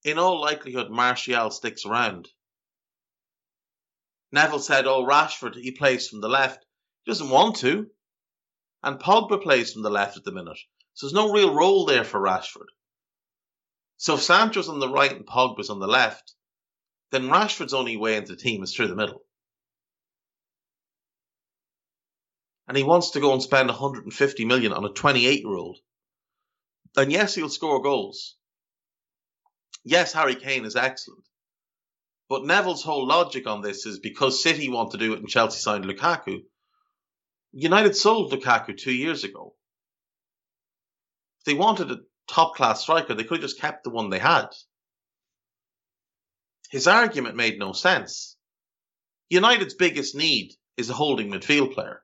In 0.05 0.17
all 0.17 0.39
likelihood, 0.39 0.89
Martial 0.89 1.51
sticks 1.51 1.85
around. 1.85 2.29
Neville 4.31 4.59
said, 4.59 4.87
"Oh, 4.87 5.03
Rashford, 5.03 5.55
he 5.55 5.71
plays 5.71 6.07
from 6.07 6.21
the 6.21 6.29
left. 6.29 6.65
He 7.03 7.11
doesn't 7.11 7.29
want 7.29 7.57
to." 7.57 7.91
And 8.81 8.97
Pogba 8.97 9.43
plays 9.43 9.73
from 9.73 9.81
the 9.81 9.89
left 9.89 10.15
at 10.15 10.23
the 10.23 10.31
minute. 10.31 10.59
So 10.93 11.05
there's 11.05 11.13
no 11.13 11.33
real 11.33 11.53
role 11.53 11.83
there 11.83 12.05
for 12.05 12.21
Rashford. 12.21 12.69
So 13.97 14.13
if 14.13 14.21
Sancho's 14.21 14.69
on 14.69 14.79
the 14.79 14.87
right 14.87 15.11
and 15.11 15.27
Pogba's 15.27 15.69
on 15.69 15.79
the 15.79 15.87
left, 15.87 16.33
then 17.11 17.29
Rashford's 17.29 17.73
only 17.73 17.97
way 17.97 18.15
into 18.15 18.35
the 18.35 18.41
team 18.41 18.63
is 18.63 18.73
through 18.73 18.87
the 18.87 18.95
middle. 18.95 19.23
And 22.67 22.77
he 22.77 22.83
wants 22.83 23.11
to 23.11 23.19
go 23.19 23.33
and 23.33 23.41
spend 23.41 23.67
150 23.67 24.45
million 24.45 24.73
on 24.73 24.85
a 24.85 24.89
28 24.89 25.39
year 25.39 25.55
old. 25.55 25.77
And 26.95 27.11
yes, 27.11 27.35
he'll 27.35 27.49
score 27.49 27.81
goals. 27.81 28.35
Yes, 29.83 30.13
Harry 30.13 30.35
Kane 30.35 30.65
is 30.65 30.75
excellent. 30.75 31.23
But 32.27 32.45
Neville's 32.45 32.83
whole 32.83 33.07
logic 33.07 33.47
on 33.47 33.61
this 33.61 33.87
is 33.87 33.99
because 33.99 34.43
City 34.43 34.69
want 34.69 34.91
to 34.91 34.97
do 34.97 35.13
it 35.13 35.19
and 35.19 35.27
Chelsea 35.27 35.59
signed 35.59 35.85
Lukaku. 35.85 36.43
United 37.51 37.95
sold 37.95 38.31
Lukaku 38.31 38.77
two 38.77 38.93
years 38.93 39.23
ago. 39.23 39.55
If 41.39 41.45
they 41.45 41.53
wanted 41.55 41.89
a 41.89 42.01
top 42.27 42.55
class 42.55 42.81
striker, 42.81 43.15
they 43.15 43.23
could 43.23 43.41
have 43.41 43.49
just 43.49 43.59
kept 43.59 43.83
the 43.83 43.89
one 43.89 44.11
they 44.11 44.19
had. 44.19 44.49
His 46.69 46.87
argument 46.87 47.35
made 47.35 47.57
no 47.57 47.73
sense. 47.73 48.37
United's 49.27 49.73
biggest 49.73 50.15
need 50.15 50.53
is 50.77 50.89
a 50.89 50.93
holding 50.93 51.31
midfield 51.31 51.73
player. 51.73 52.03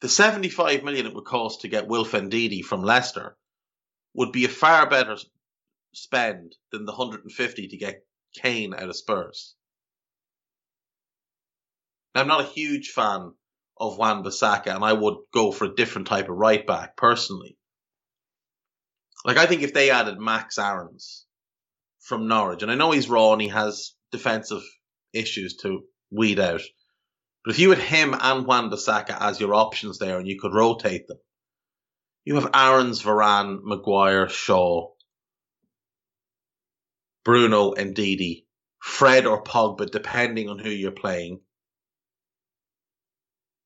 The 0.00 0.08
75 0.08 0.82
million 0.82 1.06
it 1.06 1.14
would 1.14 1.24
cost 1.24 1.62
to 1.62 1.68
get 1.68 1.88
Wilf 1.88 2.12
Ndidi 2.12 2.64
from 2.64 2.82
Leicester 2.82 3.36
would 4.14 4.32
be 4.32 4.46
a 4.46 4.48
far 4.48 4.88
better 4.88 5.16
spend 5.92 6.56
than 6.72 6.86
the 6.86 6.92
150 6.92 7.68
to 7.68 7.76
get 7.76 8.06
Kane 8.34 8.74
out 8.74 8.88
of 8.88 8.96
Spurs. 8.96 9.54
Now, 12.14 12.22
I'm 12.22 12.28
not 12.28 12.40
a 12.40 12.52
huge 12.52 12.90
fan 12.90 13.34
of 13.76 13.98
Wan 13.98 14.24
Bissaka, 14.24 14.74
and 14.74 14.84
I 14.84 14.92
would 14.92 15.18
go 15.32 15.52
for 15.52 15.66
a 15.66 15.74
different 15.74 16.06
type 16.06 16.28
of 16.28 16.36
right 16.36 16.66
back 16.66 16.96
personally. 16.96 17.58
Like, 19.24 19.36
I 19.36 19.46
think 19.46 19.62
if 19.62 19.74
they 19.74 19.90
added 19.90 20.18
Max 20.18 20.58
Aarons 20.58 21.26
from 22.00 22.28
Norwich, 22.28 22.62
and 22.62 22.70
I 22.70 22.74
know 22.74 22.92
he's 22.92 23.08
raw 23.08 23.32
and 23.32 23.42
he 23.42 23.48
has 23.48 23.94
defensive 24.12 24.62
issues 25.12 25.56
to 25.58 25.82
weed 26.10 26.38
out, 26.38 26.62
but 27.44 27.52
if 27.54 27.58
you 27.58 27.70
had 27.70 27.78
him 27.78 28.14
and 28.18 28.46
Wan 28.46 28.70
Bissaka 28.70 29.16
as 29.20 29.40
your 29.40 29.54
options 29.54 29.98
there 29.98 30.18
and 30.18 30.26
you 30.26 30.38
could 30.40 30.54
rotate 30.54 31.06
them, 31.06 31.18
you 32.24 32.34
have 32.34 32.50
Aarons, 32.54 33.02
Varane, 33.02 33.60
Maguire, 33.62 34.28
Shaw, 34.28 34.90
Bruno 37.24 37.74
Ndidi, 37.74 38.44
Fred 38.80 39.26
or 39.26 39.42
Pogba, 39.42 39.90
depending 39.90 40.48
on 40.48 40.58
who 40.58 40.70
you're 40.70 40.92
playing, 40.92 41.40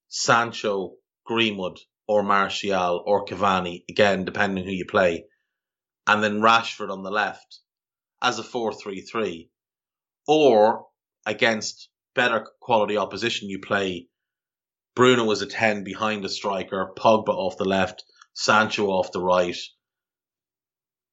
Sancho, 0.09 0.97
Greenwood, 1.24 1.78
or 2.07 2.22
Martial, 2.22 3.03
or 3.07 3.24
Cavani, 3.24 3.85
again, 3.89 4.24
depending 4.24 4.64
who 4.64 4.70
you 4.70 4.85
play, 4.85 5.24
and 6.07 6.22
then 6.22 6.41
Rashford 6.41 6.91
on 6.91 7.03
the 7.03 7.11
left. 7.11 7.61
As 8.23 8.39
a 8.39 8.43
4 8.43 8.73
3 8.73 9.01
3, 9.03 9.51
or 10.29 10.87
against 11.27 11.89
better 12.14 12.47
quality 12.61 12.97
opposition, 12.97 13.49
you 13.49 13.59
play 13.59 14.07
Bruno 14.95 15.31
as 15.31 15.43
a 15.43 15.47
10 15.47 15.85
behind 15.85 16.23
the 16.23 16.29
striker, 16.29 16.93
Pogba 16.97 17.31
off 17.31 17.57
the 17.57 17.64
left, 17.64 18.05
Sancho 18.35 18.87
off 18.89 19.12
the 19.12 19.20
right, 19.20 19.57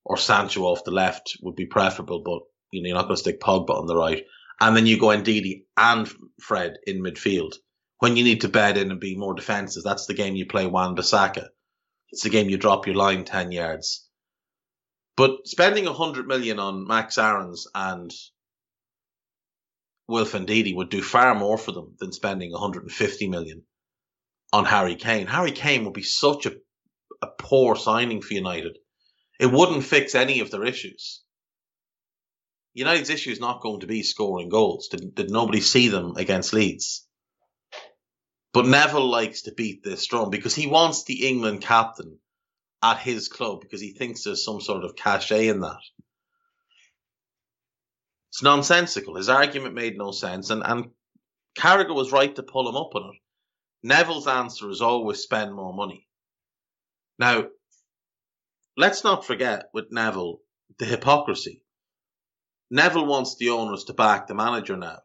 or 0.05 0.17
Sancho 0.17 0.63
off 0.63 0.83
the 0.83 0.91
left 0.91 1.37
would 1.41 1.55
be 1.55 1.65
preferable, 1.65 2.21
but 2.23 2.41
you 2.71 2.81
know, 2.81 2.87
you're 2.87 2.97
not 2.97 3.05
going 3.05 3.15
to 3.15 3.21
stick 3.21 3.39
Pogba 3.39 3.71
on 3.71 3.87
the 3.87 3.95
right. 3.95 4.23
And 4.61 4.75
then 4.75 4.85
you 4.85 4.99
go 4.99 5.07
Ndidi 5.07 5.63
and 5.77 6.11
Fred 6.41 6.77
in 6.85 7.01
midfield. 7.01 7.53
When 7.99 8.17
you 8.17 8.23
need 8.23 8.41
to 8.41 8.49
bed 8.49 8.77
in 8.77 8.91
and 8.91 8.99
be 8.99 9.15
more 9.15 9.33
defensive, 9.33 9.83
that's 9.83 10.05
the 10.05 10.13
game 10.13 10.35
you 10.35 10.45
play 10.45 10.67
Wan 10.67 10.95
Bissaka. 10.95 11.47
It's 12.11 12.23
the 12.23 12.29
game 12.29 12.49
you 12.49 12.57
drop 12.57 12.85
your 12.85 12.95
line 12.95 13.23
10 13.23 13.51
yards. 13.51 14.08
But 15.19 15.49
spending 15.49 15.85
a 15.85 15.91
100 15.91 16.27
million 16.27 16.59
on 16.59 16.87
Max 16.87 17.17
Aarons 17.17 17.67
and 17.75 18.09
Wilf 20.07 20.31
Ndidi 20.31 20.73
would 20.73 20.87
do 20.87 21.01
far 21.01 21.35
more 21.35 21.57
for 21.57 21.73
them 21.73 21.97
than 21.99 22.13
spending 22.13 22.53
150 22.53 23.27
million 23.27 23.63
on 24.53 24.63
Harry 24.63 24.95
Kane. 24.95 25.27
Harry 25.27 25.51
Kane 25.51 25.83
would 25.83 25.93
be 25.93 26.03
such 26.03 26.45
a, 26.45 26.53
a 27.21 27.27
poor 27.27 27.75
signing 27.75 28.21
for 28.21 28.33
United. 28.33 28.77
It 29.41 29.47
wouldn't 29.47 29.83
fix 29.83 30.15
any 30.15 30.39
of 30.39 30.51
their 30.51 30.63
issues. 30.63 31.21
United's 32.73 33.09
issue 33.09 33.31
is 33.31 33.41
not 33.41 33.59
going 33.59 33.81
to 33.81 33.87
be 33.87 34.03
scoring 34.03 34.47
goals. 34.47 34.87
Did, 34.87 35.15
did 35.15 35.29
nobody 35.29 35.59
see 35.59 35.89
them 35.89 36.15
against 36.15 36.53
Leeds? 36.53 37.05
But 38.53 38.67
Neville 38.67 39.09
likes 39.09 39.41
to 39.41 39.51
beat 39.53 39.83
this 39.83 40.05
drum 40.05 40.29
because 40.29 40.55
he 40.55 40.67
wants 40.67 41.03
the 41.03 41.27
England 41.27 41.59
captain 41.59 42.19
at 42.81 42.99
his 42.99 43.27
club 43.27 43.61
because 43.61 43.81
he 43.81 43.93
thinks 43.93 44.23
there's 44.23 44.43
some 44.43 44.61
sort 44.61 44.83
of 44.83 44.95
cachet 44.95 45.47
in 45.47 45.61
that. 45.61 45.81
It's 48.29 48.43
nonsensical. 48.43 49.15
His 49.15 49.29
argument 49.29 49.75
made 49.75 49.97
no 49.97 50.11
sense, 50.11 50.49
and, 50.49 50.63
and 50.63 50.91
Carragher 51.57 51.95
was 51.95 52.11
right 52.11 52.33
to 52.35 52.43
pull 52.43 52.69
him 52.69 52.75
up 52.75 52.95
on 52.95 53.11
it. 53.13 53.21
Neville's 53.81 54.27
answer 54.27 54.69
is 54.69 54.81
always 54.81 55.19
spend 55.19 55.53
more 55.53 55.73
money. 55.73 56.07
Now, 57.17 57.47
let's 58.77 59.03
not 59.03 59.25
forget 59.25 59.69
with 59.73 59.91
Neville 59.91 60.41
the 60.77 60.85
hypocrisy. 60.85 61.63
Neville 62.69 63.05
wants 63.05 63.35
the 63.35 63.49
owners 63.49 63.85
to 63.85 63.93
back 63.93 64.27
the 64.27 64.35
manager 64.35 64.77
now. 64.77 64.99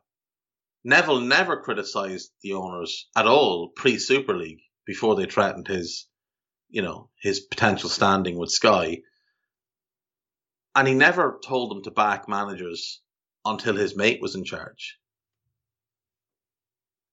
Neville 0.84 1.20
never 1.20 1.62
criticised 1.62 2.30
the 2.42 2.52
owners 2.52 3.08
at 3.16 3.26
all 3.26 3.70
pre 3.70 3.98
Super 3.98 4.36
League 4.36 4.60
before 4.84 5.16
they 5.16 5.24
threatened 5.24 5.66
his, 5.66 6.06
you 6.74 6.82
know, 6.82 7.08
his 7.20 7.38
potential 7.38 7.88
standing 7.88 8.36
with 8.36 8.50
Sky. 8.50 9.02
And 10.74 10.88
he 10.88 10.94
never 10.94 11.38
told 11.46 11.70
them 11.70 11.84
to 11.84 11.92
back 11.92 12.28
managers 12.28 13.00
until 13.44 13.76
his 13.76 13.94
mate 13.94 14.20
was 14.20 14.34
in 14.34 14.44
charge. 14.44 14.98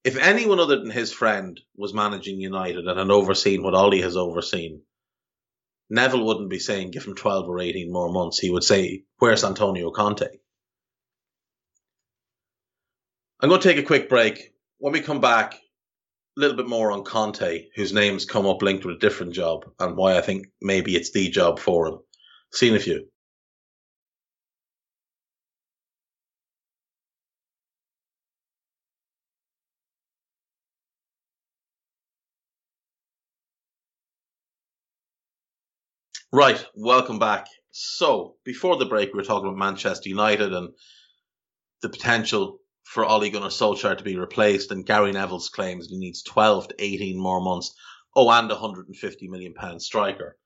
If 0.04 0.18
anyone 0.18 0.60
other 0.60 0.80
than 0.80 0.90
his 0.90 1.14
friend 1.14 1.60
was 1.76 1.94
managing 1.94 2.42
United 2.42 2.88
and 2.88 2.98
had 2.98 3.12
overseen 3.12 3.62
what 3.62 3.76
Ole 3.76 4.02
has 4.02 4.18
overseen, 4.18 4.82
Neville 5.92 6.26
wouldn't 6.26 6.50
be 6.50 6.58
saying 6.58 6.90
give 6.90 7.06
him 7.06 7.14
12 7.14 7.48
or 7.48 7.60
18 7.60 7.94
more 7.94 8.12
months. 8.12 8.40
He 8.40 8.50
would 8.50 8.64
say, 8.64 9.04
Where's 9.20 9.44
Antonio 9.44 9.92
Conte? 9.92 10.26
I'm 13.40 13.50
going 13.50 13.62
to 13.62 13.68
take 13.68 13.78
a 13.78 13.86
quick 13.86 14.10
break. 14.10 14.56
When 14.80 14.94
we 14.94 15.02
come 15.02 15.22
back, 15.22 15.61
little 16.42 16.58
bit 16.58 16.68
more 16.68 16.92
on 16.92 17.04
Conte, 17.06 17.68
whose 17.76 17.94
name's 17.94 18.26
come 18.26 18.48
up 18.48 18.62
linked 18.64 18.86
with 18.86 18.98
a 18.98 19.00
different 19.00 19.34
job, 19.34 19.66
and 19.80 19.98
why 19.98 20.18
I 20.18 20.22
think 20.22 20.48
maybe 20.62 20.96
it's 20.96 21.12
the 21.12 21.30
job 21.30 21.60
for 21.60 21.88
him. 21.88 22.00
See 22.54 22.68
you 22.68 22.74
in 22.74 22.80
a 22.80 22.84
few. 22.84 23.08
Right, 36.34 36.66
welcome 36.76 37.20
back. 37.20 37.48
So, 37.72 38.36
before 38.46 38.78
the 38.78 38.86
break, 38.86 39.14
we 39.14 39.18
were 39.18 39.24
talking 39.24 39.48
about 39.50 39.58
Manchester 39.60 40.10
United 40.10 40.54
and 40.54 40.70
the 41.82 41.90
potential 41.90 42.60
for 42.84 43.06
Ole 43.06 43.30
Gunnar 43.30 43.48
Solskjaer 43.48 43.98
to 43.98 44.04
be 44.04 44.18
replaced, 44.18 44.72
and 44.72 44.86
Gary 44.86 45.12
Neville's 45.12 45.50
claims 45.50 45.88
he 45.88 45.98
needs 45.98 46.24
12 46.24 46.70
to 46.70 46.76
18 46.78 47.20
more 47.20 47.42
months. 47.42 47.74
Oh, 48.16 48.30
and 48.30 48.52
a 48.52 48.56
150 48.56 49.28
million 49.28 49.54
pound 49.54 49.82
striker. 49.82 50.38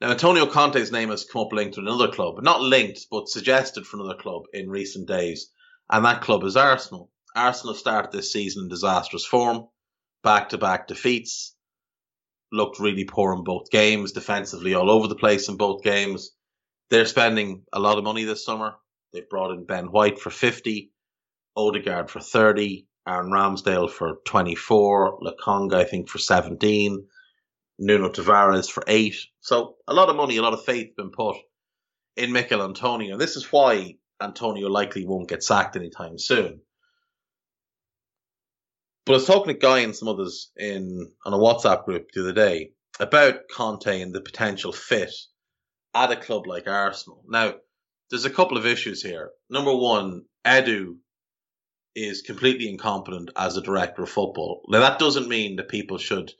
Now, 0.00 0.10
Antonio 0.10 0.46
Conte's 0.46 0.92
name 0.92 1.08
has 1.08 1.24
come 1.24 1.42
up 1.42 1.52
linked 1.52 1.74
to 1.74 1.80
another 1.80 2.08
club, 2.08 2.40
not 2.42 2.60
linked, 2.60 3.06
but 3.10 3.28
suggested 3.28 3.86
for 3.86 3.96
another 3.96 4.20
club 4.20 4.44
in 4.52 4.70
recent 4.70 5.08
days, 5.08 5.50
and 5.90 6.04
that 6.04 6.20
club 6.22 6.44
is 6.44 6.56
Arsenal. 6.56 7.10
Arsenal 7.34 7.74
started 7.74 8.12
this 8.12 8.32
season 8.32 8.64
in 8.64 8.68
disastrous 8.68 9.24
form, 9.24 9.68
back 10.22 10.50
to 10.50 10.58
back 10.58 10.86
defeats, 10.86 11.56
looked 12.52 12.78
really 12.78 13.04
poor 13.04 13.32
in 13.32 13.42
both 13.42 13.70
games, 13.70 14.12
defensively 14.12 14.74
all 14.74 14.90
over 14.90 15.08
the 15.08 15.16
place 15.16 15.48
in 15.48 15.56
both 15.56 15.82
games. 15.82 16.30
They're 16.90 17.06
spending 17.06 17.64
a 17.72 17.80
lot 17.80 17.98
of 17.98 18.04
money 18.04 18.24
this 18.24 18.44
summer. 18.44 18.76
They've 19.12 19.28
brought 19.28 19.52
in 19.52 19.64
Ben 19.64 19.86
White 19.86 20.18
for 20.18 20.30
50, 20.30 20.90
Odegaard 21.56 22.10
for 22.10 22.20
30, 22.20 22.86
Aaron 23.06 23.30
Ramsdale 23.30 23.90
for 23.90 24.18
24, 24.26 25.20
Lokonga, 25.20 25.74
I 25.74 25.84
think, 25.84 26.08
for 26.08 26.18
17, 26.18 27.06
Nuno 27.78 28.10
Tavares 28.10 28.70
for 28.70 28.84
8. 28.86 29.14
So 29.40 29.76
a 29.86 29.94
lot 29.94 30.10
of 30.10 30.16
money, 30.16 30.36
a 30.36 30.42
lot 30.42 30.52
of 30.52 30.64
faith 30.64 30.96
been 30.96 31.10
put 31.10 31.36
in 32.16 32.32
Mikel 32.32 32.62
Antonio. 32.62 33.16
This 33.16 33.36
is 33.36 33.50
why 33.50 33.96
Antonio 34.20 34.68
likely 34.68 35.06
won't 35.06 35.28
get 35.28 35.42
sacked 35.42 35.76
anytime 35.76 36.18
soon. 36.18 36.60
But 39.06 39.12
I 39.14 39.16
was 39.16 39.26
talking 39.26 39.54
to 39.54 39.58
Guy 39.58 39.78
and 39.78 39.96
some 39.96 40.08
others 40.08 40.50
in 40.56 41.10
on 41.24 41.32
a 41.32 41.38
WhatsApp 41.38 41.86
group 41.86 42.08
the 42.12 42.20
other 42.20 42.32
day 42.34 42.72
about 43.00 43.48
Conte 43.50 44.02
and 44.02 44.14
the 44.14 44.20
potential 44.20 44.72
fit 44.72 45.14
at 45.94 46.12
a 46.12 46.16
club 46.16 46.46
like 46.46 46.66
Arsenal. 46.66 47.24
Now, 47.26 47.54
there's 48.10 48.24
a 48.24 48.30
couple 48.30 48.56
of 48.56 48.66
issues 48.66 49.02
here. 49.02 49.30
Number 49.50 49.74
one, 49.74 50.22
Edu 50.44 50.96
is 51.94 52.22
completely 52.22 52.68
incompetent 52.68 53.30
as 53.36 53.56
a 53.56 53.62
director 53.62 54.02
of 54.02 54.08
football. 54.08 54.62
Now, 54.68 54.80
that 54.80 54.98
doesn't 54.98 55.28
mean 55.28 55.56
that 55.56 55.68
people 55.68 55.98
should 55.98 56.32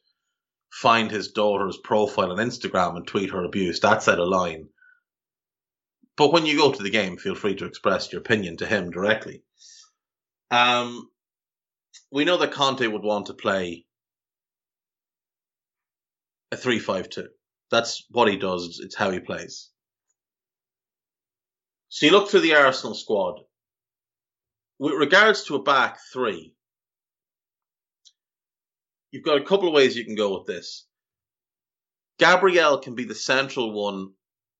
find 0.70 1.10
his 1.10 1.32
daughter's 1.32 1.78
profile 1.78 2.30
on 2.30 2.38
Instagram 2.38 2.96
and 2.96 3.06
tweet 3.06 3.30
her 3.30 3.44
abuse. 3.44 3.80
That's 3.80 4.08
out 4.08 4.20
of 4.20 4.28
line. 4.28 4.68
But 6.16 6.32
when 6.32 6.46
you 6.46 6.58
go 6.58 6.72
to 6.72 6.82
the 6.82 6.90
game, 6.90 7.16
feel 7.16 7.34
free 7.34 7.54
to 7.56 7.64
express 7.64 8.12
your 8.12 8.20
opinion 8.20 8.58
to 8.58 8.66
him 8.66 8.90
directly. 8.90 9.42
Um, 10.50 11.08
we 12.10 12.24
know 12.24 12.38
that 12.38 12.52
Conte 12.52 12.86
would 12.86 13.02
want 13.02 13.26
to 13.26 13.34
play 13.34 13.84
a 16.50 16.56
three-five-two. 16.56 17.28
That's 17.70 18.04
what 18.10 18.28
he 18.28 18.36
does. 18.36 18.80
It's 18.82 18.96
how 18.96 19.10
he 19.10 19.20
plays. 19.20 19.70
So 21.88 22.06
you 22.06 22.12
look 22.12 22.30
through 22.30 22.40
the 22.40 22.54
Arsenal 22.54 22.94
squad. 22.94 23.40
With 24.78 24.94
regards 24.94 25.44
to 25.44 25.56
a 25.56 25.62
back 25.62 25.98
three, 26.12 26.54
you've 29.10 29.24
got 29.24 29.40
a 29.40 29.44
couple 29.44 29.68
of 29.68 29.74
ways 29.74 29.96
you 29.96 30.04
can 30.04 30.14
go 30.14 30.38
with 30.38 30.46
this. 30.46 30.86
Gabriel 32.18 32.78
can 32.78 32.94
be 32.94 33.04
the 33.04 33.14
central 33.14 33.72
one 33.72 34.12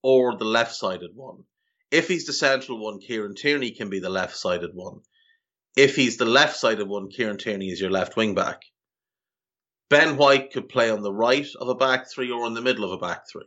or 0.02 0.36
the 0.36 0.44
left-sided 0.44 1.10
one. 1.14 1.44
If 1.90 2.08
he's 2.08 2.26
the 2.26 2.32
central 2.32 2.82
one, 2.82 3.00
Kieran 3.00 3.34
Tierney 3.34 3.72
can 3.72 3.90
be 3.90 4.00
the 4.00 4.10
left-sided 4.10 4.70
one. 4.74 5.00
If 5.76 5.96
he's 5.96 6.16
the 6.16 6.24
left 6.24 6.56
sided 6.56 6.88
one, 6.88 7.08
Kieran 7.08 7.38
Tierney 7.38 7.68
is 7.68 7.80
your 7.80 7.90
left 7.90 8.16
wing 8.16 8.34
back. 8.34 8.62
Ben 9.90 10.16
White 10.16 10.52
could 10.52 10.68
play 10.68 10.90
on 10.90 11.02
the 11.02 11.12
right 11.12 11.46
of 11.60 11.68
a 11.68 11.74
back 11.74 12.10
three 12.10 12.30
or 12.30 12.46
in 12.46 12.54
the 12.54 12.60
middle 12.60 12.84
of 12.84 12.92
a 12.92 12.98
back 12.98 13.24
three. 13.30 13.46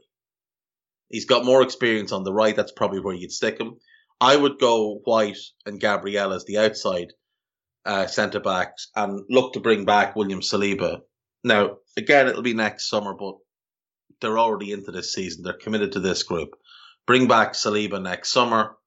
He's 1.11 1.25
got 1.25 1.45
more 1.45 1.61
experience 1.61 2.11
on 2.11 2.23
the 2.23 2.33
right. 2.33 2.55
That's 2.55 2.71
probably 2.71 2.99
where 2.99 3.15
you'd 3.15 3.31
stick 3.31 3.59
him. 3.59 3.77
I 4.19 4.35
would 4.35 4.59
go 4.59 5.01
White 5.03 5.37
and 5.65 5.79
Gabriel 5.79 6.31
as 6.31 6.45
the 6.45 6.59
outside 6.59 7.13
uh, 7.85 8.07
centre 8.07 8.39
backs 8.39 8.89
and 8.95 9.23
look 9.29 9.53
to 9.53 9.59
bring 9.59 9.85
back 9.85 10.15
William 10.15 10.41
Saliba. 10.41 11.01
Now, 11.43 11.77
again, 11.97 12.27
it'll 12.27 12.43
be 12.43 12.53
next 12.53 12.87
summer, 12.87 13.13
but 13.13 13.35
they're 14.21 14.37
already 14.37 14.71
into 14.71 14.91
this 14.91 15.13
season. 15.13 15.43
They're 15.43 15.53
committed 15.53 15.93
to 15.93 15.99
this 15.99 16.23
group. 16.23 16.49
Bring 17.07 17.27
back 17.27 17.53
Saliba 17.53 18.01
next 18.01 18.31
summer. 18.31 18.77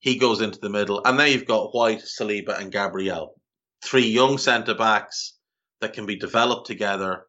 He 0.00 0.18
goes 0.18 0.40
into 0.40 0.58
the 0.58 0.68
middle, 0.68 1.00
and 1.04 1.16
now 1.16 1.24
you've 1.24 1.46
got 1.46 1.74
White, 1.74 2.02
Saliba, 2.02 2.60
and 2.60 2.72
Gabriel, 2.72 3.40
three 3.82 4.08
young 4.08 4.38
centre 4.38 4.74
backs 4.74 5.38
that 5.80 5.92
can 5.92 6.04
be 6.04 6.16
developed 6.16 6.66
together 6.66 7.24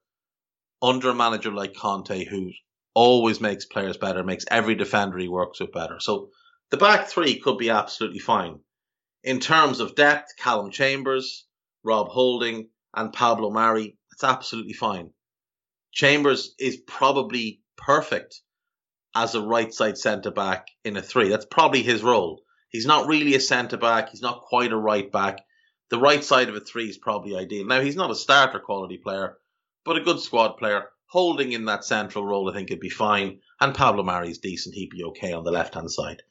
under 0.81 1.09
a 1.09 1.15
manager 1.15 1.51
like 1.51 1.75
Conte, 1.75 2.25
who 2.25 2.51
always 2.95 3.39
makes 3.39 3.65
players 3.65 3.97
better, 3.97 4.23
makes 4.23 4.45
every 4.49 4.73
defender 4.73 5.19
he 5.19 5.27
works 5.27 5.59
with 5.59 5.71
better. 5.71 5.99
So 5.99 6.29
the 6.71 6.77
back 6.77 7.07
three 7.07 7.39
could 7.39 7.59
be 7.59 7.69
absolutely 7.69 8.19
fine. 8.19 8.59
In 9.23 9.39
terms 9.39 9.79
of 9.79 9.95
depth, 9.95 10.33
Callum 10.39 10.71
Chambers, 10.71 11.45
Rob 11.83 12.07
Holding, 12.07 12.69
and 12.95 13.13
Pablo 13.13 13.51
Mari, 13.51 13.97
that's 14.09 14.23
absolutely 14.23 14.73
fine. 14.73 15.11
Chambers 15.91 16.55
is 16.57 16.77
probably 16.77 17.61
perfect 17.77 18.41
as 19.13 19.35
a 19.35 19.41
right 19.41 19.73
side 19.73 19.97
centre 19.97 20.31
back 20.31 20.67
in 20.83 20.97
a 20.97 21.01
three. 21.01 21.29
That's 21.29 21.45
probably 21.45 21.83
his 21.83 22.01
role. 22.01 22.41
He's 22.69 22.85
not 22.85 23.07
really 23.07 23.35
a 23.35 23.39
centre 23.39 23.77
back. 23.77 24.09
He's 24.09 24.21
not 24.21 24.41
quite 24.41 24.71
a 24.71 24.77
right 24.77 25.11
back. 25.11 25.39
The 25.89 25.99
right 25.99 26.23
side 26.23 26.49
of 26.49 26.55
a 26.55 26.59
three 26.59 26.89
is 26.89 26.97
probably 26.97 27.35
ideal. 27.35 27.65
Now 27.65 27.81
he's 27.81 27.95
not 27.95 28.11
a 28.11 28.15
starter 28.15 28.59
quality 28.59 28.97
player, 28.97 29.37
but 29.85 29.97
a 29.97 30.01
good 30.01 30.19
squad 30.19 30.57
player. 30.57 30.89
Holding 31.08 31.51
in 31.51 31.66
that 31.66 31.86
central 31.86 32.26
role, 32.26 32.49
I 32.49 32.53
think 32.53 32.70
it'd 32.70 32.80
be 32.80 32.89
fine. 32.89 33.39
And 33.60 33.76
Pablo 33.76 34.03
Mari's 34.03 34.39
decent. 34.39 34.76
He'd 34.76 34.89
be 34.89 35.03
okay 35.06 35.34
on 35.34 35.43
the 35.43 35.51
left 35.51 35.76
hand 35.76 35.91
side. 35.91 36.24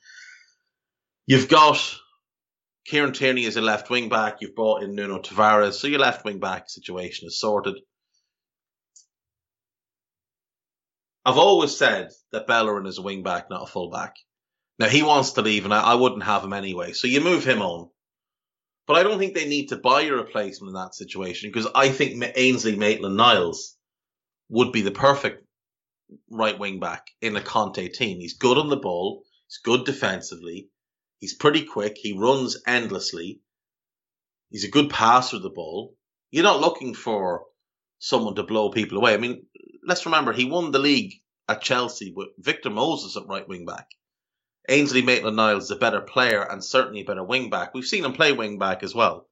You've 1.27 1.49
got 1.49 1.99
Kieran 2.85 3.13
Tierney 3.13 3.47
as 3.47 3.57
a 3.57 3.63
left 3.63 3.89
wing 3.89 4.09
back. 4.09 4.39
You've 4.41 4.55
brought 4.55 4.83
in 4.83 4.95
Nuno 4.95 5.21
Tavares, 5.21 5.75
so 5.75 5.87
your 5.87 6.01
left 6.01 6.25
wing 6.25 6.39
back 6.39 6.69
situation 6.69 7.27
is 7.27 7.41
sorted. 7.41 7.77
I've 11.25 11.39
always 11.39 11.75
said 11.75 12.11
that 12.33 12.47
Bellerin 12.47 12.87
is 12.87 12.99
a 12.99 13.03
wing 13.03 13.23
back, 13.23 13.49
not 13.49 13.63
a 13.63 13.67
full 13.67 13.91
back. 13.91 14.17
Now 14.79 14.89
he 14.89 15.03
wants 15.03 15.33
to 15.33 15.43
leave, 15.43 15.65
and 15.65 15.73
I, 15.73 15.81
I 15.81 15.95
wouldn't 15.95 16.25
have 16.25 16.45
him 16.45 16.53
anyway. 16.53 16.93
So 16.93 17.07
you 17.07 17.23
move 17.23 17.45
him 17.45 17.63
on. 17.63 17.89
But 18.87 18.97
I 18.97 19.03
don't 19.03 19.19
think 19.19 19.35
they 19.35 19.49
need 19.49 19.69
to 19.69 19.77
buy 19.77 20.03
a 20.03 20.13
replacement 20.13 20.69
in 20.69 20.75
that 20.75 20.95
situation 20.95 21.49
because 21.51 21.71
I 21.75 21.89
think 21.89 22.23
Ainsley 22.37 22.77
Maitland 22.77 23.17
Niles 23.17 23.77
would 24.49 24.73
be 24.73 24.83
the 24.83 24.91
perfect 24.91 25.47
right 26.31 26.59
wing 26.59 26.81
back 26.81 27.07
in 27.21 27.37
a 27.37 27.41
Conte 27.41 27.89
team. 27.89 28.21
He's 28.21 28.37
good 28.37 28.59
on 28.59 28.69
the 28.69 28.77
ball. 28.77 29.25
He's 29.47 29.59
good 29.59 29.85
defensively. 29.85 30.69
He's 31.19 31.35
pretty 31.35 31.65
quick. 31.65 31.97
He 31.97 32.19
runs 32.19 32.61
endlessly. 32.67 33.41
He's 34.51 34.65
a 34.65 34.71
good 34.71 34.91
passer 34.91 35.37
of 35.37 35.43
the 35.43 35.51
ball. 35.51 35.97
You're 36.31 36.45
not 36.45 36.61
looking 36.61 36.95
for 36.95 37.45
someone 37.99 38.35
to 38.35 38.43
blow 38.43 38.71
people 38.71 38.99
away. 38.99 39.15
I 39.15 39.17
mean, 39.17 39.47
let's 39.87 40.05
remember 40.05 40.33
he 40.33 40.45
won 40.45 40.71
the 40.71 40.79
league 40.79 41.15
at 41.49 41.63
Chelsea 41.63 42.13
with 42.15 42.29
Victor 42.39 42.71
Moses 42.71 43.17
at 43.17 43.27
right 43.27 43.47
wing 43.49 43.65
back. 43.65 43.89
Ainsley 44.69 45.03
Maitland 45.03 45.37
Niles 45.37 45.65
is 45.65 45.71
a 45.71 45.77
better 45.77 46.01
player 46.01 46.43
and 46.43 46.65
certainly 46.65 47.03
a 47.03 47.05
better 47.05 47.25
wing 47.25 47.51
back. 47.51 47.75
We've 47.75 47.85
seen 47.85 48.05
him 48.05 48.13
play 48.13 48.33
wing 48.33 48.59
back 48.59 48.83
as 48.83 48.95
well. 48.95 49.29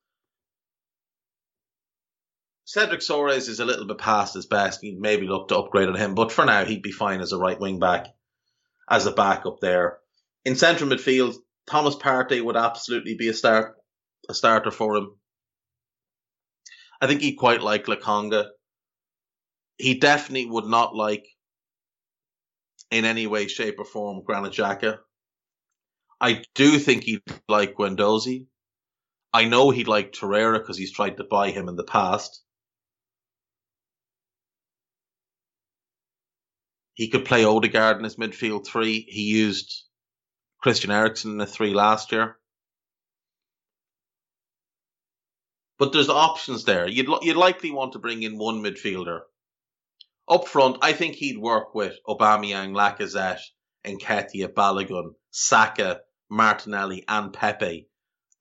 Cedric 2.65 3.01
Soares 3.01 3.49
is 3.49 3.61
a 3.61 3.65
little 3.65 3.87
bit 3.87 3.99
past 3.99 4.35
his 4.35 4.47
best. 4.47 4.83
You'd 4.83 5.01
maybe 5.01 5.27
look 5.27 5.49
to 5.49 5.59
upgrade 5.59 5.89
on 5.89 5.97
him, 5.97 6.15
but 6.15 6.33
for 6.33 6.45
now 6.45 6.65
he'd 6.65 6.83
be 6.83 6.93
fine 6.93 7.21
as 7.21 7.33
a 7.33 7.39
right 7.39 7.59
wing 7.59 7.79
back, 7.79 8.07
as 8.89 9.07
a 9.07 9.13
backup 9.13 9.59
there. 9.61 9.99
In 10.45 10.57
central 10.57 10.89
midfield, 10.89 11.35
Thomas 11.67 11.97
Partey 11.97 12.43
would 12.43 12.57
absolutely 12.57 13.15
be 13.15 13.29
a 13.29 13.35
start, 13.35 13.77
a 14.29 14.35
starter 14.35 14.71
for 14.71 14.97
him. 14.97 15.17
I 17.01 17.07
think 17.09 17.21
he'd 17.21 17.35
quite 17.35 17.63
like 17.63 17.87
Lokonga. 17.87 18.47
He 19.77 19.99
definitely 19.99 20.47
would 20.47 20.67
not 20.67 20.95
like, 20.95 21.27
in 22.91 23.05
any 23.05 23.27
way, 23.27 23.49
shape, 23.49 23.79
or 23.79 23.85
form, 23.85 24.23
Granit 24.25 24.53
Xhaka. 24.53 24.99
I 26.21 26.45
do 26.55 26.79
think 26.79 27.03
he'd 27.03 27.23
like 27.49 27.75
Guendouzi. 27.75 28.47
I 29.33 29.47
know 29.47 29.71
he'd 29.71 29.89
like 29.89 30.13
Torreira 30.13 30.59
because 30.59 30.79
he's 30.79 30.93
tried 30.93 31.17
to 31.17 31.25
buy 31.25 31.51
him 31.51 31.69
in 31.69 31.75
the 31.75 31.85
past. 31.85 32.42
He 36.95 37.09
could 37.09 37.25
play 37.25 37.45
Odegaard 37.45 37.99
in 37.99 38.05
his 38.05 38.17
midfield 38.17 38.67
three. 38.67 39.01
He 39.09 39.23
used 39.23 39.85
Christian 40.61 40.91
Eriksen 40.91 41.33
in 41.33 41.41
a 41.41 41.47
three 41.47 41.75
last 41.75 42.13
year. 42.13 42.37
But 45.79 45.93
there's 45.93 46.09
options 46.09 46.65
there. 46.65 46.87
You'd 46.87 47.09
you'd 47.23 47.37
likely 47.37 47.71
want 47.71 47.95
to 47.95 47.99
bring 47.99 48.23
in 48.23 48.39
one 48.39 48.63
midfielder 48.63 49.23
up 50.29 50.47
front. 50.47 50.79
I 50.83 50.93
think 50.93 51.17
he'd 51.17 51.39
work 51.39 51.75
with 51.75 51.99
Aubameyang, 52.07 52.73
Lacazette, 52.73 53.41
Nketiah, 53.85 54.53
Balogun, 54.53 55.15
Saka, 55.31 56.03
Martinelli, 56.31 57.05
and 57.09 57.33
Pepe 57.33 57.89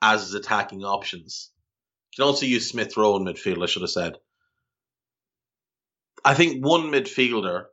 as 0.01 0.21
his 0.21 0.33
attacking 0.33 0.83
options. 0.83 1.51
You 2.11 2.23
can 2.23 2.29
also 2.29 2.45
use 2.45 2.69
Smith 2.69 2.95
Rowe 2.97 3.15
in 3.15 3.25
midfield, 3.25 3.63
I 3.63 3.65
should 3.65 3.81
have 3.81 3.91
said. 3.91 4.17
I 6.23 6.35
think 6.35 6.63
one 6.63 6.91
midfielder 6.91 7.65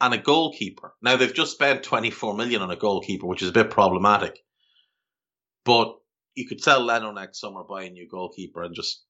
and 0.00 0.14
a 0.14 0.18
goalkeeper. 0.18 0.94
Now 1.02 1.16
they've 1.16 1.34
just 1.34 1.52
spent 1.52 1.82
24 1.82 2.34
million 2.34 2.62
on 2.62 2.70
a 2.70 2.76
goalkeeper, 2.76 3.26
which 3.26 3.42
is 3.42 3.50
a 3.50 3.52
bit 3.52 3.70
problematic. 3.70 4.38
But 5.64 5.96
you 6.34 6.48
could 6.48 6.62
sell 6.62 6.80
Leno 6.80 7.12
next 7.12 7.40
summer, 7.40 7.64
buy 7.64 7.84
a 7.84 7.90
new 7.90 8.08
goalkeeper, 8.08 8.62
and 8.62 8.74
just 8.74 9.04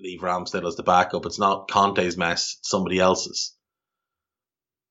leave 0.00 0.20
Ramsdale 0.20 0.66
as 0.66 0.76
the 0.76 0.82
backup. 0.82 1.26
It's 1.26 1.38
not 1.38 1.70
Conte's 1.70 2.16
mess; 2.16 2.56
it's 2.58 2.70
somebody 2.70 2.98
else's. 2.98 3.56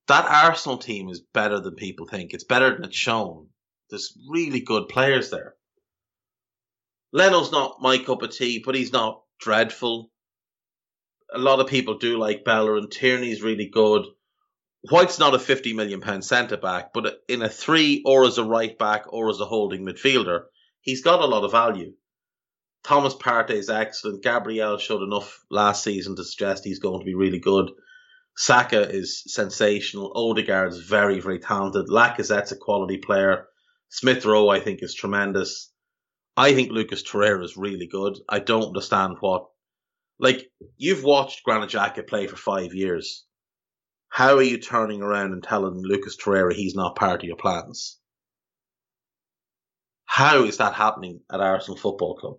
That 0.08 0.26
Arsenal 0.26 0.78
team 0.78 1.08
is 1.08 1.22
better 1.32 1.60
than 1.60 1.76
people 1.76 2.06
think. 2.06 2.34
It's 2.34 2.44
better 2.44 2.74
than 2.74 2.84
it's 2.84 2.96
shown. 2.96 3.48
There's 3.88 4.16
really 4.28 4.60
good 4.60 4.88
players 4.88 5.30
there. 5.30 5.54
Leno's 7.12 7.52
not 7.52 7.80
my 7.80 7.98
cup 7.98 8.22
of 8.22 8.36
tea, 8.36 8.62
but 8.64 8.74
he's 8.74 8.92
not 8.92 9.22
dreadful. 9.38 10.10
A 11.34 11.38
lot 11.38 11.60
of 11.60 11.68
people 11.68 11.98
do 11.98 12.18
like 12.18 12.44
Bellerin. 12.44 12.84
And 12.84 12.92
Tierney's 12.92 13.42
really 13.42 13.68
good. 13.68 14.06
White's 14.90 15.18
not 15.18 15.34
a 15.34 15.38
fifty 15.38 15.72
million 15.72 16.00
pound 16.00 16.24
centre 16.24 16.56
back, 16.56 16.92
but 16.92 17.22
in 17.28 17.42
a 17.42 17.48
three 17.48 18.02
or 18.04 18.24
as 18.24 18.38
a 18.38 18.44
right 18.44 18.76
back 18.76 19.04
or 19.12 19.30
as 19.30 19.40
a 19.40 19.44
holding 19.44 19.86
midfielder, 19.86 20.42
he's 20.80 21.02
got 21.02 21.20
a 21.20 21.26
lot 21.26 21.44
of 21.44 21.52
value. 21.52 21.92
Thomas 22.82 23.14
Partey 23.14 23.52
is 23.52 23.70
excellent. 23.70 24.24
Gabriel 24.24 24.78
showed 24.78 25.04
enough 25.04 25.44
last 25.50 25.84
season 25.84 26.16
to 26.16 26.24
suggest 26.24 26.64
he's 26.64 26.80
going 26.80 26.98
to 26.98 27.04
be 27.04 27.14
really 27.14 27.38
good. 27.38 27.70
Saka 28.36 28.88
is 28.90 29.22
sensational. 29.26 30.12
Odegaard's 30.16 30.78
very, 30.78 31.20
very 31.20 31.38
talented. 31.38 31.86
Lacazette's 31.88 32.50
a 32.50 32.56
quality 32.56 32.98
player. 32.98 33.46
Smith 33.88 34.24
Rowe, 34.24 34.48
I 34.48 34.58
think, 34.58 34.82
is 34.82 34.94
tremendous. 34.94 35.70
I 36.36 36.54
think 36.54 36.72
Lucas 36.72 37.04
Torreira 37.04 37.44
is 37.44 37.56
really 37.56 37.86
good. 37.86 38.18
I 38.28 38.40
don't 38.40 38.68
understand 38.68 39.16
what. 39.20 39.46
Like, 40.18 40.50
you've 40.76 41.04
watched 41.04 41.44
Granit 41.44 41.70
Xhaka 41.70 42.06
play 42.08 42.26
for 42.26 42.36
five 42.36 42.74
years. 42.74 43.26
How 44.12 44.36
are 44.36 44.42
you 44.42 44.58
turning 44.58 45.00
around 45.00 45.32
and 45.32 45.42
telling 45.42 45.80
Lucas 45.80 46.18
Torreira 46.18 46.52
he's 46.52 46.74
not 46.74 46.96
part 46.96 47.22
of 47.22 47.26
your 47.26 47.36
plans? 47.36 47.98
How 50.04 50.44
is 50.44 50.58
that 50.58 50.74
happening 50.74 51.22
at 51.32 51.40
Arsenal 51.40 51.78
Football 51.78 52.16
Club? 52.16 52.34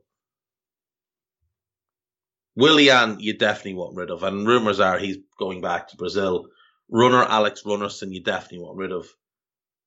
Willian, 2.55 3.19
you 3.21 3.35
definitely 3.35 3.73
want 3.73 3.95
rid 3.95 4.11
of, 4.11 4.21
and 4.21 4.45
rumours 4.45 4.79
are 4.79 4.99
he's 4.99 5.17
going 5.39 5.61
back 5.61 5.87
to 5.87 5.97
Brazil. 5.97 6.45
Runner 6.91 7.23
Alex 7.23 7.63
Runarsson, 7.63 8.13
you 8.13 8.21
definitely 8.21 8.59
want 8.59 8.77
rid 8.77 8.91
of. 8.91 9.07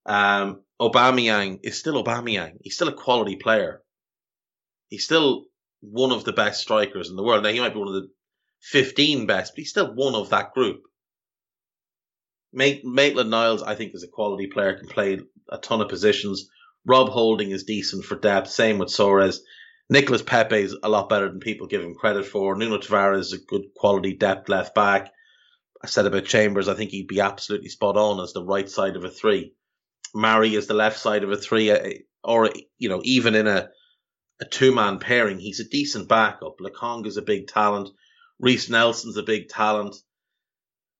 Um, 0.05 0.65
Aubameyang 0.81 1.61
is 1.63 1.79
still 1.79 2.03
Aubameyang. 2.03 2.55
He's 2.63 2.75
still 2.75 2.89
a 2.89 2.93
quality 2.95 3.37
player. 3.37 3.81
He's 4.89 5.05
still 5.05 5.45
one 5.83 6.11
of 6.11 6.25
the 6.25 6.33
best 6.33 6.63
strikers 6.63 7.11
in 7.11 7.15
the 7.15 7.23
world. 7.23 7.45
Now 7.45 7.51
he 7.51 7.61
might 7.61 7.75
be 7.75 7.79
one 7.79 7.95
of 7.95 7.95
the 7.95 8.09
fifteen 8.61 9.27
best, 9.27 9.53
but 9.53 9.61
he's 9.61 9.71
still 9.71 9.95
one 9.95 10.17
of 10.17 10.31
that 10.31 10.53
group. 10.53 10.83
Maitland 12.53 13.31
Niles, 13.31 13.63
I 13.63 13.75
think, 13.75 13.95
is 13.95 14.03
a 14.03 14.09
quality 14.09 14.47
player, 14.47 14.79
can 14.79 14.89
play 14.89 15.21
a 15.49 15.59
ton 15.59 15.81
of 15.81 15.89
positions. 15.89 16.49
Rob 16.85 17.09
Holding 17.09 17.51
is 17.51 17.65
decent 17.65 18.05
for 18.05 18.17
depth. 18.17 18.51
Same 18.51 18.79
with 18.79 18.89
Soares. 18.89 19.39
Nicholas 19.89 20.23
Pepe 20.23 20.57
is 20.57 20.77
a 20.83 20.89
lot 20.89 21.09
better 21.09 21.29
than 21.29 21.41
people 21.41 21.67
give 21.67 21.83
him 21.83 21.95
credit 21.95 22.27
for. 22.27 22.57
Nuno 22.57 22.79
Tavares 22.79 23.21
is 23.21 23.33
a 23.33 23.39
good 23.39 23.67
quality 23.77 24.15
depth 24.15 24.49
left 24.49 24.75
back. 24.75 25.13
I 25.83 25.87
said 25.87 26.07
about 26.07 26.25
Chambers, 26.25 26.69
I 26.69 26.75
think 26.75 26.91
he'd 26.91 27.07
be 27.07 27.21
absolutely 27.21 27.69
spot 27.69 27.97
on 27.97 28.21
as 28.21 28.33
the 28.33 28.45
right 28.45 28.69
side 28.69 28.97
of 28.97 29.05
a 29.05 29.11
three. 29.11 29.55
Mari 30.15 30.55
is 30.55 30.67
the 30.67 30.75
left 30.75 30.99
side 30.99 31.23
of 31.23 31.31
a 31.31 31.37
three, 31.37 31.71
uh, 31.71 31.91
or 32.25 32.51
you 32.79 32.89
know, 32.89 33.01
even 33.05 33.35
in 33.35 33.47
a 33.47 33.69
a 34.41 34.45
two 34.45 34.75
man 34.75 34.99
pairing, 34.99 35.39
he's 35.39 35.61
a 35.61 35.69
decent 35.69 36.09
backup. 36.09 36.59
Lokonga 36.59 37.07
is 37.07 37.17
a 37.17 37.23
big 37.23 37.47
talent. 37.47 37.89
Reiss 38.39 38.69
Nelson's 38.69 39.17
a 39.17 39.23
big 39.23 39.49
talent. 39.49 39.97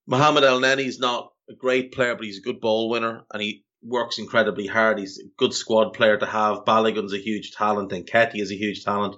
Mohamed 0.07 0.45
Elneny's 0.45 0.99
not 0.99 1.33
a 1.49 1.55
great 1.55 1.93
player, 1.93 2.15
but 2.15 2.25
he's 2.25 2.39
a 2.39 2.43
good 2.43 2.61
ball 2.61 2.89
winner 2.89 3.25
and 3.33 3.43
he 3.43 3.65
works 3.83 4.19
incredibly 4.19 4.67
hard. 4.67 4.99
He's 4.99 5.19
a 5.19 5.29
good 5.37 5.55
squad 5.55 5.91
player 5.93 6.17
to 6.17 6.27
have. 6.27 6.65
Balogun's 6.65 7.13
a 7.13 7.19
huge 7.19 7.53
talent 7.53 7.93
Nketiah 7.93 8.41
is 8.41 8.51
a 8.51 8.57
huge 8.57 8.85
talent. 8.85 9.17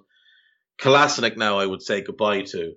Kolasinac 0.81 1.37
now 1.37 1.59
I 1.59 1.67
would 1.67 1.83
say 1.83 2.03
goodbye 2.03 2.43
to. 2.43 2.75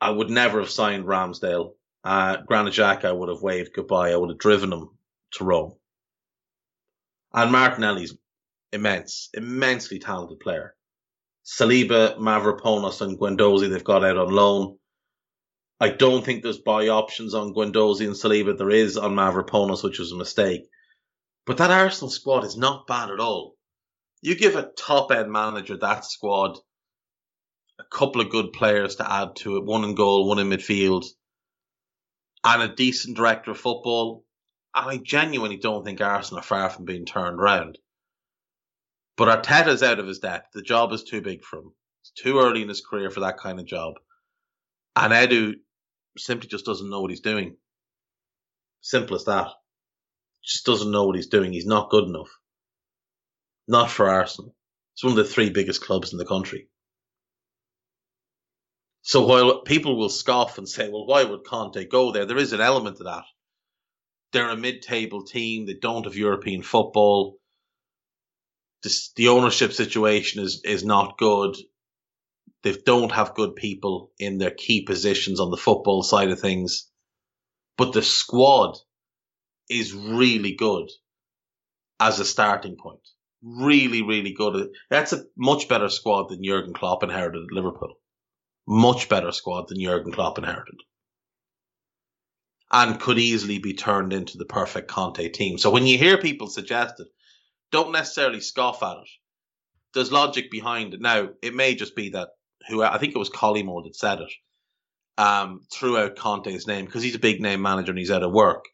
I 0.00 0.10
would 0.10 0.30
never 0.30 0.60
have 0.60 0.70
signed 0.70 1.04
Ramsdale. 1.04 1.72
Uh, 2.02 2.38
Granit 2.46 2.78
I 2.78 3.12
would 3.12 3.28
have 3.28 3.42
waved 3.42 3.72
goodbye. 3.74 4.12
I 4.12 4.16
would 4.16 4.30
have 4.30 4.38
driven 4.38 4.72
him 4.72 4.90
to 5.32 5.44
Rome. 5.44 5.74
And 7.32 7.50
Martinelli's 7.50 8.16
immense, 8.72 9.30
immensely 9.34 9.98
talented 9.98 10.40
player. 10.40 10.74
Saliba, 11.44 12.16
Mavropanos 12.18 13.00
and 13.00 13.18
Guendouzi 13.18 13.70
they've 13.70 13.84
got 13.84 14.04
out 14.04 14.16
on 14.16 14.30
loan. 14.30 14.78
I 15.84 15.90
don't 15.90 16.24
think 16.24 16.42
there's 16.42 16.56
buy 16.56 16.88
options 16.88 17.34
on 17.34 17.52
Guendouzi 17.52 18.06
and 18.06 18.14
Saliba. 18.14 18.56
There 18.56 18.70
is 18.70 18.96
on 18.96 19.14
Mavropanos, 19.14 19.84
which 19.84 19.98
was 19.98 20.12
a 20.12 20.16
mistake. 20.16 20.62
But 21.44 21.58
that 21.58 21.70
Arsenal 21.70 22.08
squad 22.08 22.44
is 22.44 22.56
not 22.56 22.86
bad 22.86 23.10
at 23.10 23.20
all. 23.20 23.56
You 24.22 24.34
give 24.34 24.56
a 24.56 24.70
top 24.78 25.12
end 25.12 25.30
manager 25.30 25.76
that 25.76 26.06
squad, 26.06 26.56
a 27.78 27.84
couple 27.84 28.22
of 28.22 28.30
good 28.30 28.54
players 28.54 28.96
to 28.96 29.12
add 29.12 29.36
to 29.36 29.58
it, 29.58 29.64
one 29.66 29.84
in 29.84 29.94
goal, 29.94 30.26
one 30.26 30.38
in 30.38 30.48
midfield, 30.48 31.04
and 32.42 32.62
a 32.62 32.74
decent 32.74 33.18
director 33.18 33.50
of 33.50 33.58
football. 33.58 34.24
And 34.74 34.88
I 34.88 34.96
genuinely 34.96 35.58
don't 35.58 35.84
think 35.84 36.00
Arsenal 36.00 36.40
are 36.40 36.44
far 36.44 36.70
from 36.70 36.86
being 36.86 37.04
turned 37.04 37.38
round. 37.38 37.76
But 39.18 39.28
Arteta's 39.28 39.82
out 39.82 39.98
of 39.98 40.06
his 40.06 40.20
depth. 40.20 40.52
The 40.54 40.62
job 40.62 40.94
is 40.94 41.04
too 41.04 41.20
big 41.20 41.44
for 41.44 41.58
him. 41.58 41.74
It's 42.00 42.22
too 42.22 42.38
early 42.38 42.62
in 42.62 42.70
his 42.70 42.80
career 42.80 43.10
for 43.10 43.20
that 43.20 43.36
kind 43.36 43.60
of 43.60 43.66
job. 43.66 43.96
And 44.96 45.12
Edu 45.12 45.56
simply 46.16 46.48
just 46.48 46.64
doesn't 46.64 46.90
know 46.90 47.00
what 47.00 47.10
he's 47.10 47.20
doing. 47.20 47.56
Simple 48.80 49.16
as 49.16 49.24
that. 49.24 49.48
Just 50.44 50.66
doesn't 50.66 50.90
know 50.90 51.04
what 51.04 51.16
he's 51.16 51.28
doing. 51.28 51.52
He's 51.52 51.66
not 51.66 51.90
good 51.90 52.04
enough. 52.04 52.28
Not 53.66 53.90
for 53.90 54.08
Arsenal. 54.08 54.54
It's 54.94 55.02
one 55.02 55.12
of 55.12 55.16
the 55.16 55.24
three 55.24 55.50
biggest 55.50 55.80
clubs 55.82 56.12
in 56.12 56.18
the 56.18 56.26
country. 56.26 56.68
So 59.02 59.26
while 59.26 59.62
people 59.62 59.98
will 59.98 60.08
scoff 60.08 60.58
and 60.58 60.68
say, 60.68 60.88
well, 60.88 61.06
why 61.06 61.24
would 61.24 61.44
Conte 61.44 61.84
go 61.86 62.12
there? 62.12 62.26
There 62.26 62.38
is 62.38 62.52
an 62.52 62.60
element 62.60 62.98
to 62.98 63.04
that. 63.04 63.24
They're 64.32 64.50
a 64.50 64.56
mid-table 64.56 65.24
team. 65.24 65.66
They 65.66 65.74
don't 65.74 66.04
have 66.04 66.16
European 66.16 66.62
football. 66.62 67.38
This, 68.82 69.12
the 69.16 69.28
ownership 69.28 69.72
situation 69.72 70.42
is, 70.42 70.62
is 70.64 70.84
not 70.84 71.18
good. 71.18 71.56
They 72.64 72.72
don't 72.72 73.12
have 73.12 73.34
good 73.34 73.56
people 73.56 74.10
in 74.18 74.38
their 74.38 74.50
key 74.50 74.84
positions 74.84 75.38
on 75.38 75.50
the 75.50 75.56
football 75.58 76.02
side 76.02 76.30
of 76.30 76.40
things. 76.40 76.90
But 77.76 77.92
the 77.92 78.02
squad 78.02 78.78
is 79.68 79.92
really 79.92 80.54
good 80.54 80.88
as 82.00 82.20
a 82.20 82.24
starting 82.24 82.76
point. 82.76 83.06
Really, 83.42 84.00
really 84.00 84.32
good. 84.32 84.70
That's 84.88 85.12
a 85.12 85.24
much 85.36 85.68
better 85.68 85.90
squad 85.90 86.30
than 86.30 86.42
Jurgen 86.42 86.72
Klopp 86.72 87.02
inherited 87.02 87.42
at 87.42 87.54
Liverpool. 87.54 87.96
Much 88.66 89.10
better 89.10 89.30
squad 89.30 89.68
than 89.68 89.78
Jurgen 89.78 90.12
Klopp 90.12 90.38
inherited. 90.38 90.80
And 92.72 92.98
could 92.98 93.18
easily 93.18 93.58
be 93.58 93.74
turned 93.74 94.14
into 94.14 94.38
the 94.38 94.46
perfect 94.46 94.88
Conte 94.88 95.28
team. 95.28 95.58
So 95.58 95.70
when 95.70 95.86
you 95.86 95.98
hear 95.98 96.16
people 96.16 96.46
suggest 96.46 96.98
it, 96.98 97.08
don't 97.70 97.92
necessarily 97.92 98.40
scoff 98.40 98.82
at 98.82 98.96
it. 98.96 99.08
There's 99.92 100.10
logic 100.10 100.50
behind 100.50 100.94
it. 100.94 101.02
Now, 101.02 101.28
it 101.42 101.54
may 101.54 101.74
just 101.74 101.94
be 101.94 102.08
that 102.10 102.30
who 102.68 102.82
I 102.82 102.98
think 102.98 103.14
it 103.14 103.18
was 103.18 103.30
Collymore 103.30 103.84
that 103.84 103.96
said 103.96 104.20
it, 104.20 104.32
um, 105.18 105.60
threw 105.72 105.98
out 105.98 106.16
Conte's 106.16 106.66
name 106.66 106.84
because 106.84 107.02
he's 107.02 107.14
a 107.14 107.20
big 107.20 107.40
name 107.40 107.62
manager 107.62 107.90
and 107.90 107.98
he's 107.98 108.10
out 108.10 108.22
of 108.22 108.32
work. 108.32 108.64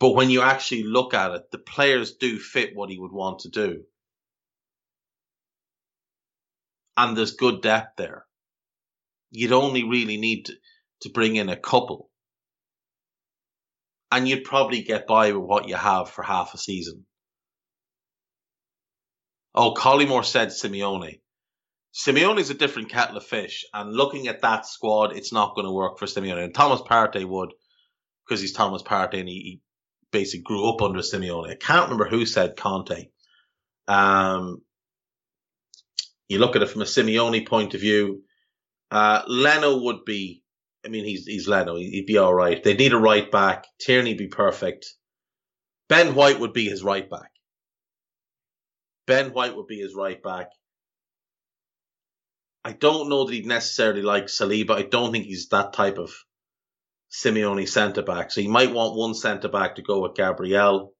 But 0.00 0.14
when 0.14 0.30
you 0.30 0.42
actually 0.42 0.82
look 0.82 1.14
at 1.14 1.30
it, 1.32 1.50
the 1.50 1.58
players 1.58 2.16
do 2.16 2.38
fit 2.38 2.74
what 2.74 2.90
he 2.90 2.98
would 2.98 3.12
want 3.12 3.40
to 3.40 3.48
do. 3.48 3.84
And 6.96 7.16
there's 7.16 7.36
good 7.36 7.62
depth 7.62 7.96
there. 7.96 8.26
You'd 9.30 9.52
only 9.52 9.84
really 9.84 10.16
need 10.16 10.46
to, 10.46 10.54
to 11.02 11.08
bring 11.10 11.36
in 11.36 11.48
a 11.48 11.56
couple. 11.56 12.10
And 14.12 14.28
you'd 14.28 14.44
probably 14.44 14.82
get 14.82 15.06
by 15.06 15.32
with 15.32 15.44
what 15.44 15.68
you 15.68 15.74
have 15.74 16.10
for 16.10 16.22
half 16.22 16.54
a 16.54 16.58
season. 16.58 17.06
Oh, 19.54 19.74
Collymore 19.74 20.24
said 20.24 20.48
Simeone. 20.48 21.20
Simeone's 21.94 22.50
a 22.50 22.54
different 22.54 22.90
kettle 22.90 23.16
of 23.16 23.24
fish, 23.24 23.64
and 23.72 23.94
looking 23.94 24.26
at 24.26 24.42
that 24.42 24.66
squad, 24.66 25.16
it's 25.16 25.32
not 25.32 25.54
going 25.54 25.66
to 25.66 25.72
work 25.72 25.98
for 25.98 26.06
Simeone. 26.06 26.42
And 26.42 26.54
Thomas 26.54 26.80
Partey 26.80 27.24
would, 27.24 27.52
because 28.26 28.40
he's 28.40 28.52
Thomas 28.52 28.82
Partey 28.82 29.20
and 29.20 29.28
he, 29.28 29.34
he, 29.34 29.60
basically 30.10 30.42
grew 30.42 30.68
up 30.68 30.80
under 30.80 31.00
Simeone. 31.00 31.50
I 31.50 31.56
can't 31.56 31.90
remember 31.90 32.08
who 32.08 32.24
said 32.24 32.56
Conte. 32.56 33.08
Um, 33.88 34.62
you 36.28 36.38
look 36.38 36.54
at 36.54 36.62
it 36.62 36.70
from 36.70 36.82
a 36.82 36.86
Simeone 36.86 37.46
point 37.46 37.74
of 37.74 37.80
view. 37.80 38.22
Uh, 38.92 39.22
Leno 39.26 39.82
would 39.82 40.04
be, 40.04 40.44
I 40.84 40.88
mean, 40.88 41.04
he's 41.04 41.26
he's 41.26 41.48
Leno. 41.48 41.74
He'd 41.76 42.06
be 42.06 42.18
all 42.18 42.32
right. 42.32 42.62
They'd 42.62 42.78
need 42.78 42.92
a 42.92 42.98
right 42.98 43.28
back. 43.28 43.66
Tierney 43.80 44.14
be 44.14 44.28
perfect. 44.28 44.86
Ben 45.88 46.14
White 46.14 46.38
would 46.38 46.52
be 46.52 46.68
his 46.68 46.84
right 46.84 47.10
back. 47.10 47.30
Ben 49.06 49.32
White 49.32 49.56
would 49.56 49.66
be 49.66 49.80
his 49.80 49.94
right 49.94 50.22
back. 50.22 50.48
I 52.64 52.72
don't 52.72 53.10
know 53.10 53.24
that 53.24 53.34
he'd 53.34 53.46
necessarily 53.46 54.02
like 54.02 54.26
Saliba. 54.26 54.70
I 54.70 54.82
don't 54.82 55.12
think 55.12 55.26
he's 55.26 55.48
that 55.48 55.74
type 55.74 55.98
of 55.98 56.14
Simeone 57.12 57.68
centre 57.68 58.02
back. 58.02 58.32
So 58.32 58.40
he 58.40 58.48
might 58.48 58.72
want 58.72 58.96
one 58.96 59.14
centre 59.14 59.48
back 59.48 59.76
to 59.76 59.82
go 59.82 60.00
with 60.00 60.14
Gabriel. 60.14 60.94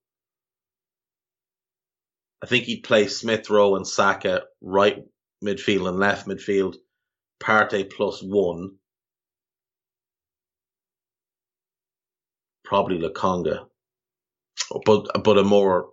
I 2.43 2.45
think 2.45 2.65
he'd 2.65 2.83
play 2.83 3.07
Smith 3.07 3.49
Rowe 3.49 3.75
and 3.75 3.87
Saka 3.87 4.43
right 4.61 5.03
midfield 5.43 5.89
and 5.89 5.97
left 5.97 6.27
midfield. 6.27 6.75
Partey 7.41 7.91
plus 7.91 8.21
one. 8.21 8.77
Probably 12.63 12.99
Lokonga. 12.99 13.65
But 14.85 15.23
but 15.23 15.37
a 15.37 15.43
more 15.43 15.89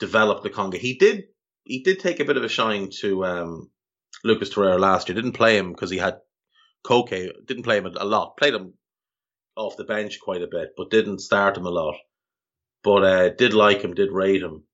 developed 0.00 0.44
Lokonga. 0.44 0.76
He 0.76 0.98
did 0.98 1.24
he 1.64 1.82
did 1.82 2.00
take 2.00 2.18
a 2.18 2.24
bit 2.24 2.36
of 2.36 2.42
a 2.44 2.48
shine 2.48 2.90
to 3.00 3.24
um 3.24 3.70
Lucas 4.24 4.50
Torreira 4.50 4.78
last 4.78 5.08
year. 5.08 5.16
Didn't 5.16 5.32
play 5.32 5.56
him 5.56 5.72
because 5.72 5.90
he 5.90 5.98
had 5.98 6.18
Koke. 6.84 7.46
Didn't 7.46 7.64
play 7.64 7.78
him 7.78 7.86
a 7.86 8.04
lot. 8.04 8.36
Played 8.36 8.54
him 8.54 8.74
off 9.56 9.76
the 9.76 9.84
bench 9.84 10.20
quite 10.20 10.42
a 10.42 10.48
bit, 10.50 10.70
but 10.76 10.90
didn't 10.90 11.20
start 11.20 11.56
him 11.56 11.66
a 11.66 11.70
lot. 11.70 11.96
But 12.82 13.04
uh, 13.04 13.28
did 13.30 13.52
like 13.52 13.82
him, 13.82 13.94
did 13.94 14.12
rate 14.12 14.42
him. 14.42 14.64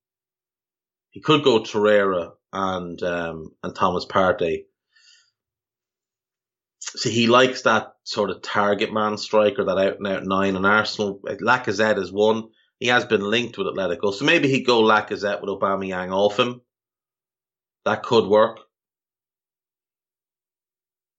He 1.10 1.20
could 1.20 1.42
go 1.42 1.60
Torreira 1.60 2.32
and 2.52 3.02
um, 3.02 3.50
and 3.62 3.74
Thomas 3.74 4.06
Partey. 4.06 4.64
See, 6.80 7.10
he 7.10 7.26
likes 7.26 7.62
that 7.62 7.94
sort 8.04 8.30
of 8.30 8.42
target 8.42 8.92
man 8.92 9.18
striker, 9.18 9.64
that 9.64 9.78
out 9.78 9.98
and 9.98 10.06
out 10.06 10.24
nine. 10.24 10.56
And 10.56 10.66
Arsenal, 10.66 11.20
Lacazette 11.24 11.98
is 11.98 12.12
one. 12.12 12.44
He 12.78 12.88
has 12.88 13.04
been 13.04 13.22
linked 13.22 13.58
with 13.58 13.66
Atletico, 13.66 14.12
so 14.12 14.24
maybe 14.24 14.48
he'd 14.48 14.66
go 14.66 14.82
Lacazette 14.82 15.40
with 15.40 15.50
Aubameyang 15.50 16.12
off 16.12 16.38
him. 16.38 16.60
That 17.84 18.02
could 18.02 18.26
work. 18.26 18.60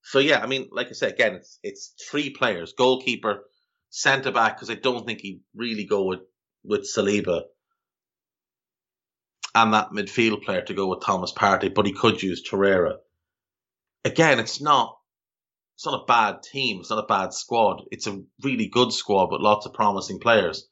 So 0.10 0.20
yeah, 0.20 0.39
I 0.39 0.47
mean, 0.47 0.70
like 0.72 0.88
I 0.88 0.93
said, 0.93 1.12
again, 1.12 1.36
it's 1.36 1.60
it's 1.64 1.93
three 2.10 2.30
players: 2.30 2.72
goalkeeper, 2.72 3.43
centre 3.89 4.32
back, 4.32 4.55
because 4.55 4.70
I 4.70 4.76
don't 4.76 5.05
think 5.05 5.20
he'd 5.20 5.41
really 5.53 5.84
go 5.84 6.05
with 6.05 6.22
with 6.64 6.88
Saliba, 6.88 7.41
and 9.53 9.74
that 9.74 9.89
midfield 9.91 10.43
player 10.43 10.62
to 10.62 10.74
go 10.74 10.88
with 10.88 11.03
Thomas 11.03 11.34
Partey, 11.34 11.74
but 11.74 11.86
he 11.86 11.91
could 11.91 12.24
use 12.24 12.41
Torreira. 12.41 12.99
Again, 14.05 14.39
it's 14.39 14.62
not 14.62 14.97
it's 15.76 15.86
not 15.86 16.03
a 16.03 16.05
bad 16.05 16.41
team. 16.41 16.80
It's 16.80 16.89
not 16.89 17.03
a 17.03 17.08
bad 17.08 17.34
squad. 17.34 17.84
It's 17.91 18.08
a 18.08 18.22
really 18.41 18.68
good 18.68 18.93
squad 18.93 19.30
with 19.30 19.41
lots 19.41 19.66
of 19.66 19.74
promising 19.74 20.22
players. 20.22 20.70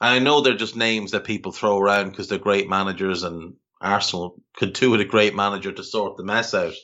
And 0.00 0.10
I 0.10 0.18
know 0.20 0.40
they're 0.40 0.56
just 0.56 0.76
names 0.76 1.10
that 1.10 1.24
people 1.24 1.50
throw 1.50 1.78
around 1.78 2.10
because 2.10 2.28
they're 2.28 2.38
great 2.38 2.68
managers, 2.68 3.24
and 3.24 3.56
Arsenal 3.80 4.40
could 4.56 4.72
do 4.72 4.92
with 4.92 5.00
a 5.00 5.04
great 5.04 5.34
manager 5.34 5.72
to 5.72 5.82
sort 5.82 6.16
the 6.16 6.22
mess 6.22 6.54
out. 6.54 6.74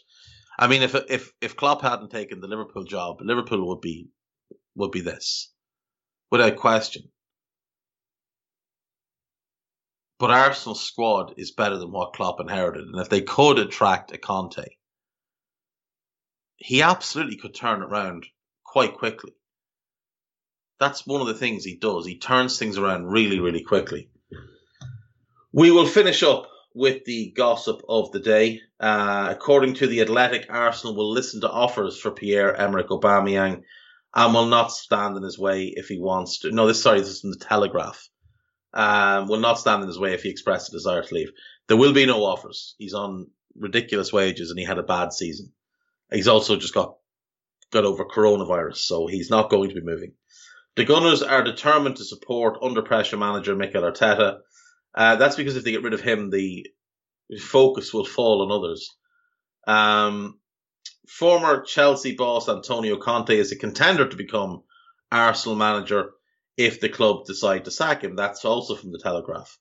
I 0.59 0.69
mean, 0.69 0.83
if 0.83 0.95
if 0.95 1.33
if 1.41 1.57
Klopp 1.57 1.83
hadn't 1.83 2.11
taken 2.11 2.41
the 2.41 2.47
Liverpool 2.47 2.85
job, 2.85 3.19
Liverpool 3.21 3.69
would 3.69 3.81
be 3.81 4.09
would 4.77 4.91
be 4.91 5.01
this, 5.01 5.53
without 6.31 6.57
question. 6.57 7.11
But 10.19 10.31
Arsenal's 10.31 10.87
squad 10.87 11.35
is 11.37 11.51
better 11.51 11.77
than 11.77 11.91
what 11.91 12.13
Klopp 12.13 12.41
inherited, 12.41 12.87
and 12.87 13.01
if 13.01 13.09
they 13.09 13.21
could 13.21 13.59
attract 13.59 14.13
a 14.13 14.19
Conte, 14.19 14.65
he 16.57 16.83
absolutely 16.83 17.37
could 17.37 17.55
turn 17.55 17.83
around 17.83 18.27
quite 18.65 18.95
quickly. 18.95 19.33
That's 20.79 21.07
one 21.07 21.21
of 21.21 21.27
the 21.27 21.35
things 21.35 21.65
he 21.65 21.77
does. 21.77 22.07
He 22.07 22.19
turns 22.19 22.59
things 22.59 22.79
around 22.79 23.07
really, 23.07 23.41
really 23.41 23.63
quickly. 23.63 24.09
We 25.53 25.71
will 25.71 25.87
finish 25.87 26.23
up 26.23 26.49
with 26.75 27.05
the 27.05 27.31
gossip 27.31 27.83
of 27.89 28.11
the 28.11 28.20
day. 28.20 28.61
Uh, 28.81 29.29
according 29.31 29.75
to 29.75 29.87
the 29.87 30.03
Athletic, 30.03 30.47
Arsenal 30.51 30.97
will 30.97 31.11
listen 31.11 31.41
to 31.41 31.51
offers 31.51 31.99
for 31.99 32.11
Pierre 32.11 32.55
Emerick 32.55 32.89
Aubameyang 32.89 33.62
and 34.14 34.35
will 34.35 34.47
not 34.47 34.72
stand 34.72 35.16
in 35.16 35.22
his 35.22 35.39
way 35.39 35.72
if 35.75 35.87
he 35.87 35.99
wants 35.99 36.41
to. 36.41 36.51
No, 36.51 36.66
this 36.66 36.83
sorry, 36.83 37.01
this 37.01 37.09
is 37.09 37.20
from 37.20 37.31
the 37.31 37.39
Telegraph. 37.39 38.09
Um, 38.72 39.29
will 39.29 39.39
not 39.39 39.61
stand 39.61 39.83
in 39.83 39.89
his 39.89 40.01
way 40.01 40.14
if 40.14 40.25
he 40.25 40.31
expresses 40.31 40.68
a 40.68 40.72
desire 40.72 41.03
to 41.03 41.14
leave. 41.14 41.31
There 41.68 41.77
will 41.77 41.93
be 41.93 42.07
no 42.07 42.25
offers. 42.25 42.75
He's 42.77 42.95
on 42.95 43.29
ridiculous 43.57 44.12
wages 44.12 44.51
and 44.51 44.59
he 44.59 44.64
had 44.64 44.79
a 44.79 44.83
bad 44.83 45.12
season. 45.12 45.53
He's 46.12 46.29
also 46.29 46.57
just 46.57 46.75
got 46.75 46.97
got 47.70 47.85
over 47.85 48.05
coronavirus, 48.05 48.77
so 48.77 49.07
he's 49.07 49.31
not 49.31 49.51
going 49.51 49.68
to 49.68 49.75
be 49.75 49.81
moving. 49.81 50.12
The 50.77 50.85
Gunners 50.85 51.22
are 51.22 51.43
determined 51.43 51.97
to 51.97 52.05
support 52.05 52.59
under 52.62 52.83
pressure 52.83 53.16
manager 53.16 53.55
Mikel 53.55 53.83
Arteta 53.83 54.41
uh, 54.95 55.16
that's 55.16 55.36
because 55.36 55.57
if 55.57 55.64
they 55.64 55.72
get 55.72 55.82
rid 55.82 55.95
of 55.95 56.01
him, 56.01 56.30
the 56.30 56.66
focus 57.40 57.92
will 57.92 58.05
fall 58.05 58.42
on 58.42 58.53
others. 58.53 58.97
Um, 59.66 60.38
former 61.09 61.62
Chelsea 61.62 62.14
boss 62.14 62.49
Antonio 62.49 62.97
Conte 62.97 63.36
is 63.36 63.53
a 63.53 63.57
contender 63.57 64.09
to 64.09 64.16
become 64.16 64.62
Arsenal 65.11 65.57
manager 65.57 66.11
if 66.57 66.80
the 66.80 66.88
club 66.88 67.24
decide 67.24 67.64
to 67.64 67.70
sack 67.70 68.03
him. 68.03 68.16
That's 68.16 68.45
also 68.45 68.74
from 68.74 68.92
the 68.92 68.99
Telegraph. 68.99 69.59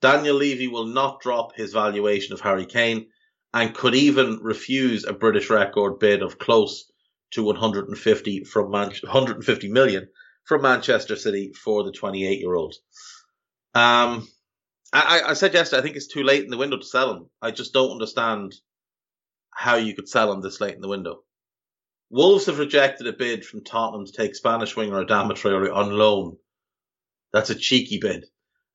Daniel 0.00 0.36
Levy 0.36 0.68
will 0.68 0.86
not 0.86 1.20
drop 1.20 1.54
his 1.54 1.72
valuation 1.72 2.32
of 2.32 2.40
Harry 2.40 2.66
Kane 2.66 3.08
and 3.54 3.74
could 3.74 3.94
even 3.94 4.40
refuse 4.42 5.04
a 5.04 5.12
British 5.12 5.50
record 5.50 5.98
bid 5.98 6.22
of 6.22 6.38
close 6.38 6.90
to 7.32 7.44
150 7.44 8.44
from 8.44 8.70
Man- 8.70 8.92
150 9.02 9.68
million 9.68 10.08
from 10.44 10.62
Manchester 10.62 11.16
City 11.16 11.52
for 11.52 11.84
the 11.84 11.92
28 11.92 12.40
year 12.40 12.54
old. 12.54 12.74
Um, 13.74 14.28
I, 14.92 15.22
I 15.28 15.32
said 15.34 15.54
yesterday, 15.54 15.80
I 15.80 15.82
think 15.82 15.96
it's 15.96 16.06
too 16.06 16.22
late 16.22 16.44
in 16.44 16.50
the 16.50 16.58
window 16.58 16.76
to 16.76 16.84
sell 16.84 17.14
him. 17.14 17.30
I 17.40 17.50
just 17.50 17.72
don't 17.72 17.92
understand 17.92 18.54
how 19.54 19.76
you 19.76 19.94
could 19.94 20.08
sell 20.08 20.32
him 20.32 20.42
this 20.42 20.60
late 20.60 20.74
in 20.74 20.82
the 20.82 20.88
window. 20.88 21.22
Wolves 22.10 22.46
have 22.46 22.58
rejected 22.58 23.06
a 23.06 23.12
bid 23.12 23.44
from 23.44 23.64
Tottenham 23.64 24.04
to 24.04 24.12
take 24.12 24.34
Spanish 24.34 24.76
winger 24.76 25.02
Adama 25.02 25.32
Traore 25.32 25.74
on 25.74 25.96
loan. 25.96 26.36
That's 27.32 27.48
a 27.48 27.54
cheeky 27.54 27.98
bid. 27.98 28.26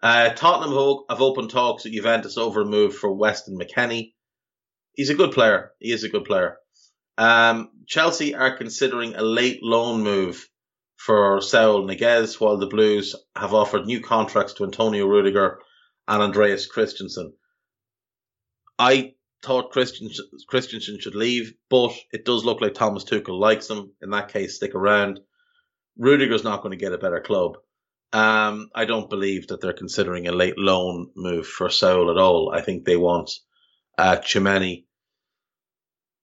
Uh, 0.01 0.29
Tottenham 0.29 1.03
have 1.07 1.21
opened 1.21 1.51
talks 1.51 1.83
with 1.83 1.93
Juventus 1.93 2.37
over 2.37 2.61
a 2.61 2.65
move 2.65 2.95
for 2.95 3.13
Weston 3.13 3.57
McKennie. 3.59 4.13
He's 4.93 5.11
a 5.11 5.15
good 5.15 5.31
player. 5.31 5.71
He 5.79 5.91
is 5.91 6.03
a 6.03 6.09
good 6.09 6.25
player. 6.25 6.57
Um, 7.19 7.69
Chelsea 7.85 8.33
are 8.33 8.57
considering 8.57 9.13
a 9.13 9.21
late 9.21 9.61
loan 9.61 10.01
move 10.01 10.47
for 10.95 11.41
Saul 11.41 11.83
Niguez, 11.87 12.39
while 12.39 12.57
the 12.57 12.65
Blues 12.65 13.15
have 13.35 13.53
offered 13.53 13.85
new 13.85 14.01
contracts 14.01 14.53
to 14.53 14.63
Antonio 14.63 15.05
Rudiger 15.05 15.59
and 16.07 16.21
Andreas 16.21 16.65
Christensen. 16.65 17.33
I 18.79 19.13
thought 19.43 19.71
Christensen, 19.71 20.25
Christensen 20.47 20.99
should 20.99 21.15
leave, 21.15 21.53
but 21.69 21.93
it 22.11 22.25
does 22.25 22.45
look 22.45 22.61
like 22.61 22.73
Thomas 22.73 23.03
Tuchel 23.03 23.39
likes 23.39 23.69
him. 23.69 23.91
In 24.01 24.11
that 24.11 24.31
case, 24.31 24.55
stick 24.55 24.75
around. 24.75 25.19
Rudiger's 25.97 26.43
not 26.43 26.61
going 26.61 26.77
to 26.77 26.83
get 26.83 26.93
a 26.93 26.97
better 26.97 27.19
club. 27.19 27.57
Um, 28.13 28.69
I 28.73 28.85
don't 28.85 29.09
believe 29.09 29.47
that 29.47 29.61
they're 29.61 29.73
considering 29.73 30.27
a 30.27 30.31
late 30.31 30.57
loan 30.57 31.11
move 31.15 31.47
for 31.47 31.69
Saul 31.69 32.09
at 32.09 32.17
all. 32.17 32.51
I 32.53 32.61
think 32.61 32.85
they 32.85 32.95
want 32.95 33.31
uh, 33.97 34.17
Tchouameni 34.17 34.85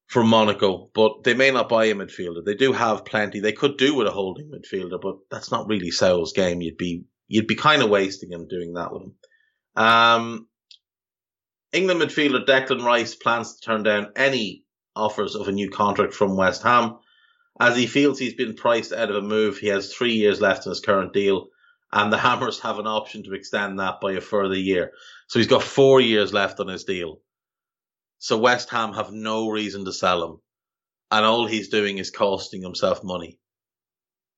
from 0.07 0.29
Monaco, 0.29 0.91
but 0.95 1.25
they 1.25 1.35
may 1.35 1.51
not 1.51 1.69
buy 1.69 1.87
a 1.87 1.95
midfielder. 1.95 2.45
They 2.45 2.55
do 2.55 2.73
have 2.73 3.05
plenty. 3.05 3.41
They 3.41 3.53
could 3.53 3.77
do 3.77 3.95
with 3.95 4.07
a 4.07 4.13
holding 4.13 4.51
midfielder, 4.51 5.01
but 5.01 5.17
that's 5.31 5.51
not 5.51 5.69
really 5.69 5.91
Saul's 5.91 6.33
game. 6.33 6.61
You'd 6.61 6.77
be 6.77 7.05
you'd 7.27 7.47
be 7.47 7.57
kind 7.57 7.83
of 7.83 7.91
wasting 7.91 8.31
him 8.31 8.47
doing 8.49 8.75
that 8.75 8.93
with 8.93 9.03
him. 9.03 9.15
Um, 9.77 10.49
England 11.73 12.01
midfielder 12.01 12.47
Declan 12.47 12.85
Rice 12.85 13.15
plans 13.15 13.57
to 13.57 13.61
turn 13.61 13.83
down 13.83 14.13
any 14.17 14.65
offers 14.95 15.35
of 15.35 15.49
a 15.49 15.53
new 15.53 15.71
contract 15.71 16.15
from 16.15 16.37
West 16.37 16.63
Ham, 16.63 16.99
as 17.59 17.77
he 17.77 17.87
feels 17.87 18.19
he's 18.19 18.35
been 18.35 18.55
priced 18.55 18.93
out 18.93 19.11
of 19.11 19.17
a 19.17 19.23
move. 19.23 19.59
He 19.59 19.69
has 19.69 19.93
three 19.93 20.15
years 20.15 20.41
left 20.41 20.67
in 20.67 20.71
his 20.71 20.81
current 20.81 21.13
deal, 21.13 21.49
and 21.93 22.13
the 22.13 22.19
Hammers 22.19 22.61
have 22.61 22.79
an 22.79 22.87
option 22.87 23.25
to 23.25 23.35
extend 23.35 23.79
that 23.79 24.01
by 24.01 24.13
a 24.13 24.21
further 24.21 24.57
year. 24.57 24.93
So 25.29 25.39
he's 25.39 25.49
got 25.49 25.63
four 25.63 26.01
years 26.01 26.33
left 26.33 26.61
on 26.61 26.69
his 26.69 26.85
deal. 26.85 27.21
So 28.19 28.39
West 28.39 28.71
Ham 28.71 28.93
have 28.95 29.11
no 29.13 29.49
reason 29.51 29.85
to 29.85 29.93
sell 29.93 30.25
him, 30.25 30.41
and 31.11 31.25
all 31.27 31.47
he's 31.47 31.69
doing 31.69 31.99
is 31.99 32.11
costing 32.11 32.63
himself 32.63 33.03
money. 33.03 33.41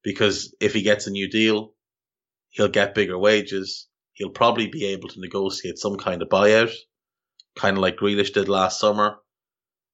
Because 0.03 0.55
if 0.61 0.73
he 0.73 0.83
gets 0.83 1.07
a 1.07 1.11
new 1.11 1.29
deal, 1.29 1.75
he'll 2.51 2.69
get 2.69 2.95
bigger 2.95 3.19
wages, 3.19 3.89
he'll 4.17 4.31
probably 4.31 4.67
be 4.67 4.87
able 4.87 5.09
to 5.11 5.21
negotiate 5.21 5.79
some 5.79 5.97
kind 5.97 6.23
of 6.23 6.29
buyout, 6.29 6.73
kind 7.55 7.77
of 7.77 7.83
like 7.83 7.97
Grealish 7.97 8.33
did 8.33 8.49
last 8.49 8.81
summer. 8.81 9.17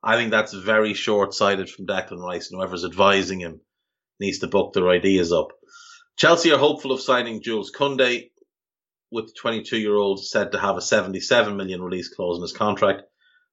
I 0.03 0.16
think 0.16 0.31
that's 0.31 0.53
very 0.53 0.95
short 0.95 1.35
sighted 1.35 1.68
from 1.68 1.87
Declan 1.87 2.23
Rice, 2.23 2.51
and 2.51 2.59
whoever's 2.59 2.85
advising 2.85 3.41
him 3.41 3.61
needs 4.18 4.39
to 4.39 4.47
book 4.47 4.73
their 4.73 4.89
ideas 4.89 5.33
up. 5.33 5.49
Chelsea 6.16 6.53
are 6.53 6.59
hopeful 6.59 6.93
of 6.93 7.01
signing 7.01 7.43
Jules 7.43 7.73
Koundé, 7.73 8.31
with 9.11 9.27
the 9.27 9.35
22 9.41 9.79
year 9.79 9.95
old 9.95 10.25
said 10.25 10.53
to 10.53 10.59
have 10.59 10.77
a 10.77 10.81
77 10.81 11.57
million 11.57 11.83
release 11.83 12.09
clause 12.09 12.39
in 12.39 12.43
his 12.43 12.53
contract. 12.53 13.03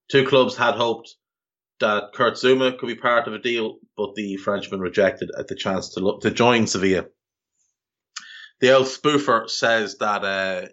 Two 0.10 0.26
clubs 0.26 0.56
had 0.56 0.76
hoped 0.76 1.16
that 1.80 2.14
Kurt 2.14 2.36
Zouma 2.36 2.78
could 2.78 2.88
be 2.88 2.96
part 2.96 3.28
of 3.28 3.34
a 3.34 3.40
deal, 3.40 3.80
but 3.98 4.16
the 4.16 4.38
Frenchman 4.38 4.80
rejected 4.80 5.30
at 5.38 5.48
the 5.48 5.56
chance 5.56 5.90
to 5.94 6.00
look 6.00 6.22
to 6.22 6.32
join 6.32 6.68
Sevilla. 6.68 7.06
The 8.62 8.76
old 8.76 8.88
spoofer 8.88 9.50
says 9.50 9.98
that 10.00 10.24
uh, 10.26 10.68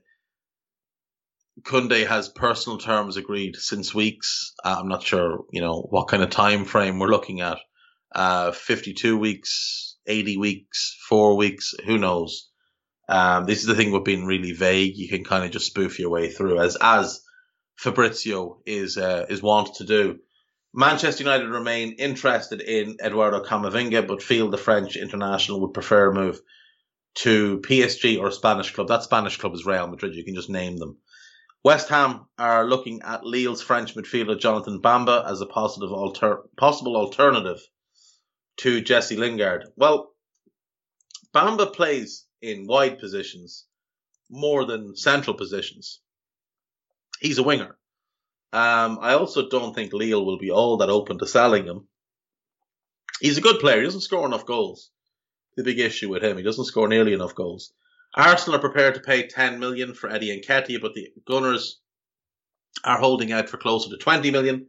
Koundé 1.62 2.06
has 2.06 2.28
personal 2.28 2.78
terms 2.78 3.16
agreed 3.16 3.56
since 3.56 3.94
weeks. 3.94 4.52
Uh, 4.64 4.76
I'm 4.80 4.88
not 4.88 5.04
sure, 5.04 5.44
you 5.52 5.60
know, 5.60 5.86
what 5.90 6.08
kind 6.08 6.22
of 6.22 6.30
time 6.30 6.64
frame 6.64 6.98
we're 6.98 7.08
looking 7.08 7.40
at. 7.40 7.58
Uh, 8.12 8.52
52 8.52 9.16
weeks, 9.18 9.96
80 10.06 10.36
weeks, 10.36 10.96
four 11.08 11.36
weeks, 11.36 11.74
who 11.84 11.98
knows? 11.98 12.48
Um, 13.08 13.46
this 13.46 13.60
is 13.60 13.66
the 13.66 13.74
thing 13.74 13.92
with 13.92 14.04
being 14.04 14.26
really 14.26 14.52
vague. 14.52 14.96
You 14.96 15.08
can 15.08 15.24
kind 15.24 15.44
of 15.44 15.50
just 15.52 15.66
spoof 15.66 15.98
your 15.98 16.10
way 16.10 16.28
through, 16.30 16.58
as 16.60 16.76
as 16.80 17.20
Fabrizio 17.76 18.60
is 18.66 18.96
uh, 18.96 19.26
is 19.28 19.42
wont 19.42 19.76
to 19.76 19.84
do. 19.84 20.18
Manchester 20.74 21.22
United 21.22 21.48
remain 21.48 21.92
interested 21.92 22.60
in 22.60 22.96
Eduardo 23.02 23.42
Camavinga, 23.44 24.06
but 24.06 24.22
feel 24.22 24.50
the 24.50 24.58
French 24.58 24.96
international 24.96 25.60
would 25.60 25.72
prefer 25.72 26.10
a 26.10 26.14
move 26.14 26.40
to 27.16 27.58
PSG 27.60 28.18
or 28.20 28.28
a 28.28 28.32
Spanish 28.32 28.72
club. 28.72 28.88
That 28.88 29.02
Spanish 29.02 29.38
club 29.38 29.54
is 29.54 29.66
Real 29.66 29.86
Madrid. 29.86 30.14
You 30.14 30.24
can 30.24 30.34
just 30.34 30.50
name 30.50 30.76
them. 30.76 30.98
West 31.64 31.88
Ham 31.88 32.26
are 32.38 32.68
looking 32.68 33.02
at 33.02 33.24
Lille's 33.24 33.62
French 33.62 33.94
midfielder 33.94 34.38
Jonathan 34.38 34.80
Bamba 34.80 35.28
as 35.28 35.40
a 35.40 35.46
positive 35.46 35.90
alter- 35.90 36.42
possible 36.56 36.96
alternative 36.96 37.58
to 38.58 38.80
Jesse 38.80 39.16
Lingard. 39.16 39.64
Well, 39.76 40.12
Bamba 41.34 41.72
plays 41.72 42.26
in 42.40 42.66
wide 42.66 42.98
positions 42.98 43.64
more 44.30 44.64
than 44.64 44.96
central 44.96 45.36
positions. 45.36 46.00
He's 47.20 47.38
a 47.38 47.42
winger. 47.42 47.76
Um, 48.52 48.98
I 49.00 49.14
also 49.14 49.48
don't 49.48 49.74
think 49.74 49.92
Lille 49.92 50.24
will 50.24 50.38
be 50.38 50.50
all 50.50 50.76
that 50.78 50.90
open 50.90 51.18
to 51.18 51.26
selling 51.26 51.64
him. 51.64 51.88
He's 53.20 53.38
a 53.38 53.42
good 53.42 53.58
player. 53.58 53.78
He 53.78 53.84
doesn't 53.84 54.02
score 54.02 54.26
enough 54.26 54.46
goals 54.46 54.90
the 55.56 55.64
big 55.64 55.78
issue 55.78 56.08
with 56.08 56.22
him. 56.22 56.36
He 56.36 56.42
doesn't 56.42 56.66
score 56.66 56.88
nearly 56.88 57.12
enough 57.12 57.34
goals. 57.34 57.72
Arsenal 58.14 58.56
are 58.56 58.60
prepared 58.60 58.94
to 58.94 59.00
pay 59.00 59.26
10 59.26 59.58
million 59.58 59.94
for 59.94 60.08
Eddie 60.08 60.40
Nketiah, 60.40 60.80
but 60.80 60.94
the 60.94 61.08
Gunners 61.26 61.80
are 62.84 62.98
holding 62.98 63.32
out 63.32 63.48
for 63.48 63.56
closer 63.56 63.90
to 63.90 63.96
20 63.96 64.30
million. 64.30 64.68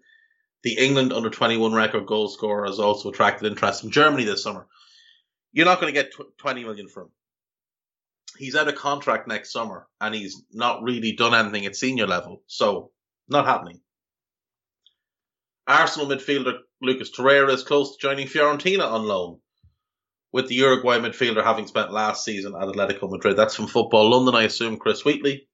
The 0.63 0.77
England 0.77 1.13
under 1.13 1.29
21 1.29 1.73
record 1.73 2.07
goal 2.07 2.29
scorer 2.29 2.65
has 2.65 2.79
also 2.79 3.09
attracted 3.09 3.49
interest 3.49 3.81
from 3.81 3.91
Germany 3.91 4.23
this 4.23 4.43
summer. 4.43 4.67
You're 5.53 5.65
not 5.65 5.79
going 5.79 5.93
to 5.93 6.01
get 6.01 6.13
20 6.37 6.63
million 6.63 6.89
from 6.89 7.03
him. 7.03 7.11
He's 8.37 8.55
out 8.55 8.67
of 8.67 8.75
contract 8.75 9.27
next 9.27 9.51
summer 9.51 9.87
and 10.01 10.13
he's 10.13 10.43
not 10.51 10.83
really 10.83 11.13
done 11.13 11.33
anything 11.33 11.65
at 11.65 11.75
senior 11.75 12.05
level. 12.05 12.43
So, 12.47 12.91
not 13.29 13.45
happening. 13.45 13.79
Arsenal 15.65 16.07
midfielder 16.07 16.59
Lucas 16.81 17.11
Torreira 17.11 17.49
is 17.49 17.63
close 17.63 17.95
to 17.95 18.01
joining 18.01 18.27
Fiorentina 18.27 18.85
on 18.85 19.05
loan 19.05 19.39
with 20.31 20.47
the 20.47 20.55
Uruguay 20.55 20.99
midfielder 20.99 21.43
having 21.43 21.67
spent 21.67 21.91
last 21.91 22.23
season 22.23 22.53
at 22.55 22.67
Atletico 22.67 23.09
Madrid. 23.09 23.37
That's 23.37 23.55
from 23.55 23.67
Football 23.67 24.09
London, 24.09 24.35
I 24.35 24.43
assume, 24.43 24.77
Chris 24.77 25.05
Wheatley, 25.05 25.47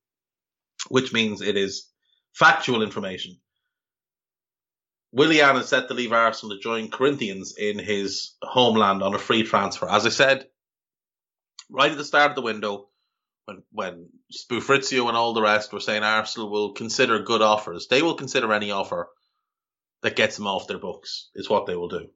which 0.90 1.14
means 1.14 1.42
it 1.42 1.58
is 1.58 1.90
factual 2.34 2.82
information. 2.82 3.38
Willian 5.12 5.58
is 5.58 5.70
set 5.70 5.88
to 5.88 5.94
leave 5.94 6.12
Arsenal 6.12 6.56
to 6.56 6.62
join 6.62 6.90
Corinthians 6.90 7.54
in 7.56 7.78
his 7.78 8.34
homeland 8.42 9.04
on 9.04 9.14
a 9.14 9.20
free 9.20 9.44
transfer. 9.44 9.88
As 9.88 10.08
I 10.08 10.10
said, 10.10 10.48
right 11.70 11.92
at 11.92 11.98
the 11.98 12.04
start 12.04 12.32
of 12.32 12.36
the 12.36 12.42
window, 12.42 12.90
when 13.46 13.62
when 13.72 14.10
Spoofrizio 14.32 15.08
and 15.08 15.16
all 15.16 15.34
the 15.34 15.42
rest 15.42 15.72
were 15.72 15.80
saying 15.80 16.02
Arsenal 16.02 16.50
will 16.50 16.74
consider 16.74 17.20
good 17.20 17.44
offers, 17.44 17.88
they 17.88 18.02
will 18.02 18.16
consider 18.16 18.52
any 18.54 18.72
offer 18.72 19.10
that 20.02 20.16
gets 20.16 20.36
them 20.36 20.48
off 20.48 20.68
their 20.68 20.80
books, 20.80 21.30
is 21.36 21.50
what 21.50 21.68
they 21.68 21.76
will 21.76 21.90
do. 21.90 22.10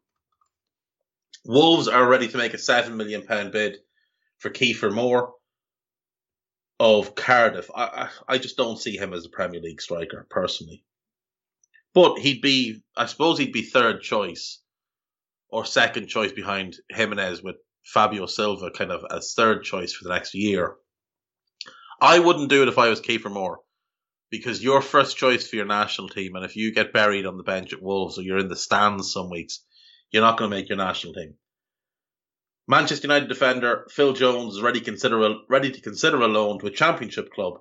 Wolves 1.46 1.88
are 1.88 2.08
ready 2.08 2.28
to 2.28 2.38
make 2.38 2.54
a 2.54 2.58
seven 2.58 2.98
million 2.98 3.26
pound 3.26 3.52
bid 3.52 3.78
for 4.38 4.50
Kiefer 4.50 4.94
Moore 4.94 5.34
of 6.80 7.16
Cardiff. 7.16 7.70
I, 7.74 7.84
I, 7.84 8.10
I 8.34 8.38
just 8.38 8.58
don't 8.58 8.80
see 8.80 8.98
him 8.98 9.14
as 9.14 9.26
a 9.26 9.30
Premier 9.30 9.62
League 9.62 9.82
striker 9.82 10.28
personally, 10.30 10.84
but 11.94 12.20
he'd 12.20 12.42
be 12.42 12.84
I 12.96 13.06
suppose 13.06 13.38
he'd 13.38 13.54
be 13.54 13.64
third 13.64 14.02
choice 14.02 14.62
or 15.50 15.66
second 15.66 16.08
choice 16.08 16.32
behind 16.32 16.76
Jimenez 16.90 17.42
with 17.42 17.56
Fabio 17.84 18.26
Silva 18.26 18.70
kind 18.72 18.92
of 18.92 19.06
as 19.10 19.34
third 19.34 19.64
choice 19.64 19.94
for 19.94 20.04
the 20.04 20.14
next 20.14 20.34
year. 20.34 20.76
I 22.02 22.20
wouldn't 22.20 22.50
do 22.50 22.62
it 22.62 22.68
if 22.68 22.78
I 22.78 22.90
was 22.90 23.02
Kiefer 23.02 23.32
Moore 23.32 23.60
because 24.30 24.62
you're 24.62 24.82
first 24.82 25.18
choice 25.18 25.48
for 25.48 25.56
your 25.56 25.66
national 25.66 26.10
team, 26.10 26.36
and 26.36 26.44
if 26.44 26.56
you 26.56 26.74
get 26.74 26.94
buried 26.94 27.26
on 27.26 27.38
the 27.38 27.44
bench 27.44 27.74
at 27.74 27.82
Wolves 27.82 28.18
or 28.18 28.24
you're 28.24 28.38
in 28.38 28.50
the 28.50 28.56
stands 28.56 29.14
some 29.14 29.30
weeks, 29.30 29.64
you're 30.12 30.24
not 30.24 30.38
going 30.38 30.50
to 30.50 30.56
make 30.56 30.70
your 30.70 30.78
national 30.78 31.14
team. 31.14 31.36
Manchester 32.68 33.08
United 33.08 33.30
defender 33.30 33.88
Phil 33.90 34.14
Jones 34.14 34.56
is 34.56 34.62
ready, 34.62 34.82
consider 34.82 35.22
a, 35.26 35.36
ready 35.50 35.72
to 35.72 35.82
consider 35.82 36.22
a 36.22 36.28
loan 36.28 36.60
to 36.60 36.68
a 36.68 36.72
championship 36.72 37.32
club, 37.32 37.60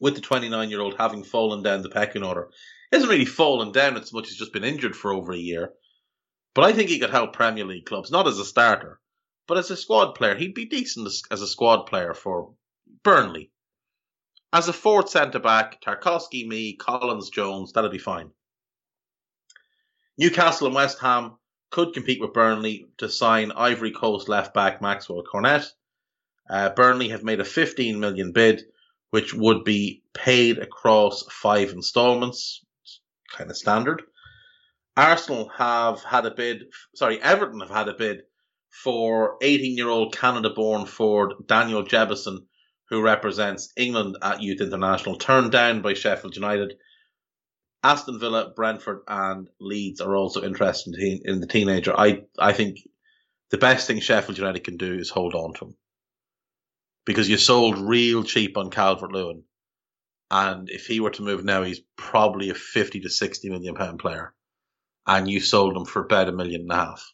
with 0.00 0.14
the 0.14 0.20
29 0.20 0.70
year 0.70 0.80
old 0.80 0.96
having 0.96 1.24
fallen 1.24 1.62
down 1.62 1.82
the 1.82 1.88
pecking 1.88 2.22
order. 2.22 2.50
He 2.90 2.96
hasn't 2.96 3.10
really 3.10 3.24
fallen 3.24 3.72
down 3.72 3.96
as 3.96 4.12
much 4.12 4.28
as 4.28 4.36
just 4.36 4.52
been 4.52 4.64
injured 4.64 4.94
for 4.94 5.12
over 5.12 5.32
a 5.32 5.38
year. 5.38 5.72
But 6.54 6.64
I 6.64 6.72
think 6.72 6.88
he 6.88 7.00
could 7.00 7.10
help 7.10 7.32
Premier 7.32 7.64
League 7.64 7.86
clubs, 7.86 8.10
not 8.10 8.28
as 8.28 8.38
a 8.38 8.44
starter, 8.44 9.00
but 9.46 9.58
as 9.58 9.70
a 9.70 9.76
squad 9.76 10.12
player. 10.12 10.36
He'd 10.36 10.54
be 10.54 10.66
decent 10.66 11.06
as, 11.06 11.22
as 11.30 11.42
a 11.42 11.48
squad 11.48 11.86
player 11.86 12.14
for 12.14 12.54
Burnley. 13.02 13.50
As 14.52 14.68
a 14.68 14.72
fourth 14.72 15.10
centre 15.10 15.40
back, 15.40 15.82
Tarkowski, 15.82 16.46
Mee, 16.46 16.76
Collins, 16.76 17.28
Jones, 17.28 17.72
that'll 17.72 17.90
be 17.90 17.98
fine. 17.98 18.30
Newcastle 20.18 20.66
and 20.66 20.76
West 20.76 20.98
Ham 21.00 21.36
could 21.70 21.92
compete 21.92 22.20
with 22.20 22.32
Burnley 22.32 22.86
to 22.98 23.08
sign 23.08 23.52
Ivory 23.52 23.90
Coast 23.90 24.28
left 24.28 24.54
back 24.54 24.80
Maxwell 24.80 25.22
Cornet. 25.22 25.64
Uh, 26.48 26.70
Burnley 26.70 27.08
have 27.10 27.22
made 27.22 27.40
a 27.40 27.44
15 27.44 28.00
million 28.00 28.32
bid, 28.32 28.62
which 29.10 29.34
would 29.34 29.64
be 29.64 30.02
paid 30.14 30.58
across 30.58 31.24
five 31.30 31.70
installments, 31.70 32.64
kind 33.30 33.50
of 33.50 33.56
standard. 33.56 34.02
Arsenal 34.96 35.50
have 35.50 36.02
had 36.02 36.24
a 36.24 36.30
bid, 36.30 36.72
sorry, 36.94 37.20
Everton 37.20 37.60
have 37.60 37.70
had 37.70 37.88
a 37.88 37.94
bid 37.94 38.22
for 38.70 39.36
18 39.42 39.76
year 39.76 39.88
old 39.88 40.16
Canada 40.16 40.48
born 40.48 40.86
forward 40.86 41.34
Daniel 41.46 41.82
Jebbison, 41.82 42.46
who 42.88 43.02
represents 43.02 43.72
England 43.76 44.16
at 44.22 44.42
Youth 44.42 44.60
International, 44.60 45.16
turned 45.16 45.52
down 45.52 45.82
by 45.82 45.92
Sheffield 45.92 46.36
United. 46.36 46.74
Aston 47.86 48.18
Villa, 48.18 48.50
Brentford, 48.50 49.02
and 49.06 49.48
Leeds 49.60 50.00
are 50.00 50.16
also 50.16 50.42
interested 50.42 50.96
in, 50.96 51.38
the 51.38 51.46
teenager. 51.46 51.94
I, 51.96 52.22
I 52.36 52.52
think 52.52 52.78
the 53.50 53.58
best 53.58 53.86
thing 53.86 54.00
Sheffield 54.00 54.38
United 54.38 54.64
can 54.64 54.76
do 54.76 54.94
is 54.94 55.08
hold 55.08 55.36
on 55.36 55.54
to 55.54 55.66
him. 55.66 55.74
Because 57.04 57.28
you 57.28 57.36
sold 57.36 57.78
real 57.78 58.24
cheap 58.24 58.56
on 58.56 58.70
Calvert 58.70 59.12
Lewin. 59.12 59.44
And 60.32 60.68
if 60.68 60.86
he 60.86 60.98
were 60.98 61.12
to 61.12 61.22
move 61.22 61.44
now, 61.44 61.62
he's 61.62 61.80
probably 61.96 62.50
a 62.50 62.54
50 62.54 63.02
to 63.02 63.08
60 63.08 63.50
million 63.50 63.76
pound 63.76 64.00
player. 64.00 64.34
And 65.06 65.30
you 65.30 65.38
sold 65.38 65.76
him 65.76 65.84
for 65.84 66.04
about 66.04 66.28
a 66.28 66.32
million 66.32 66.62
and 66.62 66.72
a 66.72 66.74
half. 66.74 67.12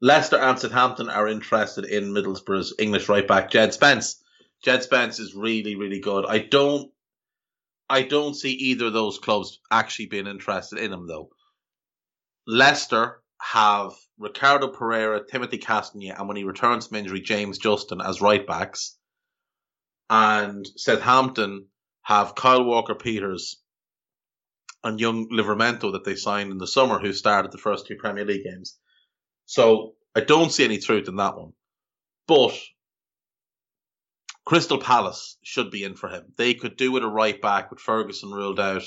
Leicester 0.00 0.38
and 0.38 0.56
Southampton 0.56 1.08
are 1.08 1.26
interested 1.26 1.84
in 1.84 2.12
Middlesbrough's 2.12 2.72
English 2.78 3.08
right 3.08 3.26
back 3.26 3.50
Jed 3.50 3.74
Spence. 3.74 4.22
Jed 4.62 4.84
Spence 4.84 5.18
is 5.18 5.34
really, 5.34 5.74
really 5.74 5.98
good. 5.98 6.24
I 6.28 6.38
don't, 6.38 6.92
I 7.88 8.02
don't 8.02 8.34
see 8.34 8.52
either 8.52 8.86
of 8.86 8.92
those 8.92 9.18
clubs 9.18 9.60
actually 9.70 10.06
being 10.06 10.26
interested 10.26 10.78
in 10.78 10.92
him 10.92 11.06
though. 11.06 11.30
Leicester 12.46 13.22
have 13.40 13.92
Ricardo 14.18 14.68
Pereira, 14.68 15.22
Timothy 15.26 15.58
Castagne, 15.58 16.14
and 16.16 16.28
when 16.28 16.36
he 16.36 16.44
returns 16.44 16.86
from 16.86 16.96
injury, 16.96 17.20
James 17.20 17.58
Justin 17.58 18.00
as 18.00 18.20
right 18.20 18.46
backs. 18.46 18.96
And 20.08 20.66
Southampton 20.76 21.66
have 22.02 22.34
Kyle 22.34 22.64
Walker 22.64 22.94
Peters 22.94 23.60
and 24.82 25.00
young 25.00 25.28
Livramento 25.30 25.92
that 25.92 26.04
they 26.04 26.14
signed 26.14 26.52
in 26.52 26.58
the 26.58 26.66
summer, 26.66 26.98
who 26.98 27.12
started 27.12 27.52
the 27.52 27.58
first 27.58 27.86
two 27.86 27.96
Premier 27.96 28.24
League 28.24 28.44
games. 28.44 28.78
So 29.46 29.94
I 30.14 30.20
don't 30.20 30.52
see 30.52 30.64
any 30.64 30.78
truth 30.78 31.08
in 31.08 31.16
that 31.16 31.36
one. 31.36 31.52
But 32.26 32.58
Crystal 34.44 34.78
Palace 34.78 35.38
should 35.42 35.70
be 35.70 35.84
in 35.84 35.94
for 35.94 36.08
him. 36.08 36.32
They 36.36 36.54
could 36.54 36.76
do 36.76 36.92
with 36.92 37.02
a 37.02 37.08
right 37.08 37.40
back 37.40 37.70
with 37.70 37.80
Ferguson 37.80 38.30
ruled 38.30 38.60
out 38.60 38.84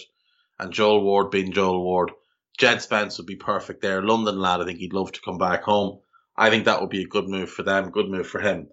and 0.60 0.72
Joel 0.74 1.04
Ward 1.04 1.32
being 1.32 1.52
Joel 1.52 1.84
Ward. 1.84 2.12
Jed 2.58 2.82
Spence 2.82 3.18
would 3.18 3.28
be 3.28 3.36
perfect 3.36 3.82
there. 3.82 4.02
London 4.02 4.40
lad, 4.40 4.62
I 4.62 4.66
think 4.66 4.80
he'd 4.80 4.94
love 4.94 5.12
to 5.12 5.22
come 5.22 5.38
back 5.38 5.64
home. 5.64 6.00
I 6.36 6.50
think 6.50 6.66
that 6.66 6.82
would 6.82 6.90
be 6.90 7.04
a 7.04 7.08
good 7.08 7.28
move 7.28 7.50
for 7.50 7.64
them, 7.64 7.92
good 7.92 8.10
move 8.10 8.28
for 8.28 8.40
him. 8.40 8.70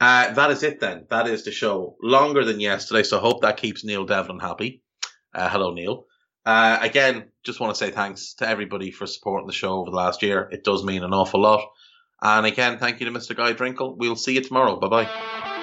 Uh, 0.00 0.32
that 0.34 0.50
is 0.50 0.62
it 0.62 0.80
then. 0.80 1.06
That 1.10 1.28
is 1.28 1.44
the 1.44 1.52
show. 1.52 1.96
Longer 2.02 2.44
than 2.44 2.60
yesterday, 2.60 3.04
so 3.04 3.18
I 3.18 3.20
hope 3.20 3.42
that 3.42 3.56
keeps 3.56 3.84
Neil 3.84 4.04
Devlin 4.04 4.40
happy. 4.40 4.82
Uh, 5.32 5.48
hello, 5.48 5.72
Neil. 5.72 6.06
Uh, 6.44 6.78
again, 6.80 7.30
just 7.42 7.60
want 7.60 7.74
to 7.74 7.78
say 7.78 7.90
thanks 7.90 8.34
to 8.34 8.48
everybody 8.48 8.90
for 8.90 9.06
supporting 9.06 9.46
the 9.46 9.52
show 9.52 9.74
over 9.74 9.90
the 9.90 9.96
last 9.96 10.22
year. 10.22 10.48
It 10.52 10.64
does 10.64 10.84
mean 10.84 11.02
an 11.02 11.14
awful 11.14 11.40
lot. 11.40 11.64
And 12.20 12.44
again, 12.46 12.78
thank 12.78 13.00
you 13.00 13.06
to 13.06 13.12
Mr. 13.12 13.36
Guy 13.36 13.52
Drinkle. 13.52 13.96
We'll 13.96 14.16
see 14.16 14.34
you 14.34 14.42
tomorrow. 14.42 14.78
Bye 14.78 14.88
bye. 14.88 15.53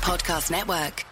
Podcast 0.00 0.50
Network. 0.50 1.09